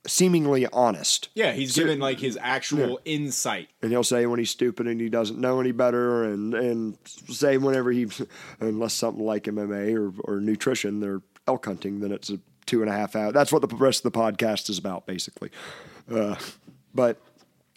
seemingly 0.06 0.68
honest. 0.68 1.30
yeah, 1.34 1.54
he's 1.54 1.76
given 1.76 2.00
like 2.00 2.20
his 2.20 2.38
actual 2.42 3.00
insight. 3.06 3.70
And 3.82 3.92
he'll 3.92 4.04
say 4.04 4.26
when 4.26 4.40
he's 4.40 4.50
stupid 4.52 4.88
and 4.88 5.00
he 5.00 5.10
doesn't 5.10 5.40
know 5.40 5.60
any 5.60 5.72
better, 5.72 6.24
and 6.24 6.54
and 6.54 6.98
say 7.06 7.58
whenever 7.58 7.92
he, 7.92 8.08
unless 8.60 8.94
something 8.94 9.24
like 9.24 9.44
MMA 9.46 9.96
or, 9.96 10.14
or 10.24 10.40
nutrition, 10.40 11.00
they're 11.00 11.22
elk 11.48 11.66
hunting, 11.66 12.00
then 12.00 12.12
it's 12.12 12.30
a 12.30 12.40
two 12.66 12.82
and 12.82 12.90
a 12.90 12.94
half 12.94 13.16
hour. 13.16 13.32
That's 13.32 13.52
what 13.52 13.68
the 13.68 13.76
rest 13.76 14.06
of 14.06 14.12
the 14.12 14.20
podcast 14.20 14.70
is 14.70 14.78
about, 14.78 15.06
basically. 15.06 15.52
Uh, 16.12 16.36
but 16.94 17.22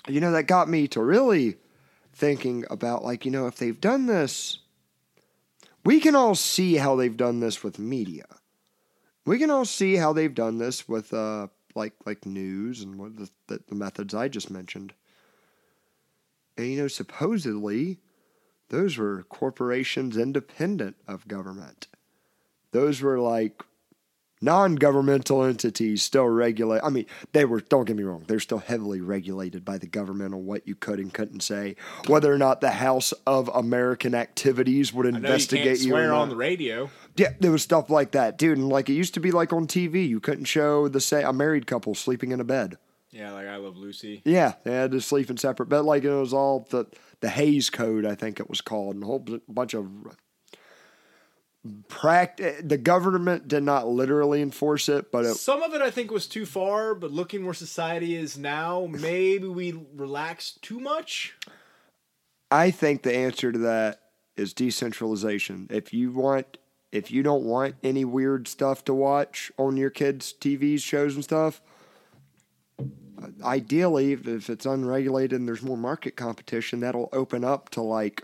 you 0.09 0.21
know 0.21 0.33
that 0.33 0.45
got 0.45 0.69
me 0.69 0.89
to 0.89 1.03
really 1.03 1.57
thinking 2.13 2.65
about 2.71 3.05
like 3.05 3.25
you 3.25 3.31
know 3.31 3.47
if 3.47 3.57
they've 3.57 3.81
done 3.81 4.07
this, 4.07 4.59
we 5.85 6.01
can 6.01 6.17
all 6.17 6.35
see 6.35 6.75
how 6.77 6.97
they've 6.97 7.17
done 7.17 7.41
this 7.41 7.63
with 7.63 7.79
media. 7.79 8.25
We 9.25 9.39
can 9.39 9.51
all 9.51 9.65
see 9.65 9.97
how 9.97 10.13
they've 10.13 10.35
done 10.35 10.59
this 10.59 10.89
with 10.89 11.13
uh 11.13 11.49
like 11.77 11.95
like 12.05 12.27
news 12.27 12.83
and 12.83 12.99
what 12.99 13.17
the, 13.17 13.31
the, 13.47 13.61
the 13.69 13.75
methods 13.75 14.15
I 14.15 14.29
just 14.29 14.51
mentioned. 14.51 14.95
And 16.57 16.69
you 16.69 16.81
know, 16.81 16.89
supposedly, 16.89 17.99
those 18.69 18.97
were 18.97 19.25
corporations 19.25 20.17
independent 20.17 20.97
of 21.07 21.29
government. 21.29 21.89
Those 22.73 23.03
were 23.03 23.21
like 23.21 23.63
non-governmental 24.41 25.45
entities 25.45 26.03
still 26.03 26.27
regulate. 26.27 26.81
I 26.83 26.91
mean, 26.91 27.07
they 27.33 27.45
were. 27.45 27.61
Don't 27.61 27.85
get 27.85 27.97
me 27.97 28.03
wrong; 28.03 28.25
they're 28.27 28.41
still 28.41 28.59
heavily 28.59 29.01
regulated 29.01 29.65
by 29.65 29.79
the 29.79 29.87
government 29.87 30.35
on 30.35 30.47
what 30.47 30.67
you 30.67 30.75
could 30.75 30.99
and 30.99 31.13
couldn't 31.13 31.41
say. 31.41 31.77
Whether 32.07 32.33
or 32.33 32.39
not 32.39 32.61
the 32.61 32.73
House 32.73 33.13
of 33.27 33.49
American 33.49 34.15
Activities 34.15 34.93
would 34.93 35.07
you 35.07 35.15
investigate 35.15 35.65
can't 35.65 35.79
you. 35.81 35.91
swear 35.91 36.13
on 36.13 36.29
the 36.29 36.37
radio. 36.37 36.91
Yeah, 37.17 37.33
there 37.41 37.53
was 37.53 37.63
stuff 37.63 37.89
like 37.89 38.13
that, 38.13 38.37
dude. 38.39 38.59
And 38.59 38.69
like 38.69 38.89
it 38.89 38.95
used 38.95 39.15
to 39.15 39.21
be 39.21 39.31
like 39.31 39.53
on 39.53 39.67
TV, 39.67 40.07
you 40.09 40.21
couldn't 40.21 40.45
show 40.45 40.89
the 40.89 41.01
say 41.01 41.23
a 41.23 41.33
married 41.33 41.67
couple 41.67 41.95
sleeping 41.95 42.33
in 42.33 42.41
a 42.41 42.45
bed. 42.45 42.77
Yeah, 43.11 43.33
like 43.33 43.47
I 43.47 43.57
love 43.57 43.79
Lucy. 43.79 44.21
Yeah, 44.25 44.55
they 44.65 44.73
had 44.73 44.91
to 44.93 45.01
sleep 45.01 45.31
in 45.31 45.39
separate 45.39 45.71
bed. 45.71 45.81
Like 45.81 46.05
it 46.05 46.13
was 46.13 46.35
all 46.35 46.67
the 46.69 46.87
the 47.21 47.31
Hays 47.31 47.71
Code, 47.71 48.05
I 48.05 48.15
think 48.15 48.39
it 48.39 48.51
was 48.51 48.61
called, 48.61 48.95
and 48.95 49.05
a 49.05 49.07
whole 49.07 49.27
bunch 49.49 49.73
of 49.73 49.89
pract. 51.89 52.69
The 52.69 52.79
government 52.79 53.49
did 53.49 53.63
not 53.63 53.89
literally 53.89 54.43
enforce 54.43 54.89
it, 54.89 55.11
but 55.11 55.25
it, 55.25 55.35
Some 55.35 55.63
of 55.63 55.75
it 55.75 55.83
I 55.83 55.91
think 55.91 56.11
was 56.11 56.27
too 56.27 56.47
far, 56.47 56.95
but 56.95 57.11
looking 57.13 57.45
where 57.45 57.55
society 57.55 58.15
is 58.15 58.37
now, 58.39 58.89
maybe 58.91 59.47
we 59.49 59.79
relaxed 59.95 60.63
too 60.63 60.81
much. 60.81 61.35
I 62.51 62.71
think 62.71 63.03
the 63.03 63.15
answer 63.15 63.51
to 63.53 63.59
that 63.59 64.01
is 64.37 64.53
decentralization. 64.53 65.67
If 65.71 65.93
you 65.93 66.13
want, 66.13 66.59
if 66.93 67.11
you 67.11 67.23
don't 67.23 67.45
want 67.45 67.75
any 67.83 68.05
weird 68.05 68.47
stuff 68.49 68.85
to 68.85 68.95
watch 68.95 69.51
on 69.59 69.77
your 69.77 69.91
kids' 69.91 70.33
TVs, 70.33 70.81
shows, 70.83 71.15
and 71.15 71.25
stuff, 71.25 71.61
ideally, 73.43 74.13
if- 74.13 74.27
if 74.29 74.51
it's 74.51 74.67
unregulated 74.67 75.39
and 75.39 75.49
there's 75.49 75.63
more 75.63 75.77
market 75.77 76.17
competition, 76.17 76.81
that'll 76.81 77.09
open 77.13 77.45
up 77.45 77.71
to 77.71 77.83
like 77.83 78.23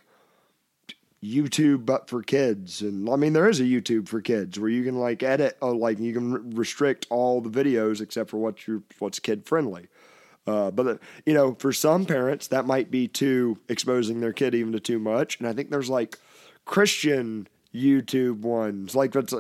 YouTube, 1.23 1.87
but 1.87 2.09
for 2.09 2.23
kids. 2.23 2.81
And 2.83 3.09
I 3.09 3.17
mean, 3.17 3.33
there 3.33 3.49
is 3.49 3.61
a 3.61 3.65
YouTube 3.65 4.09
for 4.09 4.21
kids 4.21 4.59
where 4.59 4.69
you 4.71 4.83
can 4.85 4.97
like 4.99 5.23
edit, 5.23 5.57
oh, 5.63 5.71
like 5.73 5.99
you 6.01 6.13
can 6.13 6.33
re- 6.33 6.41
restrict 6.57 7.07
all 7.11 7.41
the 7.41 7.51
videos 7.51 8.01
except 8.01 8.31
for 8.31 8.39
what's 8.39 8.67
your 8.67 8.83
what's 8.99 9.19
kid 9.21 9.47
friendly. 9.47 9.89
Uh, 10.47 10.73
but 10.73 10.87
uh, 10.87 10.97
you 11.25 11.33
know, 11.35 11.55
for 11.55 11.73
some 11.73 12.05
parents, 12.05 12.49
that 12.49 12.67
might 12.67 12.91
be 12.91 13.07
too 13.07 13.59
exposing 13.69 14.21
their 14.21 14.33
kid 14.33 14.55
even 14.55 14.73
to 14.73 14.81
too 14.81 14.99
much. 14.99 15.39
And 15.39 15.47
I 15.47 15.53
think 15.53 15.71
there's 15.71 15.89
like 15.91 16.19
Christian 16.65 17.47
YouTube 17.73 18.41
ones, 18.41 18.95
like 18.97 19.15
it's 19.15 19.33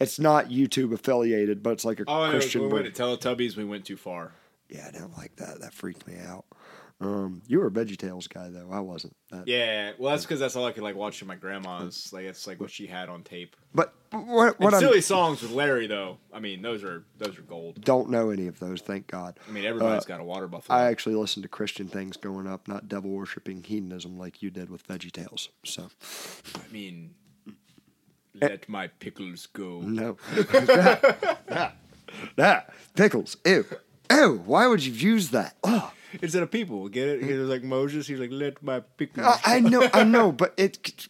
it's 0.00 0.18
not 0.18 0.48
YouTube 0.48 0.92
affiliated, 0.92 1.62
but 1.62 1.70
it's 1.70 1.84
like 1.84 2.00
a 2.00 2.04
Oh, 2.08 2.28
Christian. 2.30 2.62
when 2.62 2.70
we 2.70 2.80
went 2.82 2.94
to 2.94 3.02
Teletubbies, 3.02 3.56
we 3.56 3.64
went 3.64 3.84
too 3.84 3.96
far. 3.96 4.32
Yeah, 4.68 4.88
I 4.92 4.98
don't 4.98 5.16
like 5.16 5.36
that. 5.36 5.60
That 5.60 5.72
freaked 5.72 6.06
me 6.06 6.14
out. 6.18 6.44
Um, 7.02 7.40
you 7.46 7.60
were 7.60 7.68
a 7.68 7.70
VeggieTales 7.70 8.28
guy 8.28 8.50
though. 8.50 8.68
I 8.70 8.80
wasn't. 8.80 9.16
That, 9.30 9.48
Yeah, 9.48 9.92
well, 9.98 10.10
that's 10.10 10.24
because 10.24 10.38
that's 10.38 10.54
all 10.54 10.66
I 10.66 10.72
could 10.72 10.82
like 10.82 10.96
watch 10.96 11.22
at 11.22 11.28
my 11.28 11.34
grandma's. 11.34 12.12
Like 12.12 12.24
it's 12.24 12.46
like 12.46 12.60
what 12.60 12.70
she 12.70 12.86
had 12.86 13.08
on 13.08 13.22
tape. 13.22 13.56
But 13.74 13.94
what 14.10 14.60
what 14.60 14.74
I 14.74 14.80
silly 14.80 15.00
songs 15.00 15.40
with 15.40 15.50
Larry 15.52 15.86
though. 15.86 16.18
I 16.30 16.40
mean, 16.40 16.60
those 16.60 16.84
are 16.84 17.04
those 17.16 17.38
are 17.38 17.42
gold. 17.42 17.82
don't 17.82 18.10
know 18.10 18.28
any 18.28 18.48
of 18.48 18.58
those. 18.58 18.82
Thank 18.82 19.06
God. 19.06 19.40
I 19.48 19.50
mean, 19.50 19.64
everybody's 19.64 20.04
Uh, 20.04 20.08
got 20.08 20.20
a 20.20 20.24
water 20.24 20.46
buffalo. 20.46 20.76
I 20.78 20.90
actually 20.90 21.14
listened 21.14 21.44
to 21.44 21.48
Christian 21.48 21.88
things 21.88 22.18
growing 22.18 22.46
up, 22.46 22.68
not 22.68 22.86
devil 22.86 23.10
worshipping 23.12 23.62
hedonism 23.62 24.18
like 24.18 24.42
you 24.42 24.50
did 24.50 24.68
with 24.68 24.86
VeggieTales. 24.86 25.48
So 25.64 25.88
I 26.54 26.70
mean, 26.70 27.14
let 28.34 28.68
my 28.68 28.88
pickles 28.88 29.46
go. 29.46 29.80
no, 29.80 30.18
ah, 31.50 31.72
ah, 32.38 32.64
pickles. 32.94 33.38
Ew, 33.46 33.64
ew. 34.10 34.42
Why 34.44 34.66
would 34.66 34.84
you 34.84 34.92
use 34.92 35.30
that? 35.30 35.56
Oh. 35.64 35.92
Instead 36.22 36.42
of 36.42 36.50
people, 36.50 36.88
get 36.88 37.08
it? 37.08 37.24
He 37.24 37.32
was 37.32 37.48
like 37.48 37.62
Moses. 37.62 38.06
He's 38.06 38.20
like, 38.20 38.30
let 38.32 38.62
my 38.62 38.80
pickles. 38.80 39.26
I, 39.26 39.56
I 39.56 39.60
know, 39.60 39.88
I 39.92 40.04
know, 40.04 40.32
but 40.42 40.54
it. 40.56 41.08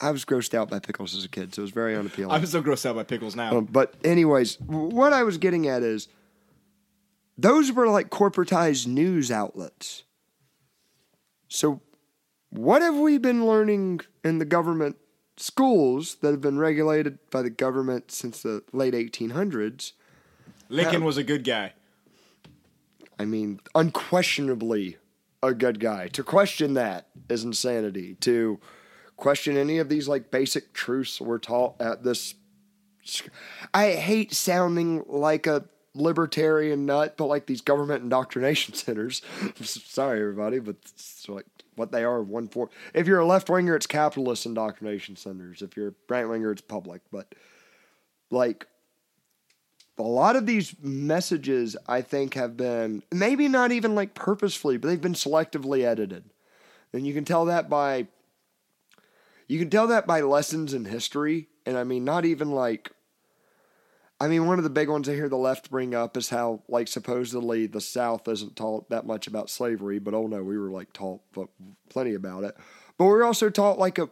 I 0.00 0.10
was 0.10 0.24
grossed 0.24 0.54
out 0.54 0.70
by 0.70 0.78
pickles 0.78 1.14
as 1.14 1.24
a 1.24 1.28
kid, 1.28 1.54
so 1.54 1.60
it 1.60 1.64
was 1.64 1.70
very 1.72 1.94
unappealing. 1.94 2.32
I'm 2.32 2.46
so 2.46 2.62
grossed 2.62 2.86
out 2.86 2.96
by 2.96 3.02
pickles 3.02 3.36
now. 3.36 3.58
Um, 3.58 3.66
but 3.66 3.94
anyways, 4.02 4.58
what 4.60 5.12
I 5.12 5.24
was 5.24 5.36
getting 5.36 5.68
at 5.68 5.82
is 5.82 6.08
those 7.36 7.72
were 7.72 7.88
like 7.88 8.08
corporatized 8.08 8.86
news 8.86 9.30
outlets. 9.30 10.04
So 11.48 11.82
what 12.50 12.82
have 12.82 12.96
we 12.96 13.18
been 13.18 13.46
learning 13.46 14.00
in 14.24 14.38
the 14.38 14.44
government 14.44 14.96
schools 15.36 16.16
that 16.16 16.30
have 16.32 16.40
been 16.40 16.58
regulated 16.58 17.18
by 17.30 17.42
the 17.42 17.50
government 17.50 18.10
since 18.10 18.42
the 18.42 18.62
late 18.72 18.94
1800s? 18.94 19.92
Lincoln 20.68 21.04
was 21.04 21.16
a 21.16 21.24
good 21.24 21.44
guy. 21.44 21.72
I 23.20 23.26
mean, 23.26 23.60
unquestionably 23.74 24.96
a 25.42 25.52
good 25.52 25.78
guy. 25.78 26.08
To 26.08 26.24
question 26.24 26.72
that 26.74 27.08
is 27.28 27.44
insanity. 27.44 28.14
To 28.22 28.58
question 29.18 29.58
any 29.58 29.76
of 29.76 29.90
these 29.90 30.08
like 30.08 30.30
basic 30.30 30.72
truths 30.72 31.20
we're 31.20 31.36
taught 31.36 31.78
at 31.82 32.02
this. 32.02 32.34
I 33.74 33.90
hate 33.90 34.32
sounding 34.32 35.04
like 35.06 35.46
a 35.46 35.66
libertarian 35.94 36.86
nut, 36.86 37.18
but 37.18 37.26
like 37.26 37.44
these 37.44 37.60
government 37.60 38.04
indoctrination 38.04 38.72
centers. 38.86 39.20
Sorry, 39.60 40.18
everybody, 40.18 40.58
but 40.58 40.76
it's 40.80 41.28
like 41.28 41.44
what 41.76 41.92
they 41.92 42.04
are. 42.04 42.22
One 42.22 42.48
form. 42.48 42.70
If 42.94 43.06
you're 43.06 43.20
a 43.20 43.26
left 43.26 43.50
winger, 43.50 43.76
it's 43.76 43.86
capitalist 43.86 44.46
indoctrination 44.46 45.16
centers. 45.16 45.60
If 45.60 45.76
you're 45.76 45.88
a 45.88 45.94
right 46.08 46.24
winger, 46.24 46.52
it's 46.52 46.62
public. 46.62 47.02
But 47.12 47.34
like 48.30 48.66
a 50.00 50.02
lot 50.02 50.36
of 50.36 50.46
these 50.46 50.74
messages 50.82 51.76
I 51.86 52.02
think 52.02 52.34
have 52.34 52.56
been 52.56 53.02
maybe 53.12 53.48
not 53.48 53.72
even 53.72 53.94
like 53.94 54.14
purposefully, 54.14 54.76
but 54.76 54.88
they've 54.88 55.00
been 55.00 55.14
selectively 55.14 55.84
edited. 55.84 56.24
And 56.92 57.06
you 57.06 57.14
can 57.14 57.24
tell 57.24 57.44
that 57.44 57.68
by 57.68 58.08
you 59.46 59.58
can 59.58 59.70
tell 59.70 59.88
that 59.88 60.06
by 60.06 60.20
lessons 60.20 60.74
in 60.74 60.84
history. 60.84 61.48
And 61.66 61.76
I 61.76 61.84
mean 61.84 62.04
not 62.04 62.24
even 62.24 62.50
like 62.50 62.90
I 64.20 64.28
mean 64.28 64.46
one 64.46 64.58
of 64.58 64.64
the 64.64 64.70
big 64.70 64.88
ones 64.88 65.08
I 65.08 65.14
hear 65.14 65.28
the 65.28 65.36
left 65.36 65.70
bring 65.70 65.94
up 65.94 66.16
is 66.16 66.30
how 66.30 66.62
like 66.68 66.88
supposedly 66.88 67.66
the 67.66 67.80
South 67.80 68.26
isn't 68.28 68.56
taught 68.56 68.90
that 68.90 69.06
much 69.06 69.26
about 69.26 69.50
slavery, 69.50 69.98
but 69.98 70.14
oh 70.14 70.26
no, 70.26 70.42
we 70.42 70.58
were 70.58 70.70
like 70.70 70.92
taught 70.92 71.20
plenty 71.88 72.14
about 72.14 72.44
it. 72.44 72.56
But 72.98 73.06
we're 73.06 73.24
also 73.24 73.50
taught 73.50 73.78
like 73.78 73.98
a 73.98 74.10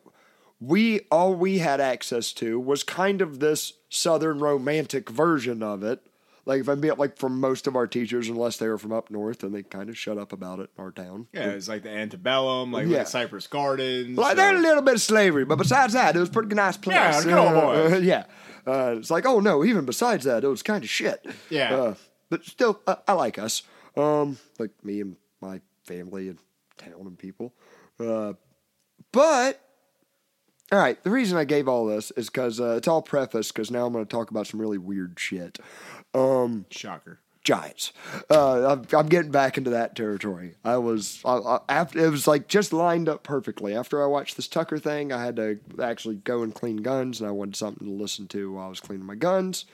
we 0.61 1.01
all 1.11 1.35
we 1.35 1.59
had 1.59 1.81
access 1.81 2.33
to 2.35 2.59
was 2.59 2.83
kind 2.83 3.21
of 3.23 3.39
this 3.41 3.75
southern 3.89 4.39
romantic 4.41 5.09
version 5.09 5.63
of 5.63 5.83
it 5.83 6.01
Like 6.47 6.61
if 6.63 6.69
I'm 6.69 6.81
being 6.81 6.97
like 6.97 7.17
from 7.19 7.41
most 7.41 7.67
of 7.67 7.77
our 7.77 7.87
teachers, 7.87 8.29
unless 8.29 8.57
they 8.57 8.69
were 8.69 8.79
from 8.79 8.93
up 8.93 9.11
north, 9.11 9.43
and 9.45 9.55
they 9.55 9.63
kind 9.63 9.89
of 9.91 9.97
shut 9.99 10.17
up 10.19 10.33
about 10.33 10.61
it 10.61 10.71
in 10.77 10.83
our 10.85 10.91
town. 10.91 11.27
Yeah, 11.33 11.51
it's 11.51 11.69
like 11.69 11.83
the 11.83 11.91
antebellum, 11.91 12.73
like 12.73 12.87
Yeah. 12.87 12.99
with 12.99 13.07
the 13.07 13.11
Cypress 13.11 13.47
Gardens. 13.47 14.17
Like 14.17 14.33
uh, 14.33 14.35
there's 14.35 14.59
a 14.59 14.63
little 14.63 14.83
bit 14.83 14.95
of 14.95 15.01
slavery, 15.03 15.45
but 15.45 15.59
besides 15.59 15.93
that, 15.93 16.17
it 16.17 16.19
was 16.19 16.31
pretty 16.31 16.55
nice 16.55 16.77
place. 16.79 16.97
Yeah, 16.97 17.23
good 17.23 17.35
old 17.35 17.53
boys. 17.53 18.03
yeah. 18.13 18.25
Uh, 18.67 18.95
it's 18.99 19.11
like, 19.11 19.27
oh 19.27 19.41
no, 19.41 19.63
even 19.65 19.85
besides 19.85 20.25
that, 20.25 20.43
it 20.43 20.49
was 20.49 20.63
kind 20.63 20.83
of 20.83 20.89
shit. 20.91 21.25
Yeah. 21.51 21.75
Uh, 21.75 21.95
but 22.31 22.45
still, 22.45 22.81
uh, 22.87 22.97
I 23.07 23.13
like 23.13 23.39
us. 23.39 23.63
Um, 23.97 24.39
like 24.59 24.71
me 24.83 25.01
and 25.03 25.17
my 25.41 25.61
family 25.85 26.29
and 26.29 26.39
town 26.79 27.07
and 27.07 27.19
people. 27.19 27.53
Uh, 28.01 28.33
but 29.13 29.61
all 30.71 30.79
right, 30.79 31.03
the 31.03 31.11
reason 31.11 31.39
I 31.39 31.45
gave 31.45 31.69
all 31.69 31.87
this 31.87 32.11
is 32.13 32.29
because 32.29 32.61
uh, 32.61 32.77
it's 32.77 32.89
all 32.89 33.03
preface 33.03 33.51
because 33.51 33.71
now 33.71 33.87
I'm 33.87 33.93
going 33.93 34.05
to 34.05 34.09
talk 34.09 34.31
about 34.31 34.47
some 34.47 34.61
really 34.61 34.79
weird 34.79 35.19
shit. 35.19 35.59
Um, 36.15 36.67
shocker. 36.71 37.21
Giants. 37.45 37.95
Uh, 38.31 38.73
I'm, 38.73 38.87
I'm 38.93 39.07
getting 39.09 39.31
back 39.31 39.57
into 39.57 39.71
that 39.71 39.97
territory. 39.97 40.57
I 40.65 40.77
was 40.77 41.23
I, 41.25 41.37
I, 41.37 41.61
after 41.71 42.05
it 42.05 42.11
was 42.11 42.27
like 42.27 42.47
just 42.49 42.75
lined 42.75 43.09
up 43.09 43.23
perfectly. 43.23 43.75
After 43.75 44.03
I 44.03 44.07
watched 44.07 44.37
this 44.37 44.49
Tucker 44.49 44.79
thing, 44.79 45.13
I 45.13 45.25
had 45.25 45.37
to 45.37 45.59
actually 45.81 46.17
go 46.17 46.43
and 46.43 46.55
clean 46.55 46.79
guns, 46.79 47.21
and 47.21 47.29
I 47.29 47.33
wanted 47.33 47.57
something 47.57 47.87
to 47.89 47.95
listen 47.95 48.29
to 48.29 48.53
while 48.53 48.67
I 48.67 48.69
was 48.69 48.81
cleaning 48.81 49.07
my 49.07 49.15
guns. 49.15 49.65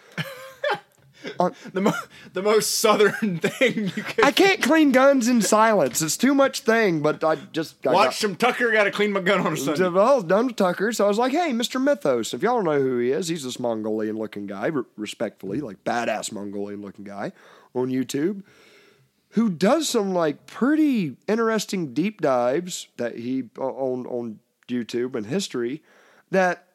The 1.73 1.81
mo- 1.81 1.93
the 2.33 2.43
most 2.43 2.79
southern 2.79 3.39
thing 3.43 3.85
you 3.97 4.03
could 4.03 4.25
I 4.25 4.31
can't 4.31 4.63
clean 4.63 4.93
guns 4.93 5.27
in 5.29 5.41
silence. 5.43 6.03
It's 6.03 6.17
too 6.17 6.35
much 6.35 6.61
thing. 6.61 7.01
But 7.01 7.25
I 7.25 7.37
just 7.37 7.87
I 7.87 7.93
watch 7.93 8.07
got- 8.07 8.15
some 8.15 8.37
Tucker. 8.37 8.71
Got 8.73 8.85
to 8.85 8.91
clean 8.91 9.13
my 9.13 9.21
gun 9.21 9.41
on 9.47 9.55
a 9.55 9.57
Sunday. 9.57 9.89
Well, 9.89 10.13
I 10.13 10.15
was 10.15 10.25
done 10.25 10.47
with 10.47 10.57
Tucker, 10.57 10.93
so 10.93 11.05
I 11.05 11.09
was 11.09 11.19
like, 11.19 11.33
"Hey, 11.33 11.51
Mr. 11.53 11.83
Mythos, 11.83 12.35
if 12.35 12.43
y'all 12.43 12.57
don't 12.57 12.65
know 12.65 12.81
who 12.81 12.99
he 12.99 13.11
is, 13.13 13.29
he's 13.29 13.45
this 13.45 13.59
Mongolian-looking 13.59 14.47
guy, 14.47 14.67
re- 14.67 14.83
respectfully, 14.97 15.61
like 15.61 15.83
badass 15.85 16.31
Mongolian-looking 16.33 17.05
guy 17.05 17.33
on 17.75 17.89
YouTube, 17.89 18.43
who 19.31 19.51
does 19.51 19.89
some 19.89 20.13
like 20.13 20.47
pretty 20.47 21.17
interesting 21.27 21.93
deep 21.95 22.21
dives 22.21 22.89
that 22.99 23.17
he 23.19 23.45
on 23.59 24.07
on 24.07 24.39
YouTube 24.69 25.15
and 25.15 25.27
history 25.27 25.83
that 26.31 26.67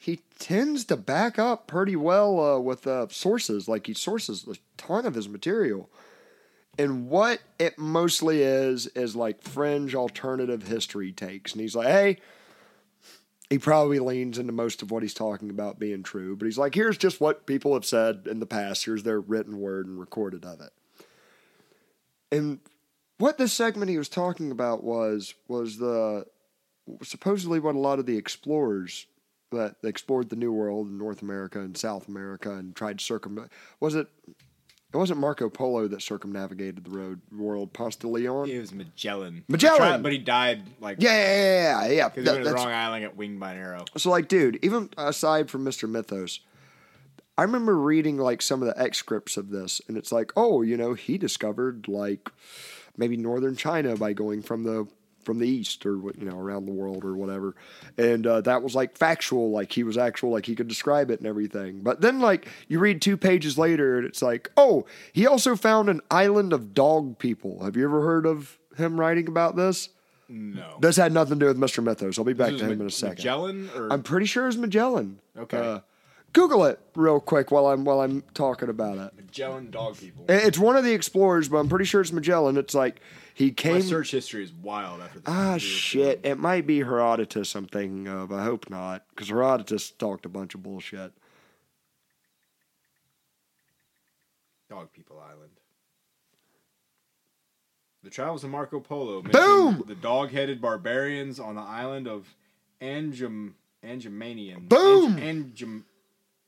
he 0.00 0.20
tends 0.38 0.86
to 0.86 0.96
back 0.96 1.38
up 1.38 1.66
pretty 1.66 1.94
well 1.94 2.40
uh, 2.40 2.58
with 2.58 2.86
uh, 2.86 3.06
sources. 3.10 3.68
Like 3.68 3.86
he 3.86 3.94
sources 3.94 4.48
a 4.48 4.56
ton 4.76 5.04
of 5.04 5.14
his 5.14 5.28
material." 5.28 5.90
And 6.78 7.10
what 7.10 7.40
it 7.58 7.78
mostly 7.78 8.42
is 8.42 8.86
is 8.88 9.14
like 9.14 9.42
fringe 9.42 9.94
alternative 9.94 10.66
history 10.66 11.12
takes. 11.12 11.52
And 11.52 11.60
he's 11.60 11.76
like, 11.76 11.88
hey, 11.88 12.16
he 13.50 13.58
probably 13.58 13.98
leans 13.98 14.38
into 14.38 14.52
most 14.52 14.80
of 14.80 14.90
what 14.90 15.02
he's 15.02 15.12
talking 15.12 15.50
about 15.50 15.78
being 15.78 16.02
true, 16.02 16.36
but 16.36 16.46
he's 16.46 16.56
like, 16.56 16.74
here's 16.74 16.96
just 16.96 17.20
what 17.20 17.44
people 17.44 17.74
have 17.74 17.84
said 17.84 18.26
in 18.30 18.38
the 18.38 18.46
past. 18.46 18.84
Here's 18.84 19.02
their 19.02 19.20
written 19.20 19.58
word 19.58 19.88
and 19.88 19.98
recorded 19.98 20.44
of 20.44 20.60
it. 20.60 20.70
And 22.32 22.60
what 23.18 23.36
this 23.36 23.52
segment 23.52 23.90
he 23.90 23.98
was 23.98 24.08
talking 24.08 24.52
about 24.52 24.84
was 24.84 25.34
was 25.48 25.78
the 25.78 26.24
supposedly 27.02 27.60
what 27.60 27.74
a 27.74 27.78
lot 27.78 27.98
of 27.98 28.06
the 28.06 28.16
explorers 28.16 29.06
that 29.50 29.76
explored 29.82 30.28
the 30.30 30.36
New 30.36 30.52
World 30.52 30.88
in 30.88 30.98
North 30.98 31.22
America 31.22 31.60
and 31.60 31.76
South 31.76 32.08
America 32.08 32.52
and 32.52 32.74
tried 32.74 32.98
to 32.98 33.04
circum 33.04 33.48
was 33.80 33.94
it 33.94 34.08
it 34.92 34.96
wasn't 34.96 35.20
Marco 35.20 35.48
Polo 35.48 35.86
that 35.86 36.02
circumnavigated 36.02 36.84
the 36.84 36.90
road 36.90 37.20
world. 37.30 37.70
Leon. 38.02 38.50
It 38.50 38.58
was 38.58 38.72
Magellan. 38.72 39.44
Magellan! 39.46 39.78
Tried- 39.78 40.02
but 40.02 40.10
he 40.12 40.18
died 40.18 40.62
like 40.80 40.96
Yeah, 41.00 41.12
yeah, 41.12 41.26
yeah, 41.34 41.86
yeah. 41.86 41.92
yeah. 41.92 42.08
because 42.08 42.24
he 42.24 42.30
went 42.30 42.44
to 42.44 42.50
the 42.50 42.56
wrong 42.56 42.66
island, 42.68 43.04
got 43.04 43.16
winged 43.16 43.38
by 43.38 43.52
an 43.52 43.58
arrow. 43.58 43.84
so, 43.96 44.10
like, 44.10 44.26
dude, 44.26 44.58
even 44.62 44.90
aside 44.98 45.48
from 45.48 45.64
Mr. 45.64 45.88
Mythos, 45.88 46.40
I 47.38 47.42
remember 47.42 47.78
reading 47.78 48.18
like 48.18 48.42
some 48.42 48.62
of 48.62 48.66
the 48.68 48.82
excerpts 48.82 49.36
of 49.36 49.50
this, 49.50 49.80
and 49.86 49.96
it's 49.96 50.10
like, 50.10 50.32
oh, 50.36 50.62
you 50.62 50.76
know, 50.76 50.94
he 50.94 51.18
discovered 51.18 51.86
like 51.86 52.28
maybe 52.96 53.16
northern 53.16 53.54
China 53.54 53.96
by 53.96 54.12
going 54.12 54.42
from 54.42 54.64
the 54.64 54.88
from 55.24 55.38
the 55.38 55.48
east 55.48 55.84
or 55.86 55.96
you 55.96 56.14
know 56.24 56.38
around 56.38 56.66
the 56.66 56.72
world 56.72 57.04
or 57.04 57.14
whatever, 57.14 57.54
and 57.98 58.26
uh, 58.26 58.40
that 58.42 58.62
was 58.62 58.74
like 58.74 58.96
factual, 58.96 59.50
like 59.50 59.72
he 59.72 59.82
was 59.82 59.96
actual, 59.98 60.30
like 60.30 60.46
he 60.46 60.54
could 60.54 60.68
describe 60.68 61.10
it 61.10 61.18
and 61.20 61.26
everything. 61.26 61.80
But 61.80 62.00
then 62.00 62.20
like 62.20 62.48
you 62.68 62.78
read 62.78 63.00
two 63.02 63.16
pages 63.16 63.58
later, 63.58 63.98
and 63.98 64.06
it's 64.06 64.22
like, 64.22 64.50
oh, 64.56 64.86
he 65.12 65.26
also 65.26 65.56
found 65.56 65.88
an 65.88 66.00
island 66.10 66.52
of 66.52 66.74
dog 66.74 67.18
people. 67.18 67.64
Have 67.64 67.76
you 67.76 67.84
ever 67.84 68.02
heard 68.02 68.26
of 68.26 68.58
him 68.76 68.98
writing 68.98 69.28
about 69.28 69.56
this? 69.56 69.90
No. 70.28 70.76
This 70.80 70.96
had 70.96 71.12
nothing 71.12 71.40
to 71.40 71.46
do 71.46 71.48
with 71.48 71.58
Mr. 71.58 71.82
Mythos. 71.82 72.16
I'll 72.16 72.24
be 72.24 72.32
back 72.34 72.52
This 72.52 72.60
to 72.60 72.66
him 72.66 72.78
Ma- 72.78 72.82
in 72.82 72.86
a 72.86 72.90
second. 72.90 73.16
Magellan 73.18 73.70
or 73.74 73.92
I'm 73.92 74.02
pretty 74.02 74.26
sure 74.26 74.46
it's 74.46 74.56
Magellan. 74.56 75.18
Okay. 75.36 75.58
Uh, 75.58 75.80
Google 76.32 76.64
it 76.66 76.78
real 76.94 77.18
quick 77.18 77.50
while 77.50 77.66
I'm 77.66 77.84
while 77.84 78.00
I'm 78.00 78.22
talking 78.34 78.68
about 78.68 78.98
it. 78.98 79.12
Magellan 79.16 79.72
dog 79.72 79.98
people. 79.98 80.24
It's 80.28 80.58
one 80.58 80.76
of 80.76 80.84
the 80.84 80.92
explorers, 80.92 81.48
but 81.48 81.56
I'm 81.56 81.68
pretty 81.68 81.84
sure 81.84 82.00
it's 82.00 82.12
Magellan. 82.12 82.56
It's 82.56 82.74
like 82.74 83.00
he 83.34 83.46
My 83.46 83.52
came. 83.52 83.82
search 83.82 84.10
history 84.10 84.42
is 84.44 84.52
wild 84.52 85.00
after 85.00 85.20
this. 85.20 85.28
Ah, 85.28 85.56
shit! 85.58 86.20
It 86.24 86.38
might 86.38 86.66
be 86.66 86.78
Herodotus. 86.78 87.54
I'm 87.54 87.66
thinking 87.66 88.08
of. 88.08 88.32
I 88.32 88.44
hope 88.44 88.68
not, 88.70 89.04
because 89.10 89.28
Herodotus 89.28 89.90
talked 89.90 90.26
a 90.26 90.28
bunch 90.28 90.54
of 90.54 90.62
bullshit. 90.62 91.12
Dog 94.68 94.92
People 94.92 95.18
Island. 95.18 95.50
The 98.02 98.10
travels 98.10 98.44
of 98.44 98.50
Marco 98.50 98.80
Polo. 98.80 99.20
Boom! 99.20 99.84
The 99.86 99.94
dog-headed 99.94 100.60
barbarians 100.60 101.38
on 101.38 101.54
the 101.56 101.60
island 101.60 102.08
of 102.08 102.34
Anjum 102.80 103.52
Anjumanian. 103.84 104.68
Boom! 104.68 105.16
Anjum 105.16 105.82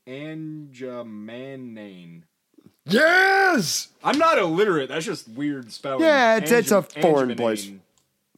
Anjumanane. 0.07 2.23
Yes, 2.85 3.89
I'm 4.03 4.19
not 4.19 4.39
illiterate. 4.39 4.89
That's 4.89 5.07
just 5.07 5.29
weird 5.29 5.73
spelling. 5.73 6.03
Yeah, 6.05 6.37
it's- 6.37 6.51
it's 6.51 6.71
a 6.73 6.83
foreign 6.83 7.37
place. 7.37 7.71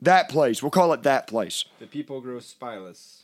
that 0.03 0.29
place. 0.29 0.63
We'll 0.63 0.71
call 0.71 0.93
it 0.93 1.03
that 1.05 1.27
place. 1.27 1.65
The 1.79 1.87
people 1.87 2.21
grow 2.21 2.39
spileless. 2.39 3.23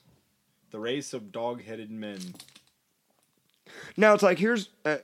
The 0.70 0.78
race 0.78 1.12
of 1.12 1.30
dog-headed 1.32 1.90
men. 1.90 2.34
Now 3.96 4.14
it's 4.14 4.22
like 4.22 4.38
here's 4.38 4.68
uh, 4.84 4.98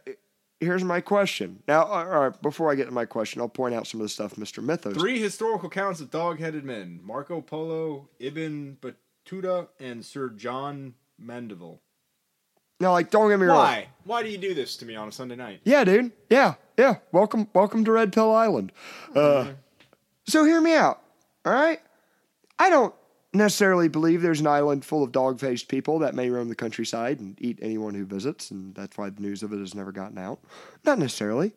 here's 0.60 0.82
my 0.84 1.00
question. 1.00 1.62
Now, 1.68 1.84
all 1.84 2.04
right, 2.06 2.42
before 2.42 2.70
I 2.72 2.76
get 2.76 2.86
to 2.86 2.92
my 2.92 3.04
question, 3.04 3.40
I'll 3.40 3.48
point 3.48 3.74
out 3.74 3.86
some 3.86 4.00
of 4.00 4.04
the 4.04 4.08
stuff 4.08 4.36
Mr. 4.36 4.62
Mythos. 4.62 4.96
Three 4.96 5.20
historical 5.20 5.68
accounts 5.68 6.00
of 6.00 6.10
dog-headed 6.10 6.64
men: 6.64 7.00
Marco 7.02 7.40
Polo, 7.40 8.08
Ibn 8.20 8.78
Battuta, 8.80 9.68
and 9.78 10.04
Sir 10.04 10.30
John 10.30 10.94
Mandeville. 11.18 11.80
Now, 12.78 12.92
like, 12.92 13.10
don't 13.10 13.30
get 13.30 13.38
me 13.40 13.46
wrong. 13.46 13.56
Why? 13.58 13.88
Why 14.04 14.22
do 14.22 14.28
you 14.28 14.38
do 14.38 14.54
this 14.54 14.76
to 14.78 14.86
me 14.86 14.96
on 14.96 15.08
a 15.08 15.12
Sunday 15.12 15.36
night? 15.36 15.60
Yeah, 15.64 15.84
dude. 15.84 16.12
Yeah, 16.30 16.54
yeah. 16.78 16.96
Welcome, 17.10 17.48
welcome 17.54 17.84
to 17.84 17.92
Red 17.92 18.12
Pill 18.12 18.32
Island. 18.34 18.70
Uh, 19.14 19.52
so 20.26 20.44
hear 20.44 20.60
me 20.60 20.74
out. 20.74 21.02
All 21.44 21.52
right. 21.52 21.80
I 22.58 22.68
don't 22.70 22.94
necessarily 23.32 23.88
believe 23.88 24.22
there's 24.22 24.40
an 24.40 24.46
island 24.46 24.84
full 24.84 25.02
of 25.02 25.12
dog-faced 25.12 25.68
people 25.68 25.98
that 26.00 26.14
may 26.14 26.30
roam 26.30 26.48
the 26.48 26.54
countryside 26.54 27.18
and 27.20 27.36
eat 27.40 27.58
anyone 27.62 27.94
who 27.94 28.04
visits, 28.04 28.50
and 28.50 28.74
that's 28.74 28.96
why 28.96 29.10
the 29.10 29.20
news 29.22 29.42
of 29.42 29.52
it 29.52 29.58
has 29.58 29.74
never 29.74 29.92
gotten 29.92 30.18
out. 30.18 30.38
Not 30.84 30.98
necessarily, 30.98 31.52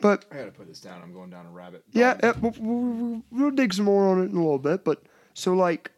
but 0.00 0.24
I 0.30 0.36
gotta 0.36 0.50
put 0.50 0.66
this 0.66 0.80
down. 0.80 1.02
I'm 1.02 1.12
going 1.12 1.30
down 1.30 1.46
a 1.46 1.50
rabbit. 1.50 1.84
yeah, 1.92 2.18
uh, 2.22 2.34
we'll, 2.40 2.54
we'll, 2.58 3.22
we'll 3.30 3.50
dig 3.50 3.74
some 3.74 3.84
more 3.86 4.08
on 4.08 4.20
it 4.20 4.30
in 4.30 4.36
a 4.36 4.40
little 4.40 4.58
bit. 4.58 4.84
But 4.84 5.02
so 5.34 5.54
like 5.54 5.90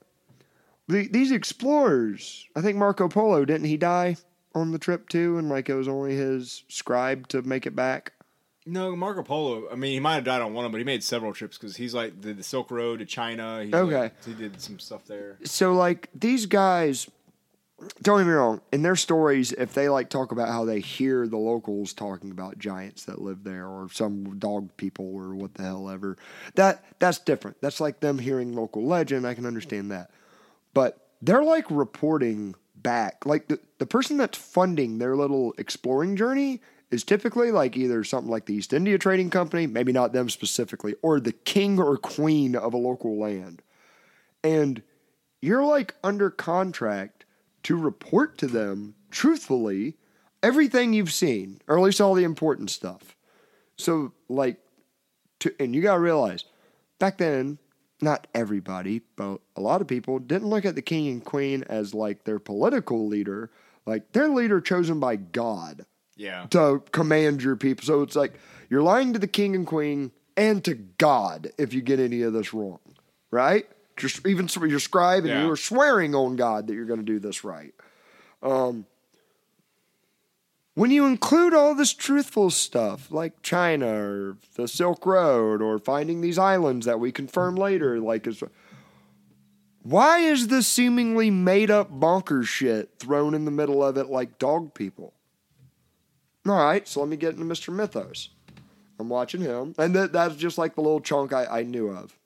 the, 0.88 1.08
these 1.08 1.30
explorers, 1.30 2.46
I 2.56 2.60
think 2.60 2.76
Marco 2.76 3.08
Polo 3.08 3.44
didn't 3.44 3.66
he 3.66 3.76
die 3.76 4.16
on 4.56 4.72
the 4.72 4.78
trip 4.78 5.08
too, 5.08 5.38
and 5.38 5.48
like 5.48 5.68
it 5.68 5.74
was 5.74 5.86
only 5.88 6.16
his 6.16 6.64
scribe 6.68 7.28
to 7.28 7.42
make 7.42 7.66
it 7.66 7.76
back. 7.76 8.12
No, 8.68 8.96
Marco 8.96 9.22
Polo. 9.22 9.70
I 9.70 9.76
mean, 9.76 9.92
he 9.92 10.00
might 10.00 10.16
have 10.16 10.24
died 10.24 10.42
on 10.42 10.52
one 10.52 10.64
of 10.64 10.68
them, 10.68 10.72
but 10.72 10.78
he 10.78 10.84
made 10.84 11.04
several 11.04 11.32
trips 11.32 11.56
because 11.56 11.76
he's 11.76 11.94
like 11.94 12.20
did 12.20 12.36
the 12.38 12.42
Silk 12.42 12.70
Road 12.72 12.98
to 12.98 13.04
China. 13.04 13.62
He's 13.62 13.72
Okay. 13.74 14.00
like- 14.00 14.24
he 14.24 14.34
did 14.34 14.60
some 14.60 14.78
stuff 14.80 15.04
there. 15.06 15.38
so 15.44 15.72
like 15.74 16.08
these 16.14 16.46
guys 16.46 17.08
don't 18.00 18.18
get 18.20 18.26
me 18.26 18.32
wrong 18.32 18.62
in 18.72 18.80
their 18.82 18.96
stories 18.96 19.52
if 19.52 19.74
they 19.74 19.90
like 19.90 20.08
talk 20.08 20.32
about 20.32 20.48
how 20.48 20.64
they 20.64 20.80
hear 20.80 21.28
the 21.28 21.36
locals 21.36 21.92
talking 21.92 22.30
about 22.30 22.58
giants 22.58 23.04
that 23.04 23.20
live 23.20 23.44
there 23.44 23.66
or 23.66 23.88
some 23.92 24.38
dog 24.38 24.70
people 24.78 25.14
or 25.14 25.34
what 25.34 25.52
the 25.54 25.62
hell 25.62 25.90
ever 25.90 26.16
that 26.54 26.82
that's 26.98 27.18
different 27.18 27.58
that's 27.60 27.78
like 27.78 28.00
them 28.00 28.18
hearing 28.18 28.54
local 28.54 28.82
legend 28.86 29.26
i 29.26 29.34
can 29.34 29.44
understand 29.44 29.90
that 29.90 30.10
but 30.72 31.06
they're 31.20 31.44
like 31.44 31.66
reporting 31.70 32.54
back 32.86 33.26
like 33.26 33.48
the, 33.48 33.58
the 33.78 33.86
person 33.86 34.16
that's 34.16 34.38
funding 34.38 34.98
their 34.98 35.16
little 35.16 35.52
exploring 35.58 36.14
journey 36.14 36.60
is 36.90 37.02
typically 37.02 37.50
like 37.50 37.76
either 37.76 38.04
something 38.04 38.30
like 38.30 38.46
the 38.46 38.54
east 38.54 38.72
india 38.72 38.96
trading 38.96 39.30
company 39.30 39.66
maybe 39.66 39.92
not 39.92 40.12
them 40.12 40.28
specifically 40.28 40.94
or 41.02 41.18
the 41.18 41.32
king 41.32 41.78
or 41.80 41.96
queen 41.96 42.54
of 42.54 42.72
a 42.72 42.78
local 42.78 43.18
land 43.18 43.60
and 44.44 44.82
you're 45.40 45.64
like 45.64 45.94
under 46.04 46.30
contract 46.30 47.24
to 47.64 47.76
report 47.76 48.38
to 48.38 48.46
them 48.46 48.94
truthfully 49.10 49.96
everything 50.42 50.92
you've 50.92 51.12
seen, 51.12 51.60
or 51.66 51.76
at 51.76 51.82
least 51.82 52.00
all 52.00 52.14
the 52.14 52.24
important 52.24 52.70
stuff. 52.70 53.16
So, 53.76 54.12
like, 54.28 54.58
to, 55.40 55.54
and 55.60 55.74
you 55.74 55.82
gotta 55.82 56.00
realize, 56.00 56.44
back 56.98 57.18
then, 57.18 57.58
not 58.00 58.26
everybody, 58.34 59.02
but 59.16 59.40
a 59.56 59.60
lot 59.60 59.80
of 59.80 59.86
people 59.86 60.18
didn't 60.18 60.48
look 60.48 60.64
at 60.64 60.74
the 60.74 60.82
king 60.82 61.08
and 61.08 61.24
queen 61.24 61.64
as 61.68 61.94
like 61.94 62.24
their 62.24 62.38
political 62.38 63.06
leader, 63.06 63.50
like 63.86 64.12
their 64.12 64.28
leader 64.28 64.60
chosen 64.60 65.00
by 65.00 65.16
God. 65.16 65.86
Yeah. 66.18 66.46
to 66.48 66.82
command 66.92 67.42
your 67.42 67.56
people. 67.56 67.84
So 67.84 68.00
it's 68.00 68.16
like 68.16 68.40
you're 68.70 68.80
lying 68.82 69.12
to 69.12 69.18
the 69.18 69.26
king 69.26 69.54
and 69.54 69.66
queen 69.66 70.12
and 70.34 70.64
to 70.64 70.72
God 70.74 71.52
if 71.58 71.74
you 71.74 71.82
get 71.82 72.00
any 72.00 72.22
of 72.22 72.32
this 72.32 72.54
wrong, 72.54 72.78
right? 73.30 73.66
Just 73.98 74.26
even 74.26 74.48
your 74.66 74.78
scribe 74.80 75.24
and 75.24 75.28
Yeah. 75.28 75.44
you 75.44 75.50
are 75.50 75.56
swearing 75.58 76.14
on 76.14 76.36
God 76.36 76.68
that 76.68 76.74
you're 76.74 76.86
going 76.86 77.00
to 77.00 77.04
do 77.04 77.18
this 77.18 77.44
right. 77.44 77.74
Um, 78.42 78.86
when 80.76 80.90
you 80.90 81.06
include 81.06 81.54
all 81.54 81.74
this 81.74 81.94
truthful 81.94 82.50
stuff 82.50 83.10
like 83.10 83.40
China 83.40 83.86
or 83.86 84.36
the 84.56 84.68
Silk 84.68 85.06
Road 85.06 85.62
or 85.62 85.78
finding 85.78 86.20
these 86.20 86.36
islands 86.36 86.84
that 86.84 87.00
we 87.00 87.10
confirm 87.10 87.56
later, 87.56 87.98
like 87.98 88.26
is 88.26 88.42
why 89.82 90.18
is 90.18 90.48
this 90.48 90.66
seemingly 90.66 91.30
made 91.30 91.70
up 91.70 91.90
bonkers 91.90 92.44
shit 92.44 92.90
thrown 92.98 93.32
in 93.32 93.46
the 93.46 93.50
middle 93.50 93.82
of 93.82 93.96
it 93.96 94.08
like 94.08 94.38
dog 94.38 94.74
people? 94.74 95.14
All 96.46 96.52
right, 96.52 96.86
so 96.86 97.00
let 97.00 97.08
me 97.08 97.16
get 97.16 97.34
into 97.34 97.46
Mr. 97.46 97.74
Mythos. 97.74 98.28
I'm 98.98 99.08
watching 99.08 99.40
him, 99.40 99.74
and 99.78 99.94
that, 99.94 100.12
that's 100.12 100.36
just 100.36 100.58
like 100.58 100.74
the 100.74 100.82
little 100.82 101.00
chunk 101.00 101.32
I, 101.32 101.46
I 101.46 101.62
knew 101.62 101.88
of. 101.88 102.18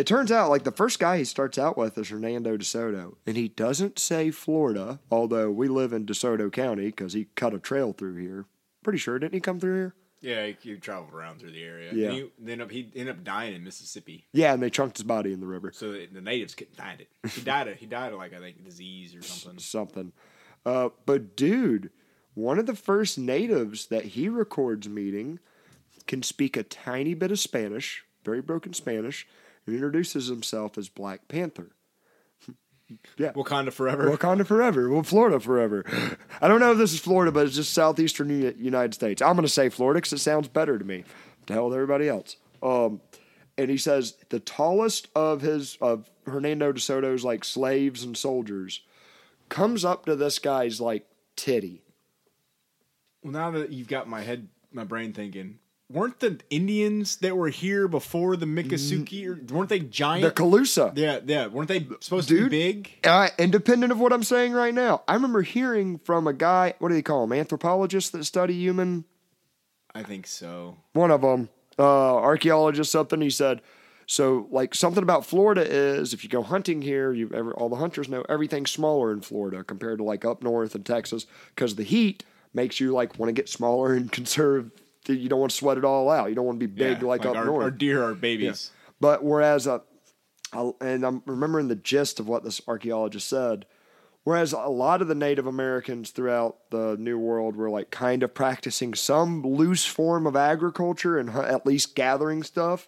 It 0.00 0.06
turns 0.06 0.32
out, 0.32 0.48
like 0.48 0.64
the 0.64 0.72
first 0.72 0.98
guy 0.98 1.18
he 1.18 1.24
starts 1.24 1.58
out 1.58 1.76
with 1.76 1.98
is 1.98 2.08
Hernando 2.08 2.56
DeSoto, 2.56 3.16
and 3.26 3.36
he 3.36 3.48
doesn't 3.48 3.98
say 3.98 4.30
Florida, 4.30 4.98
although 5.10 5.50
we 5.50 5.68
live 5.68 5.92
in 5.92 6.06
DeSoto 6.06 6.50
County 6.50 6.86
because 6.86 7.12
he 7.12 7.26
cut 7.34 7.52
a 7.52 7.58
trail 7.58 7.92
through 7.92 8.16
here. 8.16 8.46
Pretty 8.82 8.98
sure, 8.98 9.18
didn't 9.18 9.34
he 9.34 9.40
come 9.40 9.60
through 9.60 9.74
here? 9.74 9.94
Yeah, 10.22 10.46
he, 10.46 10.56
he 10.62 10.76
traveled 10.76 11.12
around 11.12 11.40
through 11.40 11.50
the 11.50 11.62
area. 11.62 11.92
Yeah. 11.92 12.06
And 12.06 12.14
he, 12.14 12.30
ended 12.40 12.60
up, 12.62 12.70
he 12.70 12.90
ended 12.96 13.14
up 13.14 13.24
dying 13.24 13.54
in 13.54 13.62
Mississippi. 13.62 14.24
Yeah, 14.32 14.54
and 14.54 14.62
they 14.62 14.70
chunked 14.70 14.96
his 14.96 15.04
body 15.04 15.34
in 15.34 15.40
the 15.40 15.46
river. 15.46 15.70
So 15.74 15.92
the, 15.92 16.22
natives 16.22 16.54
couldn't 16.54 16.76
find 16.76 17.02
it. 17.02 17.08
He 17.32 17.42
died 17.42 17.68
of 17.68 17.76
he 17.76 17.84
died 17.84 18.14
of 18.14 18.18
like 18.18 18.32
I 18.32 18.38
think 18.38 18.64
disease 18.64 19.14
or 19.14 19.20
something. 19.20 19.58
something. 19.58 20.12
Uh, 20.64 20.88
but 21.04 21.36
dude, 21.36 21.90
one 22.32 22.58
of 22.58 22.64
the 22.64 22.74
first 22.74 23.18
natives 23.18 23.88
that 23.88 24.06
he 24.06 24.30
records 24.30 24.88
meeting 24.88 25.40
can 26.06 26.22
speak 26.22 26.56
a 26.56 26.62
tiny 26.62 27.12
bit 27.12 27.30
of 27.30 27.38
Spanish, 27.38 28.06
very 28.24 28.40
broken 28.40 28.72
Spanish, 28.72 29.26
and 29.66 29.74
introduces 29.74 30.26
himself 30.26 30.78
as 30.78 30.88
Black 30.88 31.28
Panther. 31.28 31.70
yeah. 33.16 33.32
Wakanda 33.32 33.72
forever. 33.72 34.10
Wakanda 34.10 34.46
forever. 34.46 34.90
Well, 34.90 35.02
Florida 35.02 35.40
forever. 35.40 35.84
I 36.40 36.48
don't 36.48 36.60
know 36.60 36.72
if 36.72 36.78
this 36.78 36.92
is 36.92 37.00
Florida, 37.00 37.32
but 37.32 37.46
it's 37.46 37.56
just 37.56 37.72
southeastern 37.72 38.30
United 38.58 38.94
States. 38.94 39.22
I'm 39.22 39.34
going 39.34 39.42
to 39.42 39.48
say 39.48 39.68
Florida 39.68 39.98
because 39.98 40.12
it 40.12 40.18
sounds 40.18 40.48
better 40.48 40.78
to 40.78 40.84
me. 40.84 41.04
To 41.46 41.52
hell 41.52 41.68
with 41.68 41.74
everybody 41.74 42.08
else. 42.08 42.36
Um, 42.62 43.00
and 43.56 43.70
he 43.70 43.76
says 43.76 44.16
the 44.28 44.40
tallest 44.40 45.08
of 45.14 45.40
his 45.40 45.76
of 45.80 46.10
Hernando 46.26 46.72
de 46.72 46.80
Soto's 46.80 47.24
like 47.24 47.44
slaves 47.44 48.02
and 48.04 48.16
soldiers 48.16 48.82
comes 49.48 49.84
up 49.84 50.06
to 50.06 50.16
this 50.16 50.38
guy's 50.38 50.80
like 50.80 51.06
titty. 51.36 51.82
Well, 53.22 53.32
now 53.32 53.50
that 53.50 53.70
you've 53.70 53.88
got 53.88 54.08
my 54.08 54.22
head, 54.22 54.48
my 54.72 54.84
brain 54.84 55.12
thinking, 55.12 55.58
weren't 55.90 56.20
the 56.20 56.40
Indians 56.50 57.16
that 57.16 57.36
were 57.36 57.48
here 57.48 57.88
before 57.88 58.36
the 58.36 58.46
Miccosukee, 58.46 59.26
or 59.26 59.54
weren't 59.54 59.68
they 59.68 59.80
giant? 59.80 60.22
The? 60.22 60.42
Calusa. 60.42 60.96
yeah, 60.96 61.20
yeah. 61.26 61.46
Weren't 61.48 61.68
they 61.68 61.86
supposed 62.00 62.28
to 62.28 62.44
be 62.44 62.48
big? 62.48 62.90
Uh, 63.04 63.28
independent 63.38 63.92
of 63.92 64.00
what 64.00 64.12
I'm 64.12 64.22
saying 64.22 64.52
right 64.52 64.72
now, 64.74 65.02
I 65.08 65.14
remember 65.14 65.42
hearing 65.42 65.98
from 65.98 66.26
a 66.26 66.32
guy. 66.32 66.74
What 66.78 66.88
do 66.88 66.94
they 66.94 67.02
call 67.02 67.24
him? 67.24 67.32
Anthropologists 67.32 68.10
that 68.10 68.24
study 68.24 68.54
human 68.54 69.04
I 69.94 70.02
think 70.02 70.26
so. 70.26 70.76
one 70.92 71.10
of 71.10 71.22
them, 71.22 71.48
uh, 71.78 72.16
archaeologist, 72.16 72.92
something. 72.92 73.20
He 73.20 73.30
said, 73.30 73.60
so 74.06 74.46
like 74.50 74.74
something 74.74 75.02
about 75.02 75.26
Florida 75.26 75.62
is 75.68 76.12
if 76.12 76.22
you 76.24 76.30
go 76.30 76.42
hunting 76.42 76.82
here, 76.82 77.12
you 77.12 77.30
ever 77.34 77.52
all 77.54 77.68
the 77.68 77.76
hunters 77.76 78.08
know 78.08 78.24
everything's 78.28 78.70
smaller 78.70 79.12
in 79.12 79.20
Florida 79.20 79.64
compared 79.64 79.98
to 79.98 80.04
like 80.04 80.24
up 80.24 80.42
north 80.42 80.74
in 80.74 80.82
Texas 80.84 81.26
because 81.54 81.76
the 81.76 81.82
heat 81.82 82.24
makes 82.52 82.80
you 82.80 82.92
like 82.92 83.18
want 83.18 83.28
to 83.28 83.32
get 83.32 83.48
smaller 83.48 83.94
and 83.94 84.10
conserve. 84.20 84.70
You 85.06 85.28
don't 85.28 85.40
want 85.40 85.50
to 85.50 85.56
sweat 85.56 85.78
it 85.78 85.84
all 85.84 86.10
out. 86.10 86.28
You 86.28 86.34
don't 86.34 86.46
want 86.46 86.60
to 86.60 86.66
be 86.66 86.72
big 86.72 87.00
Yeah, 87.00 87.08
like, 87.08 87.24
up 87.24 87.36
our, 87.36 87.44
north. 87.44 87.64
Our 87.64 87.70
deer 87.70 88.02
are 88.04 88.14
babies. 88.14 88.70
But 89.00 89.24
whereas, 89.24 89.66
uh, 89.66 89.78
I'll- 90.52 90.76
and 90.80 91.04
I'm 91.04 91.22
remembering 91.26 91.68
the 91.68 91.76
gist 91.76 92.20
of 92.20 92.28
what 92.28 92.44
this 92.44 92.60
archaeologist 92.68 93.28
said. 93.28 93.66
Whereas 94.24 94.52
a 94.52 94.58
lot 94.68 95.00
of 95.00 95.08
the 95.08 95.14
Native 95.14 95.46
Americans 95.46 96.10
throughout 96.10 96.56
the 96.70 96.96
New 96.98 97.18
World 97.18 97.56
were 97.56 97.70
like 97.70 97.90
kind 97.90 98.22
of 98.22 98.34
practicing 98.34 98.92
some 98.94 99.42
loose 99.42 99.86
form 99.86 100.26
of 100.26 100.36
agriculture 100.36 101.18
and 101.18 101.30
at 101.30 101.64
least 101.64 101.94
gathering 101.94 102.42
stuff, 102.42 102.86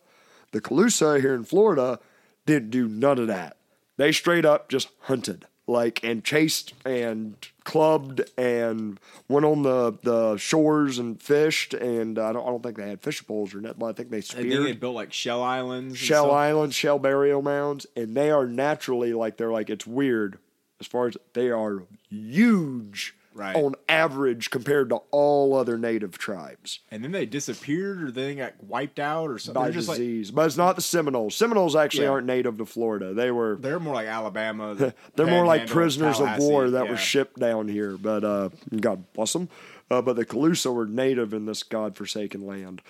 the 0.50 0.60
Calusa 0.60 1.20
here 1.20 1.34
in 1.34 1.44
Florida 1.44 1.98
didn't 2.44 2.70
do 2.70 2.86
none 2.86 3.18
of 3.18 3.28
that. 3.28 3.56
They 3.96 4.12
straight 4.12 4.44
up 4.44 4.68
just 4.68 4.88
hunted, 5.02 5.46
like 5.66 6.04
and 6.04 6.22
chased 6.22 6.74
and 6.84 7.36
clubbed 7.64 8.22
and 8.36 8.98
went 9.28 9.46
on 9.46 9.62
the, 9.62 9.98
the 10.02 10.36
shores 10.36 10.98
and 10.98 11.20
fished. 11.20 11.74
And 11.74 12.18
uh, 12.18 12.28
I 12.28 12.32
don't 12.32 12.46
I 12.46 12.50
don't 12.50 12.62
think 12.62 12.76
they 12.76 12.88
had 12.88 13.02
fish 13.02 13.24
poles 13.26 13.54
or 13.54 13.60
nothing. 13.60 13.78
But 13.78 13.86
I 13.86 13.92
think 13.92 14.10
they 14.10 14.20
speared 14.20 14.50
think 14.50 14.64
they 14.64 14.72
built 14.72 14.94
like 14.94 15.12
shell 15.12 15.42
islands. 15.42 15.98
shell 15.98 16.30
islands, 16.30 16.74
shell 16.74 16.98
burial 16.98 17.42
mounds, 17.42 17.86
and 17.96 18.16
they 18.16 18.30
are 18.30 18.46
naturally 18.46 19.12
like 19.12 19.36
they're 19.36 19.52
like 19.52 19.70
it's 19.70 19.86
weird 19.86 20.38
as 20.80 20.86
far 20.86 21.06
as 21.06 21.16
they 21.34 21.50
are 21.50 21.84
huge 22.08 23.14
Right. 23.34 23.56
on 23.56 23.74
average 23.88 24.50
compared 24.50 24.88
to 24.90 24.96
all 25.10 25.54
other 25.54 25.78
native 25.78 26.18
tribes 26.18 26.80
And 26.90 27.02
then 27.02 27.12
they 27.12 27.24
disappeared, 27.26 28.02
or 28.02 28.10
they 28.10 28.34
got 28.34 28.62
wiped 28.62 28.98
out, 28.98 29.30
or 29.30 29.38
something. 29.38 29.60
by 29.60 29.66
They're 29.68 29.74
just 29.74 29.88
like 29.88 29.98
disease. 29.98 30.30
but 30.30 30.46
it's 30.46 30.56
not 30.56 30.76
the 30.76 30.82
Seminoles. 30.82 31.34
Seminoles 31.34 31.74
actually 31.74 32.04
Yeah. 32.04 32.10
aren't 32.10 32.26
native 32.26 32.58
to 32.58 32.66
Florida. 32.66 33.14
They 33.14 33.30
were 33.30 33.56
they're 33.60 33.80
more 33.80 33.94
like 33.94 34.06
Alabama. 34.06 34.74
they're 35.16 35.26
more 35.26 35.46
like 35.46 35.66
prisoners 35.66 36.20
of 36.20 36.38
war 36.38 36.70
that 36.70 36.84
yeah. 36.84 36.90
were 36.90 36.96
shipped 36.96 37.38
down 37.38 37.68
here. 37.68 37.96
But 37.96 38.24
uh, 38.24 38.48
God 38.80 39.04
bless 39.14 39.32
them. 39.32 39.48
Uh, 39.90 40.00
but 40.02 40.16
the 40.16 40.24
Calusa 40.24 40.72
were 40.72 40.86
native 40.86 41.34
in 41.34 41.46
this 41.46 41.62
godforsaken 41.62 42.46
land. 42.46 42.80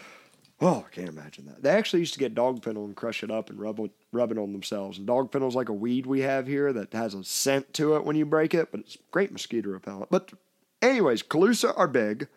Oh, 0.62 0.84
I 0.86 0.94
can't 0.94 1.08
imagine 1.08 1.46
that. 1.46 1.62
They 1.62 1.70
actually 1.70 2.00
used 2.00 2.14
to 2.14 2.20
get 2.20 2.34
dog 2.34 2.62
fennel 2.62 2.84
and 2.84 2.94
crush 2.94 3.22
it 3.24 3.30
up 3.30 3.50
and 3.50 3.58
rub, 3.58 3.80
it- 3.80 3.90
rub 4.12 4.30
it 4.30 4.38
on 4.38 4.52
themselves. 4.52 4.96
And 4.96 5.06
dog 5.06 5.32
fennel 5.32 5.48
is 5.48 5.54
like 5.56 5.68
a 5.68 5.72
weed 5.74 6.06
we 6.06 6.20
have 6.20 6.46
here 6.46 6.72
that 6.72 6.92
has 6.92 7.14
a 7.14 7.24
scent 7.24 7.74
to 7.74 7.96
it 7.96 8.04
when 8.04 8.16
you 8.16 8.24
break 8.24 8.54
it, 8.54 8.70
but 8.70 8.80
it's 8.80 8.96
great 9.10 9.32
mosquito 9.32 9.70
repellent. 9.70 10.08
But, 10.10 10.32
anyways, 10.80 11.22
Calusa 11.24 11.76
are 11.76 11.88
big. 11.88 12.28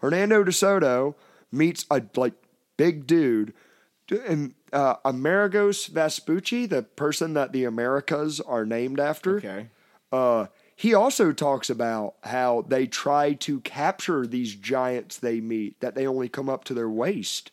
Hernando 0.00 0.44
de 0.44 0.52
Soto 0.52 1.16
meets 1.50 1.84
a 1.90 2.02
like 2.16 2.34
big 2.76 3.06
dude. 3.06 3.52
And 4.10 4.54
uh, 4.72 4.96
Amerigos 5.04 5.88
Vespucci, 5.88 6.66
the 6.66 6.82
person 6.82 7.34
that 7.34 7.52
the 7.52 7.64
Americas 7.64 8.40
are 8.40 8.64
named 8.66 9.00
after, 9.00 9.36
Okay. 9.38 9.66
uh, 10.12 10.46
he 10.76 10.92
also 10.94 11.32
talks 11.32 11.70
about 11.70 12.14
how 12.24 12.64
they 12.68 12.86
try 12.86 13.32
to 13.34 13.60
capture 13.60 14.26
these 14.26 14.54
giants 14.54 15.18
they 15.18 15.40
meet, 15.40 15.80
that 15.80 15.94
they 15.94 16.06
only 16.06 16.28
come 16.28 16.48
up 16.48 16.64
to 16.64 16.74
their 16.74 16.88
waist. 16.90 17.50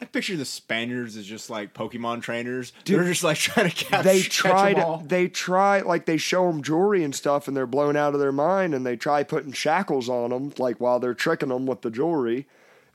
I 0.00 0.06
picture 0.06 0.36
the 0.36 0.46
Spaniards 0.46 1.16
as 1.16 1.26
just 1.26 1.50
like 1.50 1.74
Pokemon 1.74 2.22
trainers. 2.22 2.72
They're 2.86 3.04
just 3.04 3.22
like 3.22 3.36
trying 3.36 3.68
to 3.68 3.84
catch. 3.84 4.04
They 4.04 4.22
try 4.22 4.72
them 4.72 5.00
to, 5.00 5.06
they 5.06 5.28
try, 5.28 5.80
like 5.80 6.06
they 6.06 6.16
show 6.16 6.50
them 6.50 6.62
jewelry 6.62 7.04
and 7.04 7.14
stuff, 7.14 7.46
and 7.46 7.56
they're 7.56 7.66
blown 7.66 7.96
out 7.96 8.14
of 8.14 8.20
their 8.20 8.32
mind, 8.32 8.74
and 8.74 8.86
they 8.86 8.96
try 8.96 9.22
putting 9.22 9.52
shackles 9.52 10.08
on 10.08 10.30
them, 10.30 10.54
like 10.58 10.80
while 10.80 11.00
they're 11.00 11.12
tricking 11.12 11.50
them 11.50 11.66
with 11.66 11.82
the 11.82 11.90
jewelry, 11.90 12.46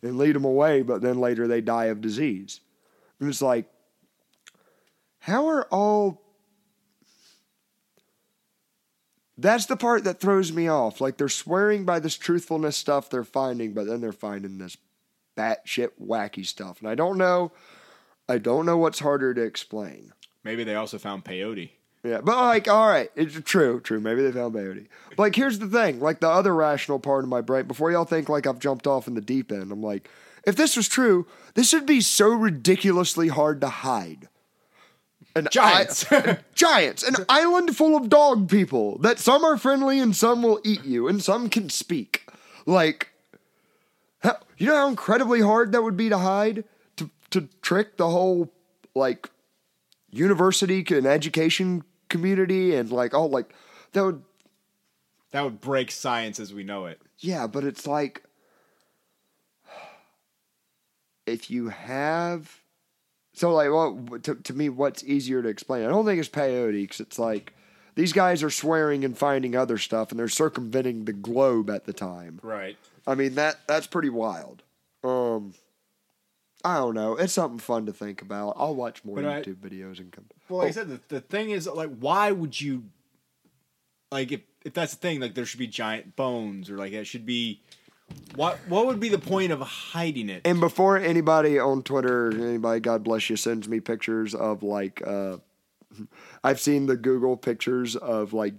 and 0.01 0.17
lead 0.17 0.35
them 0.35 0.45
away. 0.45 0.81
But 0.81 1.01
then 1.01 1.19
later 1.19 1.47
they 1.47 1.61
die 1.61 1.85
of 1.85 2.01
disease. 2.01 2.61
And 3.19 3.29
it's 3.29 3.41
like, 3.41 3.69
how 5.19 5.47
are 5.47 5.67
all? 5.71 6.23
That's 9.37 9.65
the 9.65 9.75
part 9.75 10.05
that 10.05 10.19
throws 10.19 10.51
me 10.51 10.67
off. 10.67 11.01
Like 11.01 11.17
they're 11.17 11.29
swearing 11.29 11.85
by 11.85 11.99
this 11.99 12.15
truthfulness 12.15 12.77
stuff 12.77 13.09
they're 13.09 13.23
finding, 13.23 13.73
but 13.73 13.85
then 13.85 14.01
they're 14.01 14.11
finding 14.11 14.57
this 14.57 14.77
batshit 15.35 15.89
wacky 16.01 16.45
stuff, 16.45 16.79
and 16.79 16.89
I 16.89 16.95
don't 16.95 17.17
know. 17.17 17.51
I 18.27 18.37
don't 18.37 18.65
know 18.65 18.77
what's 18.77 18.99
harder 18.99 19.33
to 19.33 19.41
explain. 19.41 20.13
Maybe 20.43 20.63
they 20.63 20.75
also 20.75 20.97
found 20.97 21.25
peyote. 21.25 21.71
Yeah, 22.03 22.21
but 22.21 22.37
like, 22.37 22.67
all 22.67 22.87
right, 22.87 23.09
it's 23.15 23.39
true, 23.41 23.79
true. 23.79 23.99
Maybe 23.99 24.21
they 24.21 24.31
found 24.31 24.53
peyote. 24.53 24.87
But 25.09 25.19
like, 25.19 25.35
here's 25.35 25.59
the 25.59 25.67
thing: 25.67 25.99
like 25.99 26.19
the 26.19 26.29
other 26.29 26.53
rational 26.53 26.99
part 26.99 27.23
of 27.23 27.29
my 27.29 27.41
brain. 27.41 27.65
Before 27.65 27.91
y'all 27.91 28.05
think 28.05 28.29
like 28.29 28.45
I've 28.45 28.59
jumped 28.59 28.85
off 28.87 29.07
in 29.07 29.15
the 29.15 29.21
deep 29.21 29.51
end, 29.51 29.71
I'm 29.71 29.81
like, 29.81 30.09
if 30.45 30.55
this 30.55 30.77
was 30.77 30.87
true, 30.87 31.25
this 31.55 31.73
would 31.73 31.85
be 31.85 32.01
so 32.01 32.29
ridiculously 32.29 33.27
hard 33.29 33.59
to 33.61 33.69
hide. 33.69 34.27
An 35.35 35.47
Giants. 35.51 36.09
I- 36.11 36.39
giants, 36.53 37.03
an 37.07 37.15
island 37.29 37.75
full 37.75 37.97
of 37.97 38.07
dog 38.09 38.49
people 38.49 38.97
that 38.99 39.19
some 39.19 39.43
are 39.43 39.57
friendly 39.57 39.99
and 39.99 40.15
some 40.15 40.41
will 40.43 40.61
eat 40.63 40.85
you 40.85 41.07
and 41.07 41.21
some 41.23 41.49
can 41.49 41.69
speak. 41.69 42.27
Like, 42.65 43.09
you 44.57 44.67
know 44.67 44.75
how 44.75 44.87
incredibly 44.87 45.41
hard 45.41 45.71
that 45.73 45.81
would 45.83 45.97
be 45.97 46.09
to 46.09 46.17
hide, 46.17 46.63
to 46.97 47.09
to 47.31 47.47
trick 47.61 47.97
the 47.97 48.09
whole 48.09 48.51
like 48.93 49.29
university 50.09 50.85
and 50.89 51.05
education 51.05 51.83
community 52.09 52.75
and 52.75 52.91
like 52.91 53.13
all 53.13 53.29
like 53.29 53.53
that 53.93 54.03
would 54.05 54.23
That 55.31 55.43
would 55.43 55.59
break 55.59 55.91
science 55.91 56.39
as 56.39 56.53
we 56.53 56.63
know 56.63 56.85
it. 56.85 57.01
yeah, 57.19 57.47
but 57.47 57.63
it's 57.63 57.85
like 57.85 58.23
if 61.25 61.49
you 61.49 61.69
have 61.69 62.61
so 63.33 63.51
like 63.53 63.69
well 63.69 63.99
to, 64.21 64.35
to 64.35 64.53
me 64.53 64.69
what's 64.69 65.03
easier 65.03 65.41
to 65.41 65.49
explain 65.49 65.83
i 65.83 65.89
don't 65.89 66.05
think 66.05 66.19
it's 66.19 66.29
peyote 66.29 66.83
because 66.83 66.99
it's 66.99 67.19
like 67.19 67.53
These 67.95 68.13
guys 68.13 68.43
are 68.43 68.49
swearing 68.49 69.03
and 69.05 69.17
finding 69.17 69.55
other 69.55 69.77
stuff, 69.77 70.11
and 70.11 70.19
they're 70.19 70.27
circumventing 70.27 71.05
the 71.05 71.13
globe 71.13 71.69
at 71.69 71.85
the 71.85 71.93
time. 71.93 72.39
Right. 72.43 72.77
I 73.07 73.15
mean 73.15 73.35
that 73.35 73.67
that's 73.67 73.87
pretty 73.87 74.09
wild. 74.09 74.63
Um, 75.03 75.53
I 76.63 76.77
don't 76.77 76.95
know. 76.95 77.13
It's 77.15 77.33
something 77.33 77.59
fun 77.59 77.85
to 77.85 77.93
think 77.93 78.23
about. 78.23 78.55
I'll 78.57 78.73
watch 78.75 79.05
more 79.05 79.17
But 79.17 79.25
I- 79.25 79.41
YouTube 79.43 79.57
videos 79.57 79.99
and 79.99 80.11
come. 80.11 80.25
Well, 80.49 80.59
like 80.59 80.69
I 80.69 80.71
said, 80.71 80.89
the, 80.89 80.99
the 81.09 81.21
thing 81.21 81.51
is, 81.51 81.67
like, 81.67 81.95
why 81.99 82.31
would 82.31 82.59
you, 82.59 82.85
like, 84.11 84.31
if 84.31 84.41
if 84.63 84.73
that's 84.73 84.93
the 84.95 84.99
thing, 84.99 85.19
like, 85.19 85.35
there 85.35 85.45
should 85.45 85.59
be 85.59 85.67
giant 85.67 86.15
bones, 86.15 86.71
or 86.71 86.77
like, 86.77 86.91
it 86.93 87.05
should 87.05 87.25
be, 87.25 87.61
what 88.35 88.57
what 88.67 88.87
would 88.87 88.99
be 88.99 89.09
the 89.09 89.19
point 89.19 89.51
of 89.51 89.61
hiding 89.61 90.29
it? 90.29 90.41
And 90.45 90.59
before 90.59 90.97
anybody 90.97 91.59
on 91.59 91.83
Twitter, 91.83 92.31
anybody, 92.31 92.79
God 92.79 93.03
bless 93.03 93.29
you, 93.29 93.35
sends 93.35 93.67
me 93.67 93.79
pictures 93.79 94.33
of 94.33 94.63
like, 94.63 95.03
uh, 95.05 95.37
I've 96.43 96.59
seen 96.59 96.87
the 96.87 96.97
Google 96.97 97.37
pictures 97.37 97.95
of 97.95 98.33
like, 98.33 98.55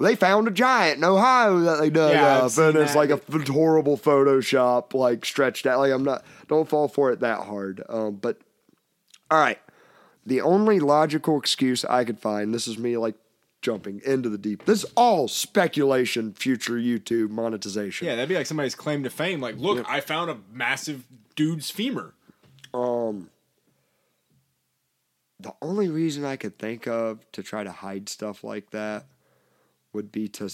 they 0.00 0.16
found 0.16 0.48
a 0.48 0.50
giant 0.50 0.98
in 0.98 1.04
Ohio 1.04 1.60
that 1.60 1.80
they 1.80 1.90
dug 1.90 2.12
Yeah, 2.14 2.38
up, 2.38 2.56
and 2.58 2.76
it's 2.76 2.92
that. 2.92 2.98
like 2.98 3.10
a 3.10 3.20
f- 3.28 3.48
horrible 3.48 3.96
Photoshop, 3.96 4.94
like 4.94 5.24
stretched 5.24 5.66
out. 5.66 5.78
Like 5.80 5.92
I'm 5.92 6.04
not, 6.04 6.24
don't 6.48 6.68
fall 6.68 6.88
for 6.88 7.10
it 7.12 7.20
that 7.20 7.40
hard. 7.40 7.82
Um, 7.88 8.16
but 8.16 8.38
all 9.30 9.38
right, 9.38 9.58
the 10.26 10.40
only 10.40 10.80
logical 10.80 11.38
excuse 11.38 11.84
I 11.84 12.04
could 12.04 12.18
find, 12.18 12.52
this 12.54 12.66
is 12.68 12.78
me 12.78 12.96
like 12.96 13.14
jumping 13.60 14.00
into 14.04 14.28
the 14.28 14.38
deep. 14.38 14.64
This 14.64 14.82
is 14.84 14.90
all 14.96 15.28
speculation, 15.28 16.32
future 16.32 16.74
YouTube 16.74 17.30
monetization. 17.30 18.06
yeah, 18.08 18.16
that'd 18.16 18.28
be 18.28 18.34
like 18.34 18.46
somebody's 18.46 18.74
claim 18.74 19.02
to 19.04 19.10
fame. 19.10 19.40
Like, 19.40 19.56
look, 19.58 19.88
I 19.88 20.00
found 20.00 20.30
a 20.30 20.38
massive 20.52 21.04
dude's 21.36 21.70
femur. 21.70 22.12
Um, 22.74 23.30
the 25.38 25.52
only 25.60 25.88
reason 25.88 26.24
I 26.24 26.36
could 26.36 26.58
think 26.58 26.86
of 26.86 27.20
to 27.32 27.42
try 27.42 27.64
to 27.64 27.72
hide 27.72 28.08
stuff 28.08 28.44
like 28.44 28.70
that 28.70 29.04
would 29.92 30.10
be 30.12 30.28
to, 30.28 30.50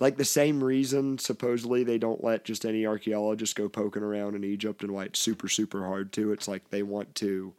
like, 0.00 0.16
the 0.16 0.24
same 0.24 0.62
reason 0.62 1.18
supposedly 1.18 1.84
they 1.84 1.98
don't 1.98 2.22
let 2.24 2.44
just 2.44 2.64
any 2.64 2.86
archaeologist 2.86 3.56
go 3.56 3.68
poking 3.68 4.02
around 4.02 4.34
in 4.34 4.44
Egypt 4.44 4.82
and 4.82 4.92
why 4.92 5.04
it's 5.04 5.18
super, 5.20 5.48
super 5.48 5.84
hard 5.86 6.12
to. 6.14 6.32
It's 6.32 6.48
like 6.48 6.70
they 6.70 6.82
want 6.82 7.14
to 7.16 7.54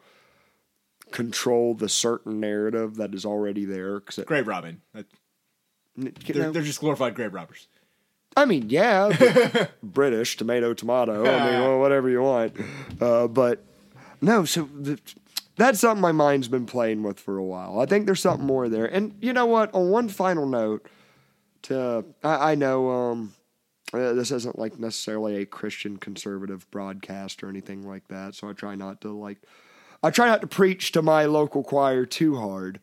control 1.11 1.73
the 1.73 1.89
certain 1.89 2.39
narrative 2.39 2.95
that 2.95 3.13
is 3.15 3.25
already 3.25 3.65
there. 3.65 3.99
Cause 3.99 4.19
it, 4.19 4.25
Grave 4.27 4.47
robbing. 4.47 4.81
That- 4.93 5.05
They're, 5.97 6.43
know, 6.43 6.51
they're 6.51 6.61
just 6.61 6.79
glorified 6.79 7.15
grave 7.15 7.33
robbers. 7.33 7.67
I 8.37 8.45
mean, 8.45 8.69
yeah, 8.69 9.67
British 9.83 10.37
tomato, 10.37 10.73
tomato. 10.73 11.25
I 11.25 11.51
mean, 11.51 11.59
well, 11.61 11.79
whatever 11.79 12.09
you 12.09 12.21
want. 12.21 12.53
Uh, 13.01 13.27
but 13.27 13.63
no, 14.21 14.45
so 14.45 14.69
the, 14.79 14.99
that's 15.59 15.79
something 15.79 16.01
my 16.01 16.13
mind's 16.13 16.47
been 16.47 16.65
playing 16.65 17.03
with 17.03 17.19
for 17.19 17.37
a 17.37 17.43
while. 17.43 17.79
I 17.79 17.85
think 17.85 18.05
there's 18.05 18.21
something 18.21 18.47
more 18.47 18.69
there. 18.69 18.85
And 18.85 19.15
you 19.21 19.33
know 19.33 19.45
what? 19.45 19.73
On 19.73 19.89
one 19.89 20.07
final 20.07 20.45
note, 20.45 20.87
to 21.63 22.05
I, 22.23 22.51
I 22.51 22.55
know 22.55 22.89
um, 22.89 23.33
uh, 23.93 24.13
this 24.13 24.31
isn't 24.31 24.57
like 24.57 24.79
necessarily 24.79 25.35
a 25.41 25.45
Christian 25.45 25.97
conservative 25.97 26.69
broadcast 26.71 27.43
or 27.43 27.49
anything 27.49 27.87
like 27.87 28.07
that. 28.07 28.35
So 28.35 28.49
I 28.49 28.53
try 28.53 28.75
not 28.75 29.01
to 29.01 29.11
like, 29.11 29.39
I 30.01 30.11
try 30.11 30.27
not 30.27 30.41
to 30.41 30.47
preach 30.47 30.93
to 30.93 31.01
my 31.01 31.25
local 31.25 31.63
choir 31.63 32.05
too 32.05 32.37
hard. 32.37 32.79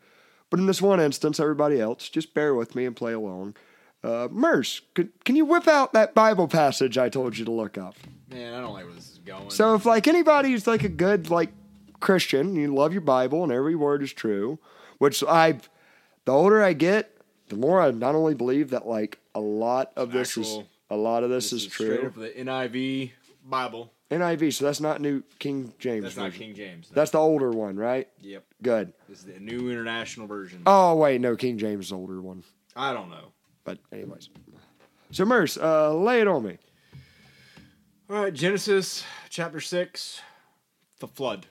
But 0.50 0.60
in 0.60 0.66
this 0.66 0.82
one 0.82 1.00
instance, 1.00 1.40
everybody 1.40 1.80
else, 1.80 2.08
just 2.08 2.34
bear 2.34 2.54
with 2.54 2.76
me 2.76 2.84
and 2.84 2.94
play 2.94 3.14
along. 3.14 3.56
Uh, 4.04 4.28
Merce, 4.30 4.82
could, 4.94 5.10
can 5.24 5.34
you 5.34 5.44
whip 5.44 5.66
out 5.66 5.92
that 5.94 6.14
Bible 6.14 6.46
passage 6.46 6.98
I 6.98 7.08
told 7.08 7.36
you 7.38 7.44
to 7.46 7.50
look 7.50 7.76
up? 7.76 7.96
Man, 8.30 8.54
I 8.54 8.60
don't 8.60 8.72
like 8.72 8.84
where 8.84 8.94
this 8.94 9.10
is 9.10 9.18
going. 9.18 9.50
So 9.50 9.74
if 9.74 9.86
like 9.86 10.06
anybody 10.06 10.50
who's 10.50 10.66
like 10.66 10.84
a 10.84 10.88
good 10.88 11.30
like 11.30 11.50
Christian, 12.00 12.54
you 12.56 12.74
love 12.74 12.92
your 12.92 13.00
Bible 13.02 13.42
and 13.42 13.52
every 13.52 13.74
word 13.74 14.02
is 14.02 14.12
true, 14.12 14.58
which 14.98 15.22
I, 15.24 15.58
the 16.24 16.32
older 16.32 16.62
I 16.62 16.72
get, 16.72 17.16
the 17.48 17.56
more 17.56 17.80
I 17.80 17.90
not 17.90 18.14
only 18.14 18.34
believe 18.34 18.70
that 18.70 18.86
like 18.86 19.18
a 19.34 19.40
lot 19.40 19.92
of 19.96 20.12
this 20.12 20.36
is 20.36 20.46
Actual- 20.48 20.68
a 20.90 20.96
lot 20.96 21.24
of 21.24 21.30
this, 21.30 21.50
this 21.50 21.64
is, 21.64 21.72
straight 21.72 22.00
true. 22.00 22.08
up 22.08 22.14
the 22.14 22.28
NIV 22.28 23.10
Bible. 23.44 23.92
NIV, 24.10 24.54
so 24.54 24.64
that's 24.64 24.80
not 24.80 25.00
New 25.00 25.24
King 25.40 25.72
James. 25.80 26.04
That's 26.04 26.16
not. 26.16 26.32
King 26.32 26.54
James. 26.54 26.88
no. 26.90 26.94
That's 26.94 27.10
the 27.10 27.18
older 27.18 27.50
one, 27.50 27.76
right? 27.76 28.08
yep. 28.20 28.44
Good. 28.62 28.92
This 29.08 29.18
is 29.18 29.24
the 29.24 29.40
New 29.40 29.68
International 29.70 30.28
Version. 30.28 30.62
Oh 30.64 30.94
wait, 30.94 31.20
no, 31.20 31.34
King 31.34 31.58
James 31.58 31.86
is 31.86 31.90
the 31.90 31.96
older 31.96 32.20
one. 32.22 32.44
I 32.76 32.92
don't 32.92 33.10
know. 33.10 33.32
But 33.64 33.78
anyways, 33.92 34.28
so 35.10 35.24
Merce, 35.24 35.56
uh, 35.56 35.92
lay 35.92 36.20
it 36.20 36.28
on 36.28 36.44
me. 36.44 36.58
All 38.08 38.22
right, 38.22 38.32
Genesis 38.32 39.02
chapter 39.28 39.58
six, 39.60 40.20
the 41.00 41.08
flood. 41.08 41.46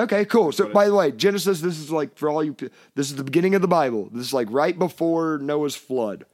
Okay, 0.00 0.24
cool. 0.24 0.52
So, 0.52 0.68
by 0.68 0.86
the 0.86 0.94
way, 0.94 1.12
Genesis, 1.12 1.60
this 1.60 1.78
is 1.78 1.90
like 1.90 2.16
for 2.16 2.28
all 2.28 2.42
you, 2.42 2.56
this 2.94 3.10
is 3.10 3.16
the 3.16 3.24
beginning 3.24 3.54
of 3.54 3.62
the 3.62 3.68
Bible. 3.68 4.08
This 4.12 4.26
is 4.26 4.32
like 4.32 4.48
right 4.50 4.78
before 4.78 5.38
Noah's 5.38 5.76
flood. 5.76 6.24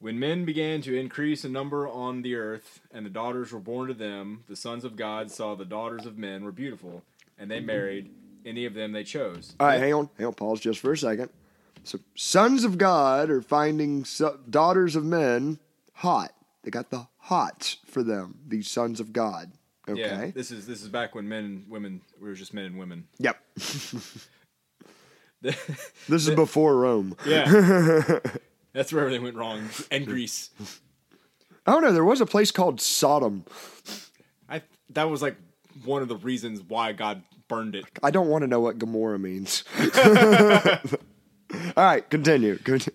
When 0.00 0.18
men 0.18 0.44
began 0.44 0.80
to 0.82 0.96
increase 0.98 1.44
in 1.44 1.52
number 1.52 1.88
on 1.88 2.22
the 2.22 2.36
earth, 2.36 2.80
and 2.92 3.04
the 3.04 3.10
daughters 3.10 3.52
were 3.52 3.58
born 3.58 3.88
to 3.88 3.94
them, 3.94 4.44
the 4.48 4.54
sons 4.56 4.84
of 4.84 4.96
God 4.96 5.30
saw 5.30 5.56
the 5.56 5.64
daughters 5.64 6.06
of 6.06 6.16
men 6.16 6.44
were 6.44 6.52
beautiful, 6.52 7.02
and 7.38 7.50
they 7.50 7.60
married 7.60 8.10
any 8.46 8.64
of 8.64 8.74
them 8.74 8.92
they 8.92 9.04
chose. 9.04 9.54
All 9.58 9.66
right, 9.66 9.80
hang 9.80 9.94
on, 9.94 10.08
hang 10.16 10.28
on, 10.28 10.34
pause 10.34 10.60
just 10.60 10.80
for 10.80 10.92
a 10.92 10.96
second. 10.96 11.30
So, 11.82 11.98
sons 12.14 12.64
of 12.64 12.78
God 12.78 13.28
are 13.28 13.42
finding 13.42 14.04
so- 14.04 14.38
daughters 14.48 14.94
of 14.94 15.04
men 15.04 15.58
hot. 15.94 16.32
They 16.62 16.70
got 16.70 16.90
the 16.90 17.06
hots 17.18 17.78
for 17.84 18.02
them. 18.02 18.38
These 18.46 18.70
sons 18.70 19.00
of 19.00 19.12
God. 19.12 19.52
Okay. 19.88 20.00
Yeah, 20.00 20.30
this 20.34 20.50
is 20.50 20.66
this 20.66 20.82
is 20.82 20.88
back 20.88 21.14
when 21.14 21.28
men 21.28 21.44
and 21.44 21.68
women 21.68 22.00
we 22.20 22.28
were 22.28 22.34
just 22.34 22.52
men 22.54 22.64
and 22.66 22.78
women. 22.78 23.08
Yep. 23.18 23.36
This 25.40 26.26
is 26.26 26.34
before 26.34 26.76
Rome. 26.76 27.16
yeah, 27.24 27.44
that's 28.72 28.92
where 28.92 29.02
everything 29.02 29.22
went 29.22 29.36
wrong. 29.36 29.68
And 29.90 30.04
Greece. 30.04 30.50
Oh 31.64 31.78
don't. 31.80 31.92
There 31.92 32.04
was 32.04 32.20
a 32.20 32.26
place 32.26 32.50
called 32.50 32.80
Sodom. 32.80 33.44
I 34.48 34.62
that 34.90 35.04
was 35.04 35.22
like 35.22 35.36
one 35.84 36.02
of 36.02 36.08
the 36.08 36.16
reasons 36.16 36.60
why 36.66 36.92
God 36.92 37.22
burned 37.46 37.76
it. 37.76 37.84
I 38.02 38.10
don't 38.10 38.26
want 38.28 38.42
to 38.42 38.48
know 38.48 38.58
what 38.58 38.78
Gomorrah 38.78 39.18
means. 39.20 39.62
All 41.76 41.84
right, 41.84 42.08
continue. 42.10 42.58
Conti- 42.58 42.92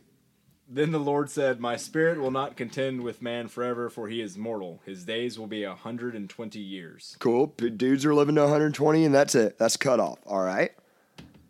Then 0.74 0.92
the 0.92 1.00
Lord 1.00 1.30
said, 1.30 1.60
My 1.60 1.76
spirit 1.78 2.20
will 2.20 2.32
not 2.32 2.58
contend 2.58 3.02
with 3.02 3.22
man 3.22 3.48
forever, 3.48 3.90
for 3.92 4.08
he 4.08 4.22
is 4.22 4.38
mortal. 4.40 4.82
His 4.86 5.06
days 5.06 5.38
will 5.38 5.46
be 5.46 5.64
a 5.64 5.76
hundred 5.76 6.16
and 6.16 6.28
twenty 6.28 6.60
years. 6.60 7.16
Cool. 7.20 7.48
Dudes 7.58 8.06
are 8.06 8.16
living 8.16 8.34
to 8.36 8.42
120, 8.42 9.06
and 9.06 9.14
that's 9.14 9.36
it. 9.36 9.60
That's 9.60 9.78
cut 9.78 10.00
off. 10.00 10.18
All 10.26 10.42
right. 10.42 10.72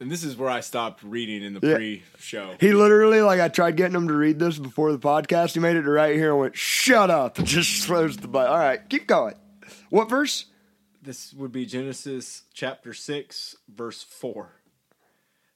And 0.01 0.11
this 0.11 0.25
is 0.25 0.35
where 0.35 0.49
I 0.49 0.59
stopped 0.59 1.01
reading 1.03 1.41
in 1.41 1.53
the 1.53 1.65
Yeah. 1.65 1.75
pre-show. 1.75 2.55
He 2.59 2.73
literally, 2.73 3.21
like, 3.21 3.39
I 3.39 3.47
tried 3.47 3.77
getting 3.77 3.95
him 3.95 4.09
to 4.09 4.13
read 4.13 4.39
this 4.39 4.59
before 4.59 4.91
the 4.91 4.99
podcast. 4.99 5.53
He 5.53 5.61
made 5.61 5.77
it 5.77 5.83
to 5.83 5.89
right 5.89 6.15
here 6.17 6.31
and 6.31 6.39
went, 6.41 6.57
"Shut 6.57 7.09
up!" 7.09 7.37
and 7.37 7.47
just 7.47 7.85
closed 7.87 8.19
the 8.21 8.27
Bible. 8.27 8.51
All 8.51 8.59
right, 8.59 8.81
keep 8.89 9.07
going. 9.07 9.35
What 9.89 10.09
verse? 10.09 10.47
This 11.01 11.33
would 11.33 11.53
be 11.53 11.65
Genesis 11.65 12.43
chapter 12.53 12.93
6, 12.93 13.55
verse 13.73 14.03
4. 14.03 14.49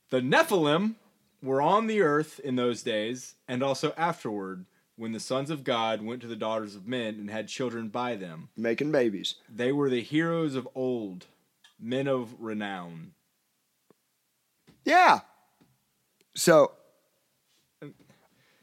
The 0.10 0.22
Nephilim 0.22 0.96
were 1.42 1.62
on 1.62 1.88
the 1.88 2.02
earth 2.02 2.40
in 2.40 2.56
those 2.56 2.84
days, 2.84 3.36
and 3.48 3.62
also 3.64 3.94
afterward, 3.98 4.66
when 4.96 5.12
the 5.12 5.20
sons 5.20 5.50
of 5.50 5.64
God 5.64 6.02
went 6.02 6.22
to 6.22 6.28
the 6.28 6.36
daughters 6.36 6.76
of 6.76 6.88
men 6.88 7.16
and 7.16 7.30
had 7.30 7.48
children 7.48 7.88
by 7.90 8.16
them. 8.16 8.50
Making 8.58 8.92
babies. 8.92 9.36
They 9.54 9.72
were 9.72 9.90
the 9.90 10.02
heroes 10.02 10.56
of 10.56 10.68
old, 10.74 11.28
men 11.80 12.08
of 12.08 12.34
renown. 12.40 13.12
Yeah. 14.84 15.20
So, 16.36 16.72
all 17.82 17.90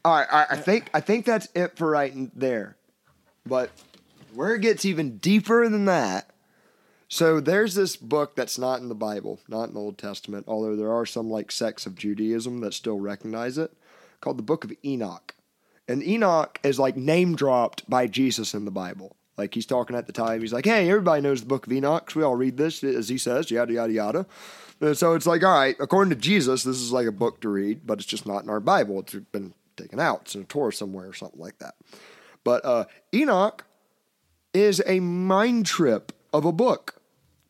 right, 0.05 0.27
all 0.29 0.39
right, 0.39 0.47
I 0.49 0.57
think 0.57 0.89
I 0.93 0.99
think 0.99 1.25
that's 1.25 1.47
it 1.55 1.77
for 1.77 1.89
right 1.89 2.13
there. 2.37 2.77
But 3.45 3.71
where 4.33 4.55
it 4.55 4.61
gets 4.61 4.85
even 4.85 5.17
deeper 5.17 5.69
than 5.69 5.85
that. 5.85 6.29
So 7.15 7.39
there's 7.39 7.75
this 7.75 7.95
book 7.95 8.35
that's 8.35 8.59
not 8.59 8.81
in 8.81 8.89
the 8.89 8.93
Bible, 8.93 9.39
not 9.47 9.69
in 9.69 9.73
the 9.73 9.79
Old 9.79 9.97
Testament, 9.97 10.43
although 10.49 10.75
there 10.75 10.91
are 10.91 11.05
some 11.05 11.29
like 11.29 11.49
sects 11.49 11.85
of 11.85 11.95
Judaism 11.95 12.59
that 12.59 12.73
still 12.73 12.99
recognize 12.99 13.57
it, 13.57 13.71
called 14.19 14.37
the 14.37 14.43
Book 14.43 14.65
of 14.65 14.73
Enoch. 14.83 15.33
And 15.87 16.03
Enoch 16.03 16.59
is 16.61 16.77
like 16.77 16.97
name 16.97 17.37
dropped 17.37 17.89
by 17.89 18.07
Jesus 18.07 18.53
in 18.53 18.65
the 18.65 18.69
Bible. 18.69 19.15
Like 19.37 19.53
he's 19.53 19.65
talking 19.65 19.95
at 19.95 20.07
the 20.07 20.11
time, 20.11 20.41
he's 20.41 20.51
like, 20.51 20.65
"Hey, 20.65 20.89
everybody 20.89 21.21
knows 21.21 21.39
the 21.39 21.47
Book 21.47 21.65
of 21.65 21.71
Enoch. 21.71 22.11
we 22.17 22.23
all 22.23 22.35
read 22.35 22.57
this, 22.57 22.83
as 22.83 23.07
he 23.07 23.17
says, 23.17 23.49
yada 23.49 23.71
yada 23.71 23.93
yada." 23.93 24.25
And 24.81 24.97
so 24.97 25.13
it's 25.13 25.25
like, 25.25 25.41
all 25.41 25.57
right, 25.57 25.77
according 25.79 26.09
to 26.09 26.17
Jesus, 26.17 26.63
this 26.63 26.81
is 26.81 26.91
like 26.91 27.07
a 27.07 27.13
book 27.13 27.39
to 27.39 27.47
read, 27.47 27.87
but 27.87 27.99
it's 27.99 28.07
just 28.07 28.25
not 28.25 28.43
in 28.43 28.49
our 28.49 28.59
Bible. 28.59 28.99
It's 28.99 29.13
been 29.13 29.53
taken 29.77 30.01
out. 30.01 30.23
It's 30.23 30.35
in 30.35 30.41
a 30.41 30.43
Torah 30.43 30.73
somewhere 30.73 31.07
or 31.07 31.13
something 31.13 31.39
like 31.39 31.59
that. 31.59 31.75
But 32.43 32.65
uh, 32.65 32.85
Enoch 33.13 33.63
is 34.53 34.83
a 34.85 34.99
mind 34.99 35.65
trip 35.65 36.11
of 36.33 36.43
a 36.43 36.51
book 36.51 36.94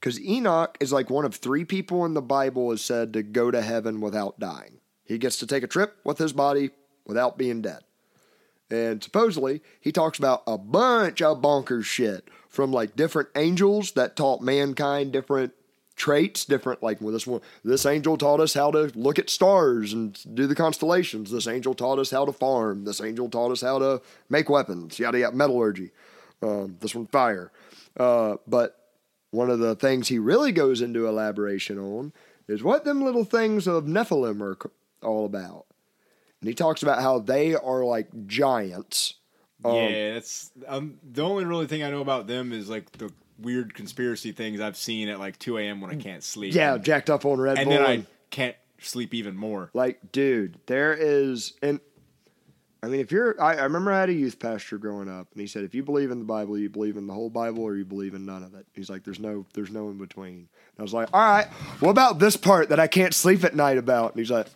because 0.05 0.21
Enoch 0.21 0.77
is 0.79 0.93
like 0.93 1.09
one 1.09 1.25
of 1.25 1.33
three 1.33 1.65
people 1.65 2.05
in 2.05 2.13
the 2.13 2.21
Bible 2.21 2.71
is 2.71 2.83
said 2.83 3.11
to 3.13 3.23
go 3.23 3.49
to 3.49 3.59
heaven 3.59 4.01
without 4.01 4.39
dying. 4.39 4.77
He 5.03 5.17
gets 5.17 5.39
to 5.39 5.47
take 5.47 5.63
a 5.63 5.67
trip 5.67 5.97
with 6.03 6.19
his 6.19 6.31
body 6.31 6.69
without 7.07 7.39
being 7.39 7.63
dead. 7.63 7.79
And 8.69 9.03
supposedly, 9.03 9.63
he 9.81 9.91
talks 9.91 10.19
about 10.19 10.43
a 10.45 10.59
bunch 10.59 11.23
of 11.23 11.41
bonkers 11.41 11.85
shit 11.85 12.29
from 12.47 12.71
like 12.71 12.95
different 12.95 13.29
angels 13.35 13.93
that 13.93 14.15
taught 14.15 14.43
mankind 14.43 15.11
different 15.11 15.53
traits, 15.95 16.45
different 16.45 16.83
like 16.83 17.01
well, 17.01 17.11
this 17.11 17.25
one. 17.25 17.41
This 17.63 17.87
angel 17.87 18.15
taught 18.15 18.39
us 18.39 18.53
how 18.53 18.69
to 18.69 18.91
look 18.93 19.17
at 19.17 19.31
stars 19.31 19.91
and 19.91 20.15
do 20.35 20.45
the 20.45 20.53
constellations. 20.53 21.31
This 21.31 21.47
angel 21.47 21.73
taught 21.73 21.97
us 21.97 22.11
how 22.11 22.25
to 22.25 22.31
farm. 22.31 22.85
This 22.85 23.01
angel 23.01 23.27
taught 23.27 23.49
us 23.49 23.61
how 23.61 23.79
to 23.79 24.03
make 24.29 24.49
weapons. 24.49 24.99
Yada 24.99 25.17
yada, 25.17 25.35
metallurgy. 25.35 25.89
Um, 26.43 26.77
this 26.79 26.93
one 26.93 27.07
fire. 27.07 27.51
Uh, 27.97 28.35
but 28.45 28.84
one 29.35 29.49
of 29.49 29.59
the 29.59 29.75
things 29.75 30.07
he 30.07 30.19
really 30.19 30.51
goes 30.51 30.81
into 30.81 31.07
elaboration 31.07 31.77
on 31.77 32.13
is 32.47 32.63
what 32.63 32.85
them 32.85 33.03
little 33.03 33.25
things 33.25 33.67
of 33.67 33.85
Nephilim 33.85 34.41
are 34.41 34.57
all 35.01 35.25
about. 35.25 35.65
And 36.41 36.47
he 36.47 36.53
talks 36.53 36.83
about 36.83 37.01
how 37.01 37.19
they 37.19 37.55
are 37.55 37.83
like 37.83 38.27
giants. 38.27 39.15
Um, 39.63 39.75
yeah, 39.75 40.13
that's 40.13 40.51
um, 40.67 40.97
the 41.03 41.23
only 41.23 41.45
really 41.45 41.67
thing 41.67 41.83
I 41.83 41.89
know 41.89 42.01
about 42.01 42.27
them 42.27 42.53
is 42.53 42.69
like 42.69 42.91
the 42.93 43.11
weird 43.39 43.73
conspiracy 43.73 44.31
things 44.31 44.61
I've 44.61 44.77
seen 44.77 45.09
at 45.09 45.19
like 45.19 45.39
2 45.39 45.57
a.m. 45.57 45.81
when 45.81 45.91
I 45.91 45.95
can't 45.95 46.23
sleep. 46.23 46.53
Yeah, 46.53 46.75
and, 46.75 46.83
jacked 46.83 47.09
up 47.09 47.25
on 47.25 47.39
Red 47.39 47.57
and 47.57 47.69
Bull. 47.69 47.77
then 47.77 47.85
I 47.85 48.05
can't 48.29 48.55
sleep 48.79 49.13
even 49.13 49.35
more. 49.35 49.71
Like, 49.73 50.11
dude, 50.11 50.59
there 50.67 50.93
is, 50.93 51.53
and 51.61 51.79
I 52.85 52.87
mean, 52.87 52.99
if 52.99 53.11
you're, 53.11 53.41
I, 53.41 53.55
I 53.55 53.63
remember 53.63 53.91
I 53.91 53.99
had 53.99 54.09
a 54.09 54.13
youth 54.13 54.39
pastor 54.39 54.77
growing 54.77 55.09
up, 55.09 55.27
and 55.31 55.41
he 55.41 55.47
said, 55.47 55.63
if 55.63 55.73
you 55.73 55.83
believe 55.83 56.11
in 56.11 56.19
the 56.19 56.25
Bible, 56.25 56.57
you 56.57 56.69
believe 56.69 56.97
in 56.97 57.07
the 57.07 57.13
whole 57.13 57.29
Bible, 57.29 57.63
or 57.63 57.75
you 57.75 57.83
believe 57.83 58.13
in 58.13 58.25
none 58.25 58.43
of 58.43 58.53
it. 58.53 58.65
He's 58.73 58.89
like, 58.89 59.03
there's 59.03 59.19
no, 59.19 59.45
there's 59.53 59.71
no 59.71 59.89
in 59.89 59.97
between. 59.97 60.33
And 60.35 60.79
I 60.79 60.81
was 60.83 60.93
like, 60.93 61.09
all 61.11 61.19
right, 61.19 61.47
what 61.79 61.89
about 61.89 62.19
this 62.19 62.37
part 62.37 62.69
that 62.69 62.79
I 62.79 62.87
can't 62.87 63.13
sleep 63.13 63.43
at 63.43 63.55
night 63.55 63.77
about? 63.77 64.11
And 64.11 64.19
he's 64.19 64.31
like, 64.31 64.47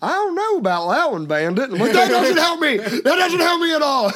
I 0.00 0.08
don't 0.08 0.34
know 0.34 0.56
about 0.56 0.90
that 0.90 1.10
one, 1.10 1.26
Bandit. 1.26 1.70
Like, 1.70 1.92
that 1.92 2.08
doesn't 2.08 2.36
help 2.36 2.60
me. 2.60 2.76
That 2.76 3.02
doesn't 3.04 3.40
help 3.40 3.60
me 3.60 3.74
at 3.74 3.82
all. 3.82 4.12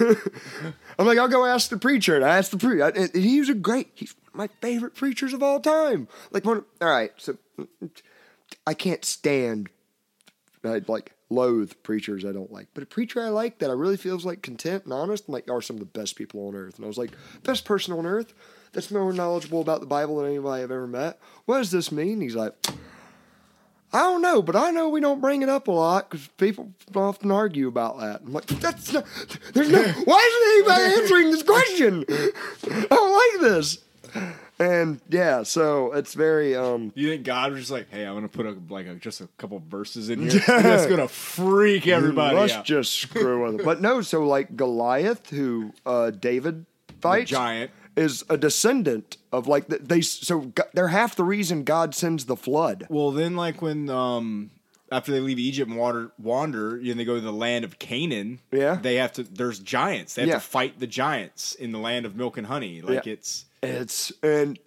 I'm 0.98 1.06
like, 1.06 1.18
I'll 1.18 1.28
go 1.28 1.44
ask 1.44 1.70
the 1.70 1.76
preacher. 1.76 2.16
And 2.16 2.24
I 2.24 2.38
asked 2.38 2.50
the 2.50 2.58
preacher. 2.58 2.84
And 2.84 3.14
he 3.14 3.40
was 3.40 3.48
a 3.48 3.54
great, 3.54 3.90
he's 3.94 4.14
my 4.32 4.48
favorite 4.60 4.94
preachers 4.94 5.32
of 5.32 5.42
all 5.42 5.60
time. 5.60 6.08
Like, 6.30 6.44
one, 6.44 6.64
all 6.80 6.88
right, 6.88 7.12
so 7.16 7.36
I 8.66 8.74
can't 8.74 9.04
stand 9.04 9.68
I 10.64 10.80
like 10.86 11.13
loathe 11.30 11.72
preachers 11.82 12.24
I 12.24 12.32
don't 12.32 12.52
like. 12.52 12.68
But 12.74 12.82
a 12.82 12.86
preacher 12.86 13.22
I 13.22 13.28
like 13.28 13.58
that 13.58 13.70
I 13.70 13.74
really 13.74 13.96
feels 13.96 14.24
like 14.24 14.42
content 14.42 14.84
and 14.84 14.92
honest, 14.92 15.28
I'm 15.28 15.34
like, 15.34 15.50
are 15.50 15.62
some 15.62 15.76
of 15.76 15.80
the 15.80 15.86
best 15.86 16.16
people 16.16 16.46
on 16.46 16.54
earth. 16.54 16.76
And 16.76 16.84
I 16.84 16.88
was 16.88 16.98
like, 16.98 17.12
best 17.42 17.64
person 17.64 17.94
on 17.94 18.06
earth 18.06 18.34
that's 18.72 18.90
more 18.90 19.12
knowledgeable 19.12 19.60
about 19.60 19.80
the 19.80 19.86
Bible 19.86 20.18
than 20.18 20.26
anybody 20.26 20.62
I've 20.62 20.70
ever 20.70 20.86
met. 20.86 21.18
What 21.46 21.58
does 21.58 21.70
this 21.70 21.90
mean? 21.90 22.20
He's 22.20 22.34
like, 22.34 22.52
I 23.92 24.00
don't 24.00 24.22
know, 24.22 24.42
but 24.42 24.56
I 24.56 24.70
know 24.70 24.88
we 24.88 25.00
don't 25.00 25.20
bring 25.20 25.42
it 25.42 25.48
up 25.48 25.68
a 25.68 25.72
lot 25.72 26.10
because 26.10 26.26
people 26.36 26.72
often 26.96 27.30
argue 27.30 27.68
about 27.68 28.00
that. 28.00 28.22
I'm 28.22 28.32
like, 28.32 28.46
that's 28.46 28.92
not, 28.92 29.06
there's 29.54 29.70
no, 29.70 29.82
why 30.04 30.58
isn't 30.66 30.72
anybody 30.74 30.94
answering 31.02 31.30
this 31.30 31.44
question? 31.44 32.04
I 32.10 32.86
don't 32.90 33.40
like 33.40 33.50
this. 33.50 33.78
And 34.58 35.00
yeah, 35.08 35.42
so 35.42 35.92
it's 35.92 36.14
very, 36.14 36.54
um, 36.54 36.92
You 36.94 37.08
think 37.10 37.24
God 37.24 37.50
was 37.52 37.60
just 37.62 37.70
like, 37.72 37.90
hey, 37.90 38.06
I'm 38.06 38.14
gonna 38.14 38.28
put 38.28 38.46
a, 38.46 38.56
like 38.68 38.86
a, 38.86 38.94
just 38.94 39.20
a 39.20 39.28
couple 39.36 39.60
verses 39.68 40.10
in 40.10 40.20
here 40.30 40.40
that's 40.46 40.86
gonna 40.86 41.08
freak 41.08 41.86
everybody 41.88 42.36
Let's 42.36 42.52
out. 42.52 42.64
just 42.64 42.92
screw 42.94 43.44
with 43.44 43.60
it. 43.60 43.64
But 43.64 43.80
no, 43.80 44.00
so 44.00 44.24
like 44.24 44.56
Goliath, 44.56 45.30
who 45.30 45.72
uh, 45.84 46.10
David 46.10 46.66
fights, 47.00 47.30
giant. 47.30 47.72
is 47.96 48.24
a 48.30 48.36
descendant 48.36 49.16
of 49.32 49.48
like 49.48 49.66
the, 49.66 49.78
they. 49.78 50.00
So 50.00 50.52
they're 50.72 50.88
half 50.88 51.16
the 51.16 51.24
reason 51.24 51.64
God 51.64 51.94
sends 51.94 52.26
the 52.26 52.36
flood. 52.36 52.86
Well, 52.88 53.10
then 53.10 53.34
like 53.34 53.60
when 53.60 53.90
um 53.90 54.50
after 54.92 55.10
they 55.10 55.18
leave 55.20 55.40
Egypt 55.40 55.68
and 55.68 55.78
water 55.80 56.12
wander, 56.22 56.76
and 56.76 57.00
they 57.00 57.04
go 57.04 57.16
to 57.16 57.20
the 57.20 57.32
land 57.32 57.64
of 57.64 57.80
Canaan. 57.80 58.38
Yeah. 58.52 58.76
they 58.80 58.96
have 58.96 59.12
to. 59.14 59.24
There's 59.24 59.58
giants. 59.58 60.14
They 60.14 60.22
have 60.22 60.28
Yeah. 60.28 60.34
to 60.34 60.40
fight 60.40 60.78
the 60.78 60.86
giants 60.86 61.56
in 61.56 61.72
the 61.72 61.78
land 61.80 62.06
of 62.06 62.14
milk 62.14 62.36
and 62.36 62.46
honey. 62.46 62.80
Like 62.82 63.04
Yeah. 63.06 63.14
it's 63.14 63.46
It's 63.68 64.12
and 64.22 64.58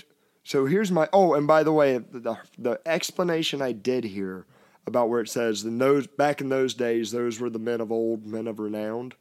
so 0.44 0.66
here's 0.66 0.92
my 0.92 1.10
oh, 1.12 1.34
and 1.34 1.48
by 1.48 1.64
the 1.64 1.74
way, 1.74 1.98
the 1.98 2.38
the 2.58 2.80
explanation 2.86 3.62
I 3.62 3.72
did 3.72 4.04
here 4.04 4.46
about 4.86 5.10
where 5.10 5.22
it 5.22 5.30
says 5.30 5.64
in 5.64 5.78
those 5.78 6.08
back 6.08 6.42
in 6.42 6.50
those 6.50 6.74
days, 6.74 7.12
those 7.12 7.40
were 7.40 7.50
the 7.50 7.60
men 7.60 7.82
of 7.82 7.92
old, 7.92 8.26
men 8.26 8.48
of 8.48 8.60
renowned. 8.60 9.16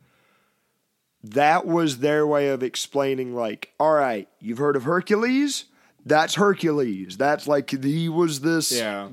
That 1.23 1.67
was 1.67 1.99
their 1.99 2.25
way 2.25 2.49
of 2.51 2.63
explaining, 2.63 3.35
like, 3.35 3.73
all 3.81 3.95
right, 3.95 4.29
you've 4.39 4.59
heard 4.59 4.77
of 4.77 4.85
Hercules? 4.85 5.65
That's 6.05 6.37
Hercules. 6.37 7.17
That's 7.17 7.49
like 7.49 7.69
he 7.83 8.09
was 8.09 8.41
this 8.41 8.71
yeah. 8.71 9.09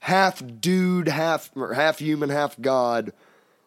half 0.00 0.42
dude, 0.60 1.06
half 1.06 1.52
or 1.54 1.74
half 1.74 2.00
human, 2.00 2.30
half 2.30 2.60
god. 2.60 3.12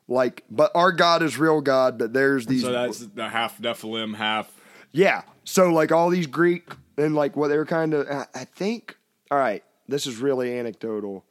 Like, 0.10 0.44
but 0.52 0.70
our 0.76 0.92
God 0.92 1.24
is 1.24 1.38
real 1.38 1.62
God. 1.62 1.98
But 1.98 2.12
there's 2.12 2.46
these 2.48 2.64
So 2.64 2.74
that's 2.74 3.00
the 3.00 3.30
half 3.30 3.58
Nephilim, 3.60 4.18
half. 4.18 4.52
Yeah. 4.92 5.22
So 5.44 5.72
like 5.74 5.92
all 5.92 6.10
these 6.10 6.28
Greek 6.28 6.70
and 6.98 7.16
like 7.16 7.36
what 7.36 7.48
they 7.50 7.58
were 7.58 7.66
kind 7.66 7.94
of 7.94 8.08
I 8.08 8.26
I 8.34 8.44
think 8.46 8.98
all 9.30 9.38
right, 9.38 9.64
this 9.88 10.06
is 10.06 10.18
really 10.18 10.58
anecdotal. 10.58 11.26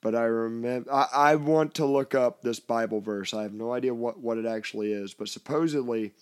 But 0.00 0.14
I 0.14 0.24
remember 0.24 0.92
I, 0.92 1.06
I 1.12 1.34
want 1.36 1.74
to 1.74 1.84
look 1.84 2.14
up 2.14 2.42
this 2.42 2.60
Bible 2.60 3.00
verse. 3.00 3.34
I 3.34 3.42
have 3.42 3.52
no 3.52 3.72
idea 3.72 3.92
what, 3.92 4.20
what 4.20 4.38
it 4.38 4.46
actually 4.46 4.92
is, 4.92 5.12
but 5.14 5.28
supposedly 5.28 6.12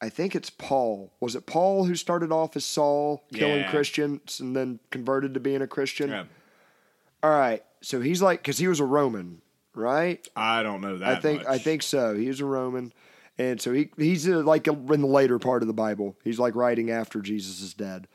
I 0.00 0.08
think 0.08 0.34
it's 0.34 0.50
Paul. 0.50 1.12
Was 1.20 1.34
it 1.36 1.46
Paul 1.46 1.84
who 1.84 1.94
started 1.94 2.32
off 2.32 2.56
as 2.56 2.64
Saul 2.64 3.24
killing 3.32 3.60
Yeah. 3.60 3.70
Christians 3.70 4.40
and 4.40 4.56
then 4.56 4.80
converted 4.90 5.34
to 5.34 5.40
being 5.40 5.62
a 5.62 5.66
Christian? 5.66 6.10
Yeah. 6.10 6.24
All 7.22 7.30
right. 7.30 7.62
So 7.82 8.00
he's 8.00 8.22
like 8.22 8.42
cuz 8.42 8.58
he 8.58 8.68
was 8.68 8.80
a 8.80 8.84
Roman, 8.84 9.42
right? 9.74 10.26
I 10.34 10.62
don't 10.62 10.80
know 10.80 10.96
that. 10.98 11.18
I 11.18 11.20
think 11.20 11.40
much. 11.42 11.48
I 11.48 11.58
think 11.58 11.82
so. 11.82 12.14
He 12.16 12.28
was 12.28 12.40
a 12.40 12.46
Roman, 12.46 12.92
and 13.38 13.60
so 13.60 13.72
he 13.72 13.90
he's 13.96 14.28
uh, 14.28 14.42
like 14.42 14.66
in 14.66 14.86
the 14.86 15.06
later 15.06 15.38
part 15.38 15.62
of 15.62 15.68
the 15.68 15.74
Bible. 15.74 16.16
He's 16.24 16.38
like 16.38 16.54
writing 16.54 16.90
after 16.90 17.20
Jesus 17.20 17.60
is 17.60 17.74
dead. 17.74 18.08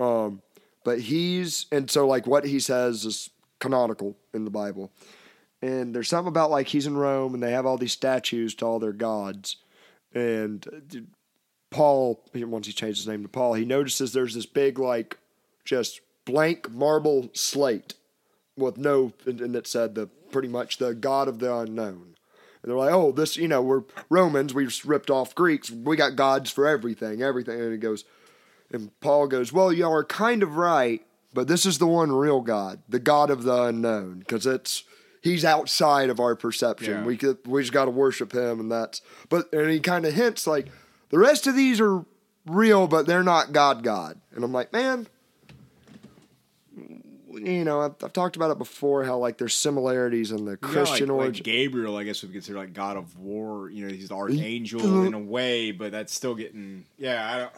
Um, 0.00 0.42
but 0.84 1.00
he's 1.00 1.66
and 1.70 1.90
so 1.90 2.06
like 2.06 2.26
what 2.26 2.44
he 2.44 2.58
says 2.58 3.04
is 3.04 3.30
canonical 3.60 4.16
in 4.32 4.44
the 4.44 4.50
Bible. 4.50 4.90
And 5.60 5.94
there's 5.94 6.08
something 6.08 6.28
about 6.28 6.50
like 6.50 6.68
he's 6.68 6.86
in 6.86 6.96
Rome 6.96 7.34
and 7.34 7.42
they 7.42 7.52
have 7.52 7.66
all 7.66 7.78
these 7.78 7.92
statues 7.92 8.54
to 8.56 8.66
all 8.66 8.78
their 8.80 8.92
gods. 8.92 9.56
And 10.14 10.66
uh, 10.66 10.98
Paul, 11.70 12.22
once 12.34 12.66
he 12.66 12.72
changed 12.72 12.98
his 12.98 13.08
name 13.08 13.22
to 13.22 13.28
Paul, 13.28 13.54
he 13.54 13.64
notices 13.64 14.12
there's 14.12 14.34
this 14.34 14.46
big 14.46 14.78
like 14.78 15.18
just 15.64 16.00
blank 16.24 16.70
marble 16.70 17.30
slate 17.34 17.94
with 18.56 18.76
no 18.76 19.12
and 19.26 19.54
it 19.54 19.66
said 19.66 19.94
the 19.94 20.06
pretty 20.30 20.48
much 20.48 20.78
the 20.78 20.94
God 20.94 21.28
of 21.28 21.38
the 21.38 21.54
unknown. 21.54 22.11
And 22.62 22.70
they're 22.70 22.78
like, 22.78 22.92
oh, 22.92 23.12
this, 23.12 23.36
you 23.36 23.48
know, 23.48 23.60
we're 23.60 23.82
Romans, 24.08 24.54
we 24.54 24.64
just 24.64 24.84
ripped 24.84 25.10
off 25.10 25.34
Greeks, 25.34 25.70
we 25.70 25.96
got 25.96 26.16
gods 26.16 26.50
for 26.50 26.66
everything, 26.66 27.22
everything. 27.22 27.60
And 27.60 27.72
he 27.72 27.78
goes, 27.78 28.04
and 28.70 28.90
Paul 29.00 29.26
goes, 29.26 29.52
well, 29.52 29.72
y'all 29.72 29.92
are 29.92 30.04
kind 30.04 30.42
of 30.42 30.56
right, 30.56 31.02
but 31.34 31.48
this 31.48 31.66
is 31.66 31.78
the 31.78 31.86
one 31.86 32.12
real 32.12 32.40
God, 32.40 32.80
the 32.88 33.00
God 33.00 33.30
of 33.30 33.42
the 33.42 33.62
unknown, 33.64 34.20
because 34.20 34.46
it's 34.46 34.84
he's 35.22 35.44
outside 35.44 36.10
of 36.10 36.20
our 36.20 36.36
perception. 36.36 37.00
Yeah. 37.00 37.04
We 37.04 37.16
could, 37.16 37.38
we 37.46 37.62
just 37.62 37.72
got 37.72 37.86
to 37.86 37.90
worship 37.90 38.32
him, 38.32 38.60
and 38.60 38.70
that's. 38.70 39.02
But 39.28 39.52
and 39.52 39.70
he 39.70 39.80
kind 39.80 40.04
of 40.04 40.14
hints 40.14 40.46
like 40.46 40.68
the 41.10 41.18
rest 41.18 41.46
of 41.46 41.56
these 41.56 41.80
are 41.80 42.04
real, 42.46 42.86
but 42.86 43.06
they're 43.06 43.22
not 43.22 43.52
God, 43.52 43.82
God. 43.82 44.20
And 44.34 44.44
I'm 44.44 44.52
like, 44.52 44.72
man, 44.72 45.06
you 47.32 47.64
know, 47.64 47.80
I've, 47.80 47.94
I've 48.02 48.12
talked 48.12 48.36
about 48.36 48.50
it 48.50 48.58
before. 48.58 49.04
How 49.04 49.18
like 49.18 49.38
there's 49.38 49.54
similarities 49.54 50.32
in 50.32 50.44
the 50.44 50.56
Christian 50.56 51.08
like, 51.08 51.16
like 51.16 51.26
origin. 51.26 51.44
Gabriel, 51.44 51.96
I 51.96 52.04
guess 52.04 52.22
would 52.22 52.32
consider 52.32 52.58
like 52.58 52.72
God 52.72 52.96
of 52.96 53.18
War. 53.18 53.70
You 53.70 53.86
know, 53.86 53.92
he's 53.92 54.08
the 54.08 54.14
archangel 54.14 55.04
in 55.04 55.14
a 55.14 55.18
way, 55.18 55.70
but 55.72 55.92
that's 55.92 56.14
still 56.14 56.34
getting. 56.34 56.84
Yeah, 56.98 57.34
I 57.34 57.38
don't. 57.38 57.52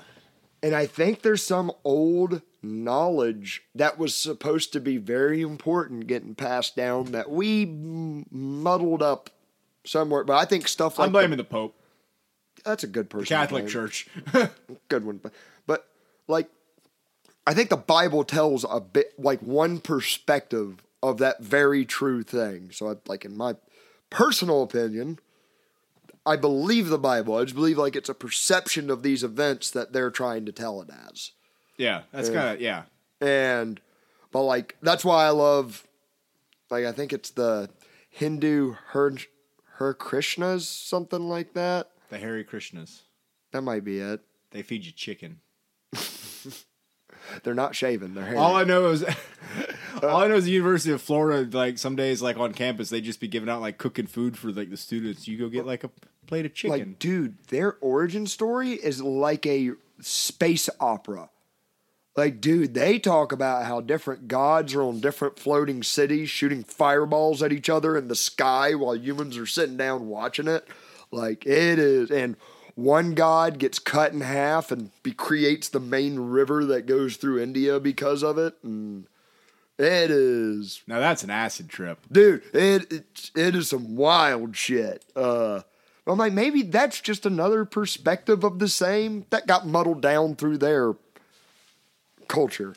And 0.63 0.75
I 0.75 0.87
think 0.87 1.21
there's 1.21 1.43
some 1.43 1.71
old 1.85 2.41
knowledge 2.63 3.63
that 3.75 3.99
was 3.99 4.15
supposed 4.15 4.73
to 4.73 4.81
be 4.81 4.97
very 4.97 5.43
important 5.43 6.07
getting 6.07 6.35
passed 6.35 6.75
down 6.75 7.13
that 7.13 7.31
we 7.31 7.67
muddled 7.67 9.03
up 9.03 9.29
somewhere. 9.85 10.25
But 10.25 10.39
I 10.39 10.47
think 10.47 10.67
stuff 10.67 10.99
like 10.99 11.07
I'm 11.07 11.13
blaming 11.13 11.37
the 11.37 11.45
Pope, 11.45 11.77
that's 12.65 12.83
a 12.83 12.87
good 12.87 13.11
person. 13.11 13.25
the 13.25 13.29
Catholic. 13.29 13.69
Church. 13.69 14.09
good 14.89 15.05
one. 15.05 15.19
But, 15.19 15.33
but 15.67 15.87
like, 16.29 16.49
I 17.47 17.55
think 17.55 17.71
the 17.71 17.77
Bible 17.77 18.25
tells 18.25 18.65
a 18.69 18.81
bit 18.81 19.19
like 19.19 19.41
one 19.41 19.81
perspective 19.81 20.83
of 21.03 21.19
that 21.19 21.43
very 21.43 21.85
true 21.85 22.23
thing. 22.23 22.71
So, 22.73 22.91
I, 22.91 22.95
like 23.07 23.25
in 23.25 23.37
my 23.37 23.57
personal 24.11 24.63
opinion, 24.63 25.19
I 26.27 26.37
believe 26.37 26.89
the 26.89 26.99
Bible. 26.99 27.37
I 27.37 27.45
just 27.45 27.55
believe 27.55 27.79
like 27.79 27.97
it's 27.97 28.09
a 28.09 28.15
perception 28.15 28.91
of 28.91 29.03
these 29.03 29.23
events 29.23 29.71
that 29.73 29.93
they're 29.93 30.11
trying 30.11 30.47
to 30.47 30.53
tell 30.53 30.81
it 30.81 30.89
as. 31.11 31.33
yeah, 31.77 32.03
that's 32.13 32.31
kind 32.31 32.55
of 32.55 32.61
yeah. 32.61 32.85
and 33.21 33.81
but 34.33 34.43
like 34.43 34.77
that's 34.81 35.05
why 35.05 35.27
I 35.27 35.31
love 35.31 35.87
like 36.71 36.87
I 36.87 36.93
think 36.93 37.13
it's 37.13 37.31
the 37.31 37.69
Hindu 38.09 38.75
her 38.89 39.15
her 39.77 39.95
Krishnas 39.95 40.63
something 40.63 41.29
like 41.29 41.53
that. 41.55 41.91
The 42.09 42.19
Hare 42.19 42.43
Krishnas. 42.45 43.03
That 43.53 43.63
might 43.63 43.85
be 43.85 43.99
it. 43.99 44.21
They 44.51 44.63
feed 44.63 44.85
you 44.85 44.93
chicken. 44.93 45.41
They're 47.43 47.55
not 47.55 47.75
shaven. 47.75 48.15
their 48.15 48.27
hair. 48.27 48.37
All 48.39 48.57
I 48.57 48.65
know 48.65 48.91
is, 48.91 49.05
all 50.03 50.23
I 50.23 50.29
know 50.29 50.37
is 50.37 50.45
the 50.45 50.51
University 50.51 50.93
of 50.93 51.03
Florida. 51.03 51.57
Like 51.57 51.79
some 51.79 51.97
days, 51.97 52.23
like 52.23 52.37
on 52.37 52.53
campus, 52.53 52.91
they 52.91 53.01
just 53.01 53.21
be 53.21 53.29
giving 53.29 53.49
out 53.49 53.61
like 53.61 53.79
cooking 53.79 54.07
food 54.07 54.37
for 54.39 54.51
like 54.51 54.71
the 54.71 54.77
students. 54.77 55.27
You 55.29 55.39
go 55.39 55.49
get 55.49 55.67
like 55.67 55.85
a 55.85 55.91
plate 56.27 56.47
of 56.47 56.55
chicken. 56.55 56.79
like, 56.79 56.99
dude, 56.99 57.37
their 57.49 57.77
origin 57.81 58.27
story 58.27 58.73
is 58.73 59.03
like 59.03 59.47
a 59.47 59.73
space 60.01 60.69
opera. 60.81 61.31
Like, 62.17 62.41
dude, 62.41 62.75
they 62.75 63.01
talk 63.01 63.33
about 63.33 63.65
how 63.65 63.81
different 63.81 64.29
gods 64.29 64.73
are 64.75 64.83
on 64.83 65.01
different 65.01 65.37
floating 65.37 65.83
cities 65.83 66.31
shooting 66.31 66.63
fireballs 66.63 67.43
at 67.43 67.53
each 67.53 67.69
other 67.69 67.97
in 67.97 68.07
the 68.07 68.15
sky 68.15 68.75
while 68.75 68.97
humans 68.97 69.37
are 69.37 69.47
sitting 69.47 69.77
down 69.77 70.07
watching 70.07 70.47
it. 70.47 70.67
Like, 71.11 71.45
it 71.45 71.79
is. 71.81 72.13
And 72.13 72.37
one 72.75 73.15
god 73.15 73.59
gets 73.59 73.79
cut 73.79 74.13
in 74.13 74.21
half 74.21 74.71
and 74.71 74.91
be, 75.03 75.13
creates 75.13 75.69
the 75.69 75.81
main 75.81 76.19
river 76.19 76.65
that 76.65 76.87
goes 76.87 77.17
through 77.17 77.43
India 77.43 77.79
because 77.81 78.23
of 78.23 78.37
it. 78.39 78.55
And 78.63 79.07
it 79.79 80.11
is 80.11 80.83
Now 80.87 81.01
that's 81.01 81.23
an 81.25 81.31
acid 81.31 81.69
trip. 81.69 81.99
dude 82.11 82.43
it, 82.55 82.93
it 82.93 83.31
it 83.35 83.55
is 83.57 83.69
some 83.71 83.97
wild 83.97 84.57
shit 84.57 85.05
uh 85.17 85.63
i'm 86.07 86.19
like 86.19 86.33
maybe 86.33 86.63
that's 86.63 87.01
just 87.01 87.27
another 87.27 87.65
perspective 87.65 88.45
of 88.45 88.61
the 88.61 88.69
same 88.69 89.27
that 89.31 89.49
got 89.49 89.67
muddled 89.67 90.01
down 90.01 90.37
through 90.37 90.59
their 90.59 90.95
culture 92.29 92.77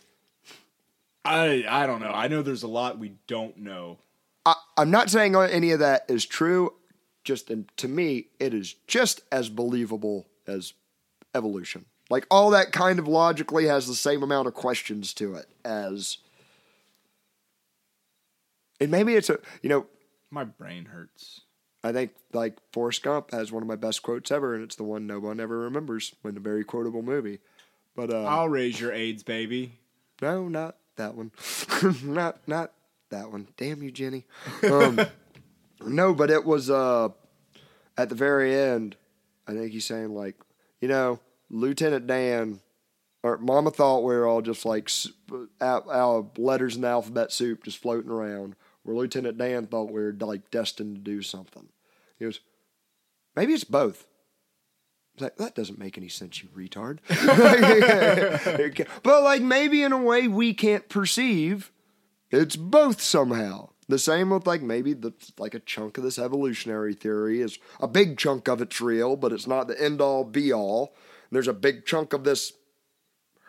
I 1.23 1.65
I 1.67 1.85
don't 1.85 1.99
know. 1.99 2.11
I 2.11 2.29
know 2.29 2.41
there's 2.41 2.63
a 2.63 2.69
lot 2.69 2.97
we 2.99 3.11
don't 3.27 3.57
know. 3.57 3.97
I, 4.45 4.55
i'm 4.77 4.89
not 4.89 5.09
saying 5.09 5.35
any 5.35 5.71
of 5.71 5.79
that 5.79 6.05
is 6.07 6.25
true 6.25 6.73
just 7.27 7.49
and 7.49 7.69
to 7.75 7.87
me 7.87 8.27
it 8.39 8.53
is 8.53 8.75
just 8.87 9.21
as 9.31 9.49
believable 9.49 10.25
as 10.47 10.73
evolution 11.35 11.85
like 12.09 12.25
all 12.31 12.49
that 12.51 12.71
kind 12.71 12.99
of 12.99 13.07
logically 13.07 13.65
has 13.65 13.85
the 13.85 13.93
same 13.93 14.23
amount 14.23 14.47
of 14.47 14.53
questions 14.53 15.13
to 15.13 15.35
it 15.35 15.45
as 15.65 16.19
and 18.79 18.89
maybe 18.91 19.15
it's 19.15 19.29
a 19.29 19.39
you 19.61 19.69
know 19.69 19.85
My 20.31 20.43
brain 20.43 20.85
hurts. 20.85 21.41
I 21.83 21.91
think 21.91 22.11
like 22.33 22.57
Forrest 22.73 23.03
Gump 23.03 23.31
has 23.31 23.51
one 23.51 23.63
of 23.63 23.67
my 23.67 23.75
best 23.75 24.01
quotes 24.03 24.31
ever, 24.31 24.53
and 24.55 24.63
it's 24.63 24.75
the 24.75 24.83
one 24.83 25.05
no 25.07 25.19
one 25.19 25.39
ever 25.39 25.59
remembers 25.59 26.13
when 26.21 26.35
a 26.37 26.39
very 26.39 26.63
quotable 26.63 27.01
movie. 27.01 27.39
But 27.95 28.11
uh, 28.11 28.23
I'll 28.23 28.49
raise 28.49 28.79
your 28.79 28.91
AIDS, 28.93 29.23
baby. 29.23 29.79
no, 30.21 30.47
not 30.47 30.75
that 30.97 31.15
one, 31.15 31.31
not 32.03 32.39
not 32.47 32.71
that 33.09 33.31
one. 33.31 33.47
Damn 33.57 33.81
you, 33.83 33.91
Jenny. 33.91 34.25
Um, 34.69 34.99
no, 35.85 36.13
but 36.13 36.29
it 36.29 36.45
was 36.45 36.69
uh, 36.69 37.09
at 37.97 38.09
the 38.09 38.15
very 38.15 38.55
end. 38.55 38.95
I 39.47 39.53
think 39.53 39.71
he's 39.71 39.85
saying 39.85 40.13
like, 40.13 40.35
you 40.81 40.87
know, 40.87 41.19
Lieutenant 41.49 42.07
Dan 42.07 42.59
or 43.23 43.37
Mama 43.37 43.71
thought 43.71 44.03
we 44.03 44.15
were 44.15 44.27
all 44.27 44.41
just 44.41 44.65
like 44.65 44.89
out 45.61 46.37
letters 46.37 46.75
in 46.75 46.81
the 46.81 46.87
alphabet 46.87 47.31
soup, 47.31 47.63
just 47.63 47.77
floating 47.77 48.11
around. 48.11 48.55
Where 48.83 48.95
Lieutenant 48.95 49.37
Dan 49.37 49.67
thought 49.67 49.91
we 49.91 50.01
were 50.01 50.15
like 50.19 50.49
destined 50.49 50.95
to 50.95 51.01
do 51.01 51.21
something. 51.21 51.67
He 52.17 52.25
goes, 52.25 52.39
maybe 53.35 53.53
it's 53.53 53.63
both. 53.63 54.07
Was 55.15 55.23
like, 55.23 55.35
that 55.37 55.55
doesn't 55.55 55.79
make 55.79 55.97
any 55.97 56.09
sense, 56.09 56.41
you 56.41 56.49
retard. 56.55 56.99
but 59.03 59.23
like 59.23 59.41
maybe 59.41 59.83
in 59.83 59.91
a 59.91 60.01
way 60.01 60.27
we 60.27 60.53
can't 60.53 60.87
perceive, 60.87 61.71
it's 62.31 62.55
both 62.55 63.01
somehow. 63.01 63.69
The 63.89 63.97
same 63.99 64.29
with 64.31 64.45
like 64.45 64.61
maybe 64.61 64.93
the 64.93 65.13
like 65.37 65.53
a 65.53 65.59
chunk 65.59 65.97
of 65.97 66.03
this 66.03 66.19
evolutionary 66.19 66.93
theory 66.93 67.41
is 67.41 67.57
a 67.79 67.87
big 67.87 68.17
chunk 68.17 68.47
of 68.49 68.61
it's 68.61 68.81
real, 68.81 69.15
but 69.15 69.31
it's 69.31 69.47
not 69.47 69.67
the 69.67 69.81
end 69.81 70.01
all 70.01 70.23
be 70.25 70.51
all. 70.51 70.93
There's 71.31 71.47
a 71.47 71.53
big 71.53 71.85
chunk 71.85 72.11
of 72.13 72.23
this 72.23 72.53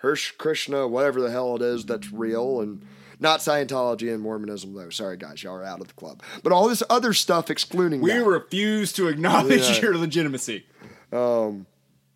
Hirsch 0.00 0.32
Krishna, 0.32 0.86
whatever 0.86 1.20
the 1.20 1.30
hell 1.30 1.56
it 1.56 1.62
is, 1.62 1.84
that's 1.84 2.12
real 2.12 2.60
and 2.60 2.84
not 3.20 3.40
Scientology 3.40 4.12
and 4.14 4.22
Mormonism 4.22 4.74
though. 4.74 4.90
Sorry 4.90 5.16
guys, 5.16 5.42
y'all 5.42 5.56
are 5.56 5.64
out 5.64 5.80
of 5.80 5.88
the 5.88 5.94
club. 5.94 6.22
But 6.44 6.52
all 6.52 6.68
this 6.68 6.84
other 6.88 7.12
stuff 7.12 7.50
excluding 7.50 8.00
We 8.00 8.12
that. 8.12 8.24
refuse 8.24 8.92
to 8.92 9.08
acknowledge 9.08 9.60
Yeah. 9.68 9.80
your 9.80 9.96
legitimacy. 9.98 10.66
Um 11.12 11.66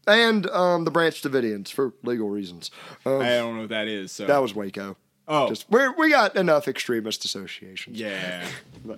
and 0.07 0.49
um, 0.51 0.85
the 0.85 0.91
Branch 0.91 1.20
Davidians 1.23 1.68
for 1.73 1.93
legal 2.03 2.29
reasons. 2.29 2.73
Um, 3.07 3.20
I 3.20 3.37
don't 3.37 3.55
know 3.55 3.61
what 3.62 3.68
that 3.70 3.87
is. 3.87 4.11
So 4.11 4.27
that 4.27 4.43
was 4.43 4.53
Waco. 4.53 4.97
Oh 5.33 5.49
Just 5.49 5.66
we 5.70 5.89
we 5.99 6.11
got 6.11 6.37
enough 6.37 6.68
extremist 6.68 7.24
associations. 7.24 7.99
yeah. 7.99 8.47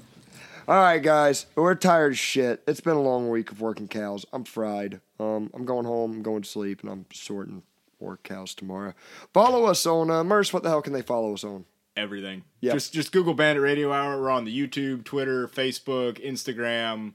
All 0.66 0.76
right, 0.76 1.02
guys, 1.02 1.44
we're 1.56 1.74
tired 1.74 2.12
as 2.12 2.18
shit. 2.18 2.62
It's 2.66 2.80
been 2.80 2.96
a 2.96 3.02
long 3.02 3.28
week 3.28 3.52
of 3.52 3.60
working 3.60 3.86
cows. 3.86 4.24
I'm 4.32 4.44
fried. 4.44 5.00
Um, 5.20 5.50
I'm 5.52 5.66
going 5.66 5.84
home. 5.84 6.12
I'm 6.12 6.22
going 6.22 6.40
to 6.40 6.48
sleep, 6.48 6.80
and 6.80 6.90
I'm 6.90 7.04
sorting 7.12 7.62
work 8.00 8.22
cows 8.22 8.54
tomorrow. 8.54 8.94
Follow 9.34 9.66
us 9.66 9.84
on 9.84 10.10
uh, 10.10 10.24
Merce. 10.24 10.54
What 10.54 10.62
the 10.62 10.70
hell 10.70 10.80
can 10.80 10.94
they 10.94 11.02
follow 11.02 11.34
us 11.34 11.44
on? 11.44 11.66
Everything. 11.98 12.44
Yeah. 12.60 12.72
Just 12.72 12.94
just 12.94 13.12
Google 13.12 13.34
Bandit 13.34 13.62
Radio 13.62 13.92
Hour. 13.92 14.18
We're 14.18 14.30
on 14.30 14.46
the 14.46 14.58
YouTube, 14.58 15.04
Twitter, 15.04 15.46
Facebook, 15.46 16.24
Instagram. 16.24 17.12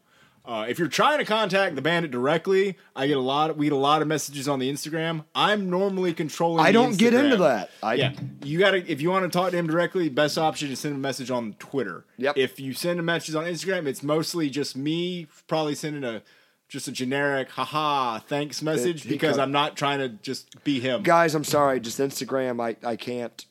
Uh, 0.50 0.66
if 0.68 0.80
you're 0.80 0.88
trying 0.88 1.20
to 1.20 1.26
contact 1.26 1.76
the 1.76 1.82
Bandit 1.82 2.10
directly, 2.10 2.76
I 2.96 3.06
get 3.06 3.18
a 3.18 3.22
lot. 3.22 3.52
Of, 3.52 3.58
we 3.58 3.68
get 3.68 3.74
a 3.74 3.76
lot 3.76 4.02
of 4.02 4.08
messages 4.08 4.48
on 4.48 4.58
the 4.58 4.68
Instagram. 4.68 5.24
I'm 5.36 5.70
normally 5.70 6.12
controlling. 6.12 6.66
I 6.66 6.72
don't 6.72 6.98
get 6.98 7.14
into 7.14 7.38
that. 7.38 7.70
I, 7.84 7.94
yeah, 7.94 8.14
you 8.44 8.58
gotta 8.58 8.78
if 8.92 9.00
you 9.00 9.12
want 9.12 9.32
to 9.32 9.38
talk 9.38 9.52
to 9.52 9.58
him 9.58 9.68
directly, 9.68 10.10
best 10.10 10.40
option 10.40 10.72
is 10.72 10.80
send 10.80 10.96
a 10.96 10.98
message 10.98 11.30
on 11.30 11.54
Twitter. 11.60 12.04
Yep. 12.18 12.36
If 12.36 12.60
you 12.60 12.74
send 12.74 13.00
a 13.00 13.04
message 13.04 13.36
on 13.36 13.46
Instagram, 13.46 13.86
it's 13.86 14.02
mostly 14.02 14.50
just 14.50 14.76
me 14.76 15.28
probably 15.46 15.76
sending 15.76 16.04
a 16.04 16.24
just 16.68 16.88
a 16.88 16.92
generic 16.92 17.52
haha 17.52 18.18
thanks 18.18 18.64
message 18.64 19.04
he 19.04 19.10
because 19.10 19.38
I'm 19.38 19.52
not 19.52 19.78
trying 19.78 20.00
to 20.00 20.10
just 20.10 20.64
be 20.64 20.80
him. 20.80 21.04
guys, 21.04 21.36
I'm 21.36 21.44
sorry. 21.44 21.80
Just 21.80 22.00
Instagram. 22.00 22.60
I, 22.60 22.76
I 22.88 22.96
can't. 22.96 23.46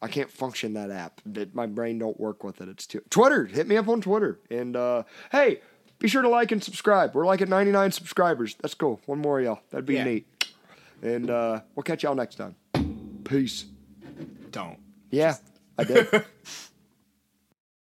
I 0.00 0.06
can't 0.06 0.30
function 0.30 0.74
that 0.74 0.90
app. 0.90 1.20
That 1.26 1.54
my 1.54 1.66
brain 1.66 1.98
don't 1.98 2.20
work 2.20 2.44
with 2.44 2.60
it. 2.60 2.68
It's 2.68 2.86
too 2.86 3.02
Twitter. 3.08 3.46
Hit 3.46 3.66
me 3.66 3.78
up 3.78 3.88
on 3.88 4.02
Twitter. 4.02 4.38
And 4.50 4.76
uh, 4.76 5.04
hey, 5.32 5.60
be 5.98 6.08
sure 6.08 6.22
to 6.22 6.28
like 6.28 6.52
and 6.52 6.62
subscribe. 6.62 7.14
We're 7.14 7.26
like 7.26 7.40
at 7.42 7.48
99 7.48 7.92
subscribers. 7.92 8.56
That's 8.60 8.74
cool. 8.74 9.00
One 9.06 9.18
more 9.18 9.38
of 9.40 9.44
y'all. 9.44 9.60
That'd 9.70 9.86
be 9.86 9.94
Yeah. 9.94 10.04
neat. 10.04 10.26
And 11.02 11.30
uh, 11.30 11.60
we'll 11.74 11.84
catch 11.84 12.02
y'all 12.02 12.14
next 12.14 12.36
time. 12.36 12.54
Peace. 13.24 13.66
Don't. 14.50 14.78
Yeah, 15.10 15.36
I 15.76 15.84
did. 15.84 16.08